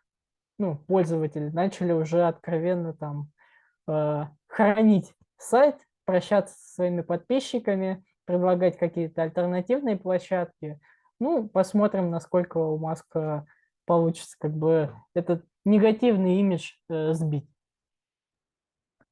ну, 0.61 0.77
пользователи 0.77 1.49
начали 1.49 1.91
уже 1.91 2.23
откровенно 2.23 2.95
там 2.95 3.33
э, 3.89 4.27
хранить 4.47 5.13
сайт, 5.37 5.75
прощаться 6.05 6.55
со 6.55 6.75
своими 6.75 7.01
подписчиками, 7.01 8.05
предлагать 8.27 8.79
какие-то 8.79 9.23
альтернативные 9.23 9.97
площадки. 9.97 10.79
Ну, 11.19 11.49
посмотрим, 11.49 12.11
насколько 12.11 12.59
у 12.59 12.79
Маска 12.79 13.45
получится 13.87 14.37
как 14.39 14.53
бы 14.53 14.95
этот 15.15 15.45
негативный 15.65 16.37
имидж 16.39 16.75
э, 16.89 17.13
сбить. 17.13 17.52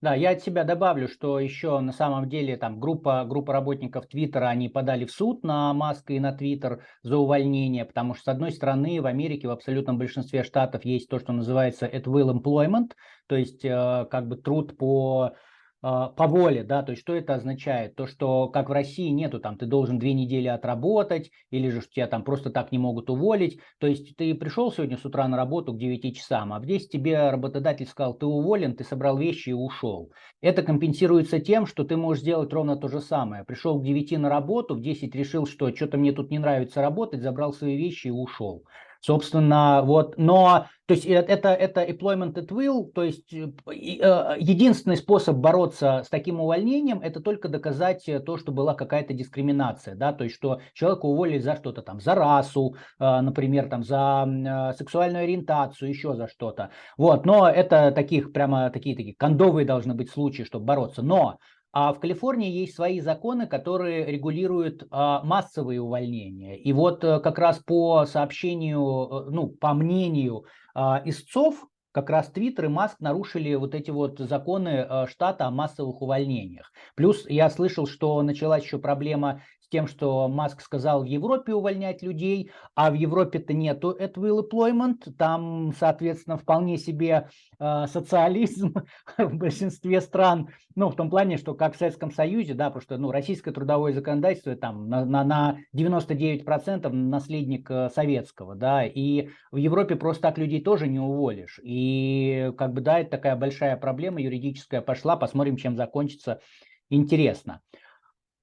Да, 0.02 0.14
я 0.14 0.30
от 0.30 0.40
себя 0.42 0.64
добавлю, 0.64 1.08
что 1.08 1.38
еще 1.38 1.78
на 1.80 1.92
самом 1.92 2.26
деле 2.26 2.56
там 2.56 2.80
группа, 2.80 3.26
группа 3.26 3.52
работников 3.52 4.06
Твиттера, 4.06 4.46
они 4.46 4.70
подали 4.70 5.04
в 5.04 5.10
суд 5.10 5.44
на 5.44 5.74
Маска 5.74 6.14
и 6.14 6.20
на 6.20 6.32
Твиттер 6.32 6.86
за 7.02 7.18
увольнение, 7.18 7.84
потому 7.84 8.14
что, 8.14 8.24
с 8.24 8.28
одной 8.28 8.50
стороны, 8.50 9.02
в 9.02 9.06
Америке 9.06 9.46
в 9.46 9.50
абсолютном 9.50 9.98
большинстве 9.98 10.42
штатов 10.42 10.86
есть 10.86 11.10
то, 11.10 11.18
что 11.18 11.34
называется 11.34 11.86
at 11.86 12.04
will 12.04 12.32
employment, 12.32 12.92
то 13.26 13.36
есть 13.36 13.62
э, 13.62 14.06
как 14.10 14.26
бы 14.26 14.36
труд 14.36 14.78
по 14.78 15.32
по 15.80 16.26
воле, 16.26 16.62
да, 16.62 16.82
то 16.82 16.92
есть 16.92 17.02
что 17.02 17.14
это 17.14 17.34
означает? 17.34 17.96
То, 17.96 18.06
что 18.06 18.48
как 18.48 18.68
в 18.68 18.72
России 18.72 19.08
нету 19.08 19.40
там, 19.40 19.56
ты 19.56 19.66
должен 19.66 19.98
две 19.98 20.12
недели 20.12 20.46
отработать, 20.46 21.30
или 21.50 21.70
же 21.70 21.80
тебя 21.80 22.06
там 22.06 22.22
просто 22.22 22.50
так 22.50 22.70
не 22.70 22.78
могут 22.78 23.08
уволить, 23.08 23.60
то 23.78 23.86
есть 23.86 24.16
ты 24.16 24.34
пришел 24.34 24.70
сегодня 24.70 24.98
с 24.98 25.04
утра 25.04 25.26
на 25.26 25.36
работу 25.36 25.72
к 25.72 25.78
9 25.78 26.16
часам, 26.16 26.52
а 26.52 26.60
в 26.60 26.66
10 26.66 26.90
тебе 26.90 27.30
работодатель 27.30 27.86
сказал, 27.86 28.14
ты 28.14 28.26
уволен, 28.26 28.76
ты 28.76 28.84
собрал 28.84 29.16
вещи 29.16 29.50
и 29.50 29.54
ушел. 29.54 30.12
Это 30.42 30.62
компенсируется 30.62 31.40
тем, 31.40 31.66
что 31.66 31.84
ты 31.84 31.96
можешь 31.96 32.22
сделать 32.22 32.52
ровно 32.52 32.76
то 32.76 32.88
же 32.88 33.00
самое. 33.00 33.44
Пришел 33.44 33.80
к 33.80 33.84
9 33.84 34.18
на 34.18 34.28
работу, 34.28 34.74
в 34.74 34.80
10 34.80 35.14
решил, 35.14 35.46
что 35.46 35.74
что-то 35.74 35.96
мне 35.96 36.12
тут 36.12 36.30
не 36.30 36.38
нравится 36.38 36.82
работать, 36.82 37.22
забрал 37.22 37.52
свои 37.52 37.76
вещи 37.76 38.08
и 38.08 38.10
ушел. 38.10 38.64
Собственно, 39.00 39.80
вот, 39.82 40.18
но, 40.18 40.66
то 40.84 40.92
есть 40.92 41.06
это, 41.06 41.48
это 41.48 41.82
employment 41.82 42.34
at 42.34 42.48
will, 42.48 42.92
то 42.92 43.02
есть 43.02 43.32
э, 43.32 43.50
э, 43.66 44.36
единственный 44.38 44.98
способ 44.98 45.36
бороться 45.36 46.02
с 46.04 46.10
таким 46.10 46.38
увольнением, 46.38 47.00
это 47.00 47.20
только 47.20 47.48
доказать 47.48 48.04
то, 48.26 48.36
что 48.36 48.52
была 48.52 48.74
какая-то 48.74 49.14
дискриминация, 49.14 49.94
да, 49.94 50.12
то 50.12 50.24
есть 50.24 50.36
что 50.36 50.60
человека 50.74 51.06
уволили 51.06 51.38
за 51.38 51.56
что-то 51.56 51.80
там, 51.80 51.98
за 51.98 52.14
расу, 52.14 52.76
э, 52.98 53.20
например, 53.20 53.70
там, 53.70 53.84
за 53.84 54.74
сексуальную 54.76 55.24
ориентацию, 55.24 55.88
еще 55.88 56.14
за 56.14 56.28
что-то. 56.28 56.70
Вот, 56.98 57.24
но 57.24 57.48
это 57.48 57.92
таких 57.92 58.32
прямо 58.32 58.68
такие 58.68 58.94
такие 58.94 59.14
кондовые 59.14 59.64
должны 59.64 59.94
быть 59.94 60.10
случаи, 60.10 60.42
чтобы 60.42 60.66
бороться. 60.66 61.00
Но 61.02 61.38
а 61.72 61.92
в 61.92 62.00
Калифорнии 62.00 62.50
есть 62.50 62.74
свои 62.74 63.00
законы, 63.00 63.46
которые 63.46 64.06
регулируют 64.06 64.86
а, 64.90 65.22
массовые 65.22 65.80
увольнения. 65.80 66.58
И 66.58 66.72
вот 66.72 67.04
а, 67.04 67.20
как 67.20 67.38
раз 67.38 67.58
по 67.58 68.06
сообщению, 68.06 68.80
э, 68.80 69.30
ну, 69.30 69.48
по 69.48 69.72
мнению 69.72 70.46
а, 70.74 71.00
истцов, 71.04 71.66
как 71.92 72.10
раз 72.10 72.28
Твиттер 72.28 72.66
и 72.66 72.68
Маск 72.68 73.00
нарушили 73.00 73.54
вот 73.54 73.74
эти 73.74 73.90
вот 73.90 74.20
законы 74.20 74.86
штата 75.08 75.46
о 75.46 75.50
массовых 75.50 76.02
увольнениях. 76.02 76.70
Плюс 76.94 77.28
я 77.28 77.50
слышал, 77.50 77.88
что 77.88 78.22
началась 78.22 78.62
еще 78.62 78.78
проблема 78.78 79.42
тем, 79.70 79.86
что 79.86 80.28
Маск 80.28 80.60
сказал 80.60 81.02
в 81.02 81.06
Европе 81.06 81.54
увольнять 81.54 82.02
людей, 82.02 82.50
а 82.74 82.90
в 82.90 82.94
Европе-то 82.94 83.52
нету 83.52 83.90
этого 83.90 84.42
employment, 84.42 85.12
там, 85.16 85.72
соответственно, 85.78 86.36
вполне 86.36 86.76
себе 86.76 87.28
э, 87.58 87.86
социализм 87.86 88.74
в 89.18 89.34
большинстве 89.36 90.00
стран, 90.00 90.48
ну, 90.74 90.88
в 90.88 90.96
том 90.96 91.08
плане, 91.08 91.36
что 91.36 91.54
как 91.54 91.74
в 91.74 91.78
Советском 91.78 92.10
Союзе, 92.10 92.54
да, 92.54 92.66
потому 92.66 92.82
что, 92.82 92.96
ну, 92.98 93.10
российское 93.10 93.52
трудовое 93.52 93.92
законодательство 93.92 94.54
там 94.56 94.88
на, 94.88 95.04
на, 95.04 95.24
на 95.24 95.58
99% 95.74 96.88
наследник 96.88 97.70
э, 97.70 97.88
советского, 97.94 98.54
да, 98.54 98.84
и 98.84 99.28
в 99.52 99.56
Европе 99.56 99.96
просто 99.96 100.22
так 100.22 100.38
людей 100.38 100.62
тоже 100.62 100.88
не 100.88 101.00
уволишь, 101.00 101.60
и 101.62 102.52
как 102.58 102.72
бы, 102.72 102.80
да, 102.80 103.00
это 103.00 103.10
такая 103.10 103.36
большая 103.36 103.76
проблема 103.76 104.20
юридическая 104.20 104.80
пошла, 104.80 105.16
посмотрим, 105.16 105.56
чем 105.56 105.76
закончится, 105.76 106.40
интересно. 106.88 107.60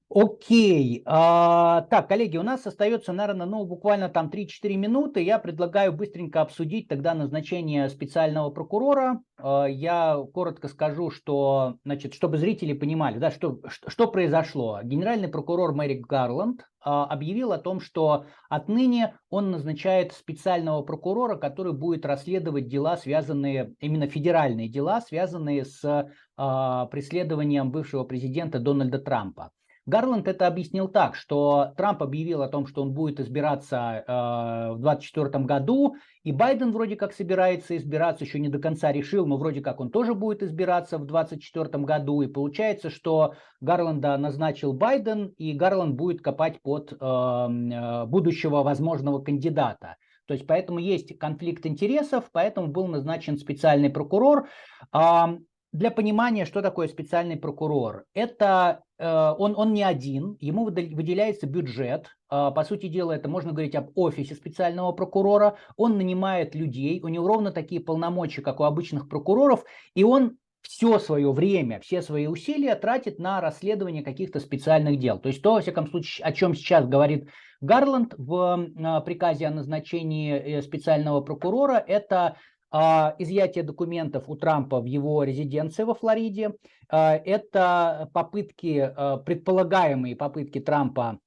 Окей. 0.10 1.04
А, 1.06 1.82
так, 1.90 2.08
коллеги, 2.08 2.38
у 2.38 2.44
нас 2.44 2.66
остается, 2.66 3.12
наверное, 3.12 3.46
ну, 3.46 3.66
буквально 3.66 4.08
там 4.08 4.30
3-4 4.30 4.78
минуты. 4.78 5.22
Я 5.22 5.38
предлагаю 5.38 5.92
быстренько 5.92 6.40
обсудить 6.40 6.88
тогда 6.88 7.14
назначение 7.14 7.90
специального 7.90 8.50
прокурора. 8.50 9.22
А, 9.38 9.66
я 9.66 10.18
коротко 10.34 10.70
скажу, 10.70 11.10
что, 11.12 11.76
значит, 11.84 12.14
чтобы 12.14 12.38
зрители 12.38 12.72
понимали, 12.72 13.18
да, 13.18 13.32
что, 13.32 13.60
что 13.68 14.08
произошло. 14.08 14.80
Генеральный 14.82 15.28
прокурор 15.28 15.74
Мэрик 15.74 16.08
Гарланд 16.08 16.66
а, 16.80 17.04
объявил 17.04 17.52
о 17.52 17.58
том, 17.58 17.82
что 17.82 18.28
отныне 18.48 19.14
он 19.30 19.52
назначает 19.52 20.14
специального 20.14 20.84
прокурора, 20.84 21.36
который 21.36 21.74
будет 21.74 22.06
расследовать 22.06 22.70
дела, 22.70 22.96
связанные, 22.96 23.74
именно 23.82 24.08
федеральные 24.08 24.70
дела, 24.70 25.02
связанные 25.02 25.66
с 25.66 26.10
а, 26.38 26.86
преследованием 26.86 27.72
бывшего 27.72 28.06
президента 28.06 28.60
Дональда 28.60 29.00
Трампа. 29.00 29.52
Гарланд 29.88 30.28
это 30.28 30.48
объяснил 30.48 30.90
так, 30.90 31.16
что 31.16 31.72
Трамп 31.78 32.04
объявил 32.04 32.42
о 32.42 32.50
том, 32.50 32.68
что 32.68 32.82
он 32.82 32.94
будет 32.94 33.22
избираться 33.22 34.04
э, 34.06 34.74
в 34.74 34.82
2024 34.82 35.46
году, 35.46 35.96
и 36.24 36.34
Байден 36.34 36.74
вроде 36.74 36.98
как 36.98 37.14
собирается 37.14 37.78
избираться, 37.78 38.26
еще 38.26 38.40
не 38.40 38.50
до 38.50 38.60
конца 38.60 38.92
решил, 38.92 39.26
но 39.26 39.38
вроде 39.38 39.62
как 39.62 39.80
он 39.80 39.90
тоже 39.90 40.14
будет 40.14 40.44
избираться 40.44 40.98
в 40.98 41.06
2024 41.06 41.86
году. 41.86 42.22
И 42.22 42.28
получается, 42.28 42.90
что 42.90 43.36
Гарланда 43.62 44.18
назначил 44.18 44.74
Байден, 44.74 45.28
и 45.38 45.54
Гарланд 45.54 45.96
будет 45.96 46.22
копать 46.22 46.62
под 46.62 46.92
э, 46.92 46.96
э, 47.00 48.06
будущего 48.08 48.64
возможного 48.64 49.22
кандидата. 49.22 49.96
То 50.26 50.34
есть 50.34 50.46
поэтому 50.46 50.80
есть 50.80 51.18
конфликт 51.18 51.66
интересов, 51.66 52.30
поэтому 52.34 52.68
был 52.68 52.88
назначен 52.88 53.38
специальный 53.38 53.90
прокурор. 53.90 54.50
Для 55.74 55.92
понимания, 55.92 56.46
что 56.46 56.62
такое 56.62 56.88
специальный 56.88 57.36
прокурор, 57.36 58.06
это 58.14 58.84
э, 58.98 59.34
он, 59.38 59.54
он 59.58 59.74
не 59.74 59.84
один, 59.84 60.38
ему 60.40 60.64
выделяется 60.66 61.46
бюджет, 61.46 62.08
э, 62.32 62.52
по 62.56 62.64
сути 62.64 62.88
дела 62.88 63.12
это 63.12 63.28
можно 63.28 63.52
говорить 63.52 63.76
об 63.76 63.90
офисе 63.96 64.34
специального 64.36 64.94
прокурора, 64.94 65.58
он 65.76 65.98
нанимает 65.98 66.56
людей, 66.56 67.02
у 67.02 67.10
него 67.10 67.28
ровно 67.28 67.52
такие 67.52 67.82
полномочия, 67.82 68.42
как 68.42 68.62
у 68.62 68.64
обычных 68.64 69.10
прокуроров, 69.10 69.66
и 69.94 70.06
он 70.06 70.38
все 70.62 71.00
свое 71.00 71.32
время, 71.34 71.82
все 71.82 72.02
свои 72.02 72.28
усилия 72.28 72.76
тратит 72.76 73.20
на 73.20 73.42
расследование 73.42 74.04
каких-то 74.04 74.40
специальных 74.40 75.00
дел. 75.00 75.20
То 75.20 75.28
есть 75.28 75.42
то, 75.42 75.54
во 75.54 75.62
всяком 75.62 75.88
случае, 75.88 76.26
о 76.26 76.32
чем 76.32 76.56
сейчас 76.56 76.88
говорит 76.88 77.30
Гарланд 77.60 78.14
в 78.18 78.70
э, 78.74 79.02
приказе 79.06 79.48
о 79.48 79.52
назначении 79.52 80.62
специального 80.62 81.20
прокурора, 81.20 81.84
это 81.86 82.18
а, 82.28 82.36
изъятие 83.20 83.64
документов 83.64 84.30
у 84.30 84.36
Трампа 84.36 84.80
в 84.80 84.86
его 84.86 85.24
резиденции 85.24 85.84
во 85.84 85.94
Флориде. 85.94 86.54
А, 86.90 87.16
это 87.16 88.10
попытки, 88.14 88.92
а, 88.96 89.18
предполагаемые 89.18 90.16
попытки 90.16 90.60
Трампа 90.60 91.20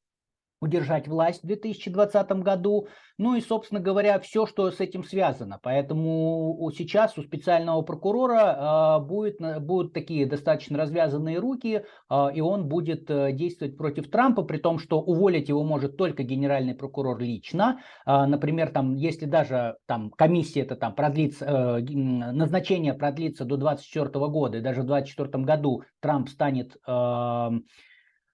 удержать 0.61 1.09
власть 1.09 1.43
в 1.43 1.47
2020 1.47 2.31
году. 2.43 2.89
Ну 3.19 3.35
и, 3.35 3.41
собственно 3.41 3.81
говоря, 3.81 4.19
все, 4.21 4.47
что 4.47 4.71
с 4.71 4.81
этим 4.81 5.05
связано. 5.05 5.59
Поэтому 5.63 6.71
сейчас 6.75 7.19
у 7.19 7.23
специального 7.23 7.83
прокурора 7.83 8.99
э, 9.01 9.05
будет, 9.05 9.39
будут 9.63 9.93
такие 9.93 10.27
достаточно 10.27 10.79
развязанные 10.79 11.39
руки, 11.39 11.85
э, 12.11 12.27
и 12.35 12.41
он 12.41 12.69
будет 12.69 13.11
э, 13.11 13.33
действовать 13.33 13.77
против 13.77 14.11
Трампа, 14.11 14.43
при 14.43 14.59
том, 14.59 14.79
что 14.79 15.01
уволить 15.01 15.49
его 15.49 15.63
может 15.65 15.97
только 15.97 16.23
генеральный 16.23 16.75
прокурор 16.75 17.19
лично. 17.19 17.81
Э, 18.07 18.27
например, 18.27 18.71
там, 18.71 18.95
если 18.95 19.27
даже 19.27 19.77
там, 19.87 20.11
комиссия 20.11 20.61
это 20.61 20.77
там 20.77 20.95
продлится, 20.95 21.45
э, 21.45 21.81
назначение 21.81 22.95
продлится 22.95 23.45
до 23.45 23.57
2024 23.57 24.27
года, 24.29 24.59
и 24.59 24.63
даже 24.63 24.83
в 24.83 24.87
2024 24.87 25.45
году 25.45 25.83
Трамп 26.01 26.29
станет 26.29 26.77
э, 26.87 27.51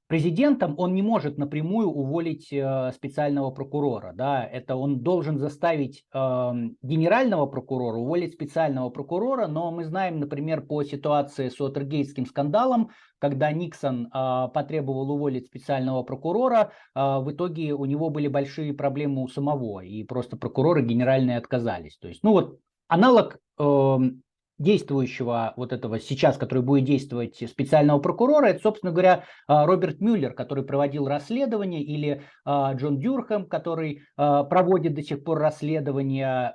президентом 0.07 0.75
он 0.79 0.95
не 0.95 1.03
может 1.03 1.39
напрямую 1.39 1.89
уволить 1.89 2.53
э, 2.53 2.93
специального 2.95 3.51
прокурора. 3.51 4.13
Да? 4.15 4.45
Это 4.45 4.77
он 4.77 5.01
должен 5.01 5.39
заставить 5.39 6.05
э, 6.13 6.19
генерального 6.83 7.47
прокурора 7.47 7.99
уволить 7.99 8.35
специального 8.35 8.91
прокурора, 8.91 9.47
но 9.47 9.71
мы 9.73 9.85
знаем, 9.85 10.21
например, 10.21 10.63
по 10.63 10.83
ситуации 10.85 11.49
с 11.49 11.61
Уотергейтским 11.61 12.27
скандалом, 12.27 12.91
когда 13.19 13.51
Никсон 13.51 14.07
э, 14.07 14.49
потребовал 14.55 15.11
уволить 15.11 15.47
специального 15.47 16.03
прокурора, 16.03 16.73
э, 16.95 17.01
в 17.01 17.31
итоге 17.33 17.73
у 17.73 17.85
него 17.85 18.11
были 18.11 18.29
большие 18.29 18.75
проблемы 18.75 19.23
у 19.23 19.29
самого, 19.29 19.81
и 19.81 20.05
просто 20.05 20.37
прокуроры 20.37 20.83
генеральные 20.83 21.39
отказались. 21.39 21.97
То 21.99 22.09
есть, 22.09 22.23
ну 22.23 22.33
вот 22.33 22.59
аналог 22.89 23.39
э, 23.59 23.99
действующего 24.59 25.53
вот 25.57 25.73
этого 25.73 26.01
сейчас, 26.01 26.39
который 26.39 26.63
будет 26.63 26.85
действовать 26.85 27.37
специального 27.49 27.99
прокурора, 27.99 28.47
это, 28.47 28.61
собственно 28.61 28.93
говоря, 28.93 29.25
а, 29.47 29.67
Роберт 29.67 30.01
Мюллер, 30.01 30.33
который 30.33 30.65
проводил 30.65 31.07
расследование, 31.07 31.83
или 31.83 32.23
а, 32.45 32.73
Джон 32.73 32.99
Дюрхэм, 32.99 33.47
который 33.47 34.03
а, 34.17 34.45
проводит 34.45 34.95
до 34.95 35.03
сих 35.03 35.25
пор 35.25 35.39
расследование, 35.39 36.55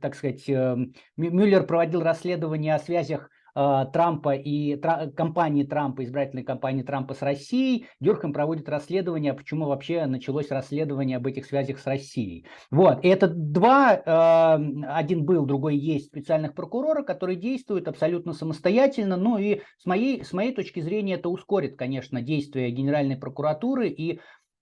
так 0.00 0.14
сказать, 0.14 0.48
э, 0.48 0.76
Мюллер 1.16 1.64
проводил 1.64 2.02
расследование 2.02 2.74
о 2.74 2.78
связях 2.78 3.30
Трампа 3.54 4.34
и 4.34 4.76
тра, 4.76 5.10
кампании 5.14 5.64
Трампа, 5.64 6.04
избирательной 6.04 6.44
кампании 6.44 6.82
Трампа 6.82 7.14
с 7.14 7.22
Россией, 7.22 7.86
Дюрком 8.00 8.32
проводит 8.32 8.68
расследование, 8.68 9.34
почему 9.34 9.66
вообще 9.66 10.06
началось 10.06 10.50
расследование 10.50 11.16
об 11.16 11.26
этих 11.26 11.46
связях 11.46 11.78
с 11.78 11.86
Россией. 11.86 12.46
Вот, 12.70 13.04
и 13.04 13.08
это 13.08 13.28
два, 13.28 14.00
а, 14.04 14.60
один 14.88 15.24
был, 15.24 15.46
другой 15.46 15.76
есть 15.76 16.06
специальных 16.06 16.54
прокурора, 16.54 17.02
которые 17.02 17.36
действуют 17.36 17.88
абсолютно 17.88 18.32
самостоятельно, 18.32 19.16
ну 19.16 19.38
и 19.38 19.60
с 19.78 19.86
моей, 19.86 20.24
с 20.24 20.32
моей 20.32 20.54
точки 20.54 20.80
зрения 20.80 21.14
это 21.14 21.28
ускорит, 21.28 21.76
конечно, 21.76 22.22
действия 22.22 22.70
Генеральной 22.70 23.16
прокуратуры 23.16 23.88
и 23.88 24.20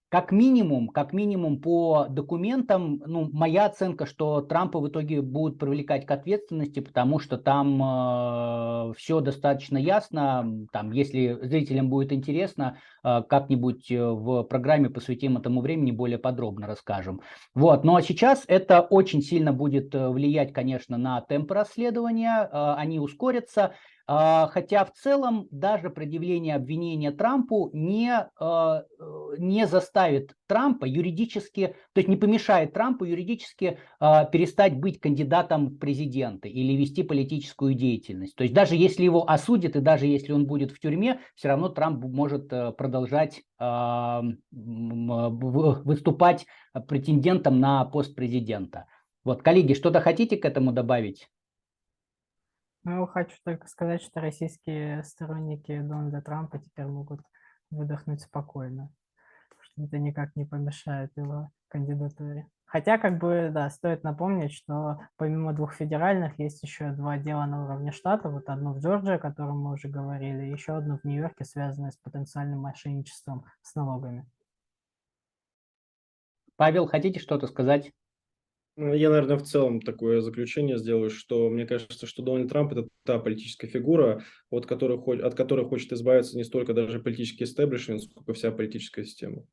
как 0.08 0.30
минимум, 0.30 0.88
как 0.88 1.12
минимум 1.12 1.60
по 1.60 2.06
документам, 2.08 3.02
ну, 3.06 3.28
моя 3.32 3.66
оценка, 3.66 4.06
что 4.06 4.40
Трампа 4.40 4.78
в 4.78 4.88
итоге 4.88 5.20
будут 5.20 5.58
привлекать 5.58 6.06
к 6.06 6.10
ответственности, 6.12 6.78
потому 6.78 7.18
что 7.18 7.38
там 7.38 7.82
э, 7.82 8.92
все 8.96 9.20
достаточно 9.20 9.76
ясно. 9.76 10.66
Там, 10.72 10.92
если 10.92 11.36
зрителям 11.42 11.88
будет 11.88 12.12
интересно, 12.12 12.78
э, 13.02 13.22
как-нибудь 13.28 13.90
э, 13.90 14.00
в 14.00 14.44
программе 14.44 14.90
посвятим 14.90 15.38
этому 15.38 15.60
времени 15.60 15.90
более 15.90 16.18
подробно 16.18 16.68
расскажем. 16.68 17.20
Вот. 17.54 17.82
Ну 17.82 17.96
а 17.96 18.02
сейчас 18.02 18.44
это 18.46 18.82
очень 18.82 19.22
сильно 19.22 19.52
будет 19.52 19.92
э, 19.92 20.08
влиять, 20.08 20.52
конечно, 20.52 20.96
на 20.96 21.20
темп 21.20 21.50
расследования. 21.50 22.48
Э, 22.52 22.74
они 22.76 23.00
ускорятся. 23.00 23.74
А, 24.08 24.46
хотя 24.52 24.84
в 24.84 24.92
целом 24.92 25.48
даже 25.50 25.90
предъявление 25.90 26.54
обвинения 26.54 27.10
Трампу 27.10 27.70
не, 27.72 28.28
не 29.38 29.66
заставит 29.66 30.34
Трампа 30.46 30.84
юридически, 30.84 31.76
то 31.92 31.98
есть 31.98 32.08
не 32.08 32.16
помешает 32.16 32.72
Трампу 32.72 33.04
юридически 33.04 33.78
а, 33.98 34.24
перестать 34.24 34.76
быть 34.78 35.00
кандидатом 35.00 35.68
в 35.68 35.78
президенты 35.78 36.48
или 36.48 36.72
вести 36.74 37.02
политическую 37.02 37.74
деятельность. 37.74 38.34
То 38.36 38.44
есть 38.44 38.54
даже 38.54 38.76
если 38.76 39.04
его 39.04 39.28
осудят 39.28 39.76
и 39.76 39.80
даже 39.80 40.06
если 40.06 40.32
он 40.32 40.46
будет 40.46 40.72
в 40.72 40.78
тюрьме, 40.78 41.20
все 41.34 41.48
равно 41.48 41.68
Трамп 41.68 42.04
может 42.04 42.48
продолжать 42.48 43.42
выступать 45.88 46.46
претендентом 46.88 47.60
на 47.60 47.84
пост 47.86 48.14
президента. 48.14 48.86
Вот, 49.24 49.42
коллеги, 49.42 49.74
что-то 49.74 50.00
хотите 50.00 50.36
к 50.36 50.44
этому 50.44 50.72
добавить? 50.72 51.28
Ну, 52.84 53.04
хочу 53.08 53.36
только 53.42 53.66
сказать, 53.66 54.00
что 54.00 54.20
российские 54.20 55.02
сторонники 55.02 55.76
Дональда 55.80 56.22
Трампа 56.22 56.60
теперь 56.60 56.86
могут 56.86 57.20
выдохнуть 57.70 58.20
спокойно, 58.20 58.92
это 59.76 59.98
никак 59.98 60.34
не 60.36 60.44
помешает 60.44 61.10
его 61.16 61.50
кандидатуре. 61.68 62.46
Хотя, 62.64 62.98
как 62.98 63.18
бы, 63.18 63.50
да, 63.52 63.70
стоит 63.70 64.02
напомнить, 64.02 64.52
что 64.52 64.98
помимо 65.16 65.52
двух 65.52 65.74
федеральных 65.74 66.38
есть 66.38 66.62
еще 66.62 66.90
два 66.90 67.16
дела 67.16 67.46
на 67.46 67.64
уровне 67.64 67.92
штата. 67.92 68.28
Вот 68.28 68.48
одно 68.48 68.74
в 68.74 68.80
Джорджии, 68.80 69.14
о 69.14 69.18
котором 69.18 69.60
мы 69.60 69.74
уже 69.74 69.88
говорили, 69.88 70.46
и 70.46 70.52
еще 70.52 70.76
одно 70.76 70.98
в 70.98 71.04
Нью-Йорке, 71.04 71.44
связанное 71.44 71.92
с 71.92 71.96
потенциальным 71.96 72.58
мошенничеством 72.58 73.44
с 73.62 73.74
налогами. 73.76 74.26
Павел, 76.56 76.86
хотите 76.86 77.20
что-то 77.20 77.46
сказать? 77.46 77.92
Ну, 78.76 78.92
Я, 78.92 79.10
наверное, 79.10 79.36
в 79.36 79.42
целом 79.42 79.80
такое 79.80 80.20
заключение 80.20 80.76
сделаю, 80.76 81.08
что 81.08 81.48
мне 81.48 81.66
кажется, 81.66 82.06
что 82.06 82.22
Дональд 82.22 82.50
Трамп– 82.50 82.72
это 82.72 82.88
та 83.04 83.18
политическая 83.18 83.68
фигура, 83.68 84.24
от 84.50 84.66
которой, 84.66 84.98
от 85.20 85.34
которой 85.34 85.64
хочет 85.66 85.92
избавиться 85.92 86.36
не 86.36 86.44
столько 86.44 86.74
даже 86.74 86.98
политический 86.98 87.44
истеблишмент, 87.44 88.02
сколько 88.02 88.34
вся 88.34 88.50
политическая 88.50 89.04
система. 89.04 89.44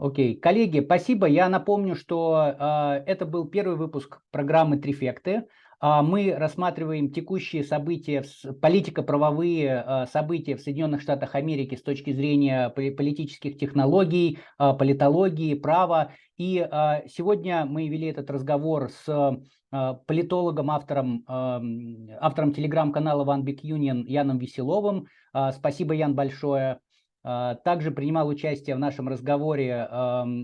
Окей, 0.00 0.34
коллеги, 0.34 0.80
спасибо. 0.80 1.26
Я 1.26 1.50
напомню, 1.50 1.94
что 1.94 2.54
э, 2.58 3.02
это 3.04 3.26
был 3.26 3.46
первый 3.46 3.76
выпуск 3.76 4.22
программы 4.30 4.78
«Трифекты». 4.78 5.44
А 5.78 6.02
мы 6.02 6.34
рассматриваем 6.34 7.12
текущие 7.12 7.64
события, 7.64 8.24
политико-правовые 8.62 9.84
э, 9.86 10.06
события 10.10 10.56
в 10.56 10.62
Соединенных 10.62 11.02
Штатах 11.02 11.34
Америки 11.34 11.74
с 11.74 11.82
точки 11.82 12.14
зрения 12.14 12.70
поли- 12.70 12.92
политических 12.92 13.58
технологий, 13.58 14.38
э, 14.58 14.72
политологии, 14.72 15.52
права. 15.52 16.12
И 16.38 16.58
э, 16.58 17.08
сегодня 17.08 17.66
мы 17.66 17.88
вели 17.88 18.06
этот 18.06 18.30
разговор 18.30 18.88
с 18.88 19.06
э, 19.06 19.94
политологом, 20.06 20.70
автором, 20.70 21.24
эм, 21.28 22.08
автором 22.20 22.54
телеграм-канала 22.54 23.24
One 23.26 23.42
Big 23.44 23.60
Union 23.62 24.04
Яном 24.06 24.38
Веселовым. 24.38 25.08
Э, 25.34 25.50
Спасибо, 25.52 25.92
Ян, 25.92 26.14
большое. 26.14 26.80
А, 27.22 27.54
Также 27.56 27.90
принимал 27.90 28.28
участие 28.28 28.76
в 28.76 28.78
нашем 28.78 29.08
разговоре 29.08 29.88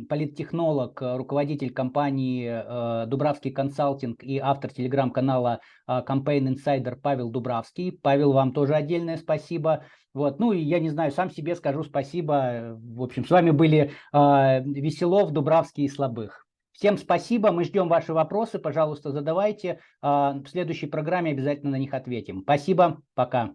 политтехнолог, 0.08 1.00
э, 1.00 1.16
руководитель 1.16 1.72
компании 1.72 2.48
э, 2.48 3.06
Дубравский 3.06 3.50
консалтинг 3.50 4.22
и 4.22 4.38
автор 4.38 4.72
телеграм-канала 4.72 5.60
Campaign 5.88 6.54
Insider 6.54 6.96
Павел 6.96 7.30
Дубравский. 7.30 7.92
Павел, 7.92 8.32
вам 8.32 8.52
тоже 8.52 8.74
отдельное 8.74 9.16
спасибо. 9.16 9.84
Вот, 10.16 10.38
ну 10.38 10.52
и 10.52 10.60
я 10.60 10.80
не 10.80 10.88
знаю, 10.88 11.12
сам 11.12 11.30
себе 11.30 11.54
скажу 11.54 11.82
спасибо. 11.82 12.78
В 12.80 13.02
общем, 13.02 13.26
с 13.26 13.30
вами 13.30 13.50
были 13.50 13.92
э, 14.12 14.62
Веселов, 14.64 15.30
Дубравский 15.30 15.84
и 15.84 15.88
Слабых. 15.88 16.46
Всем 16.72 16.98
спасибо, 16.98 17.52
мы 17.52 17.64
ждем 17.64 17.88
ваши 17.88 18.12
вопросы, 18.12 18.58
пожалуйста, 18.58 19.10
задавайте. 19.10 19.80
А, 20.02 20.34
В 20.34 20.46
следующей 20.46 20.86
программе 20.86 21.30
обязательно 21.30 21.72
на 21.72 21.78
них 21.78 21.94
ответим. 21.94 22.42
Спасибо, 22.42 23.00
пока. 23.14 23.54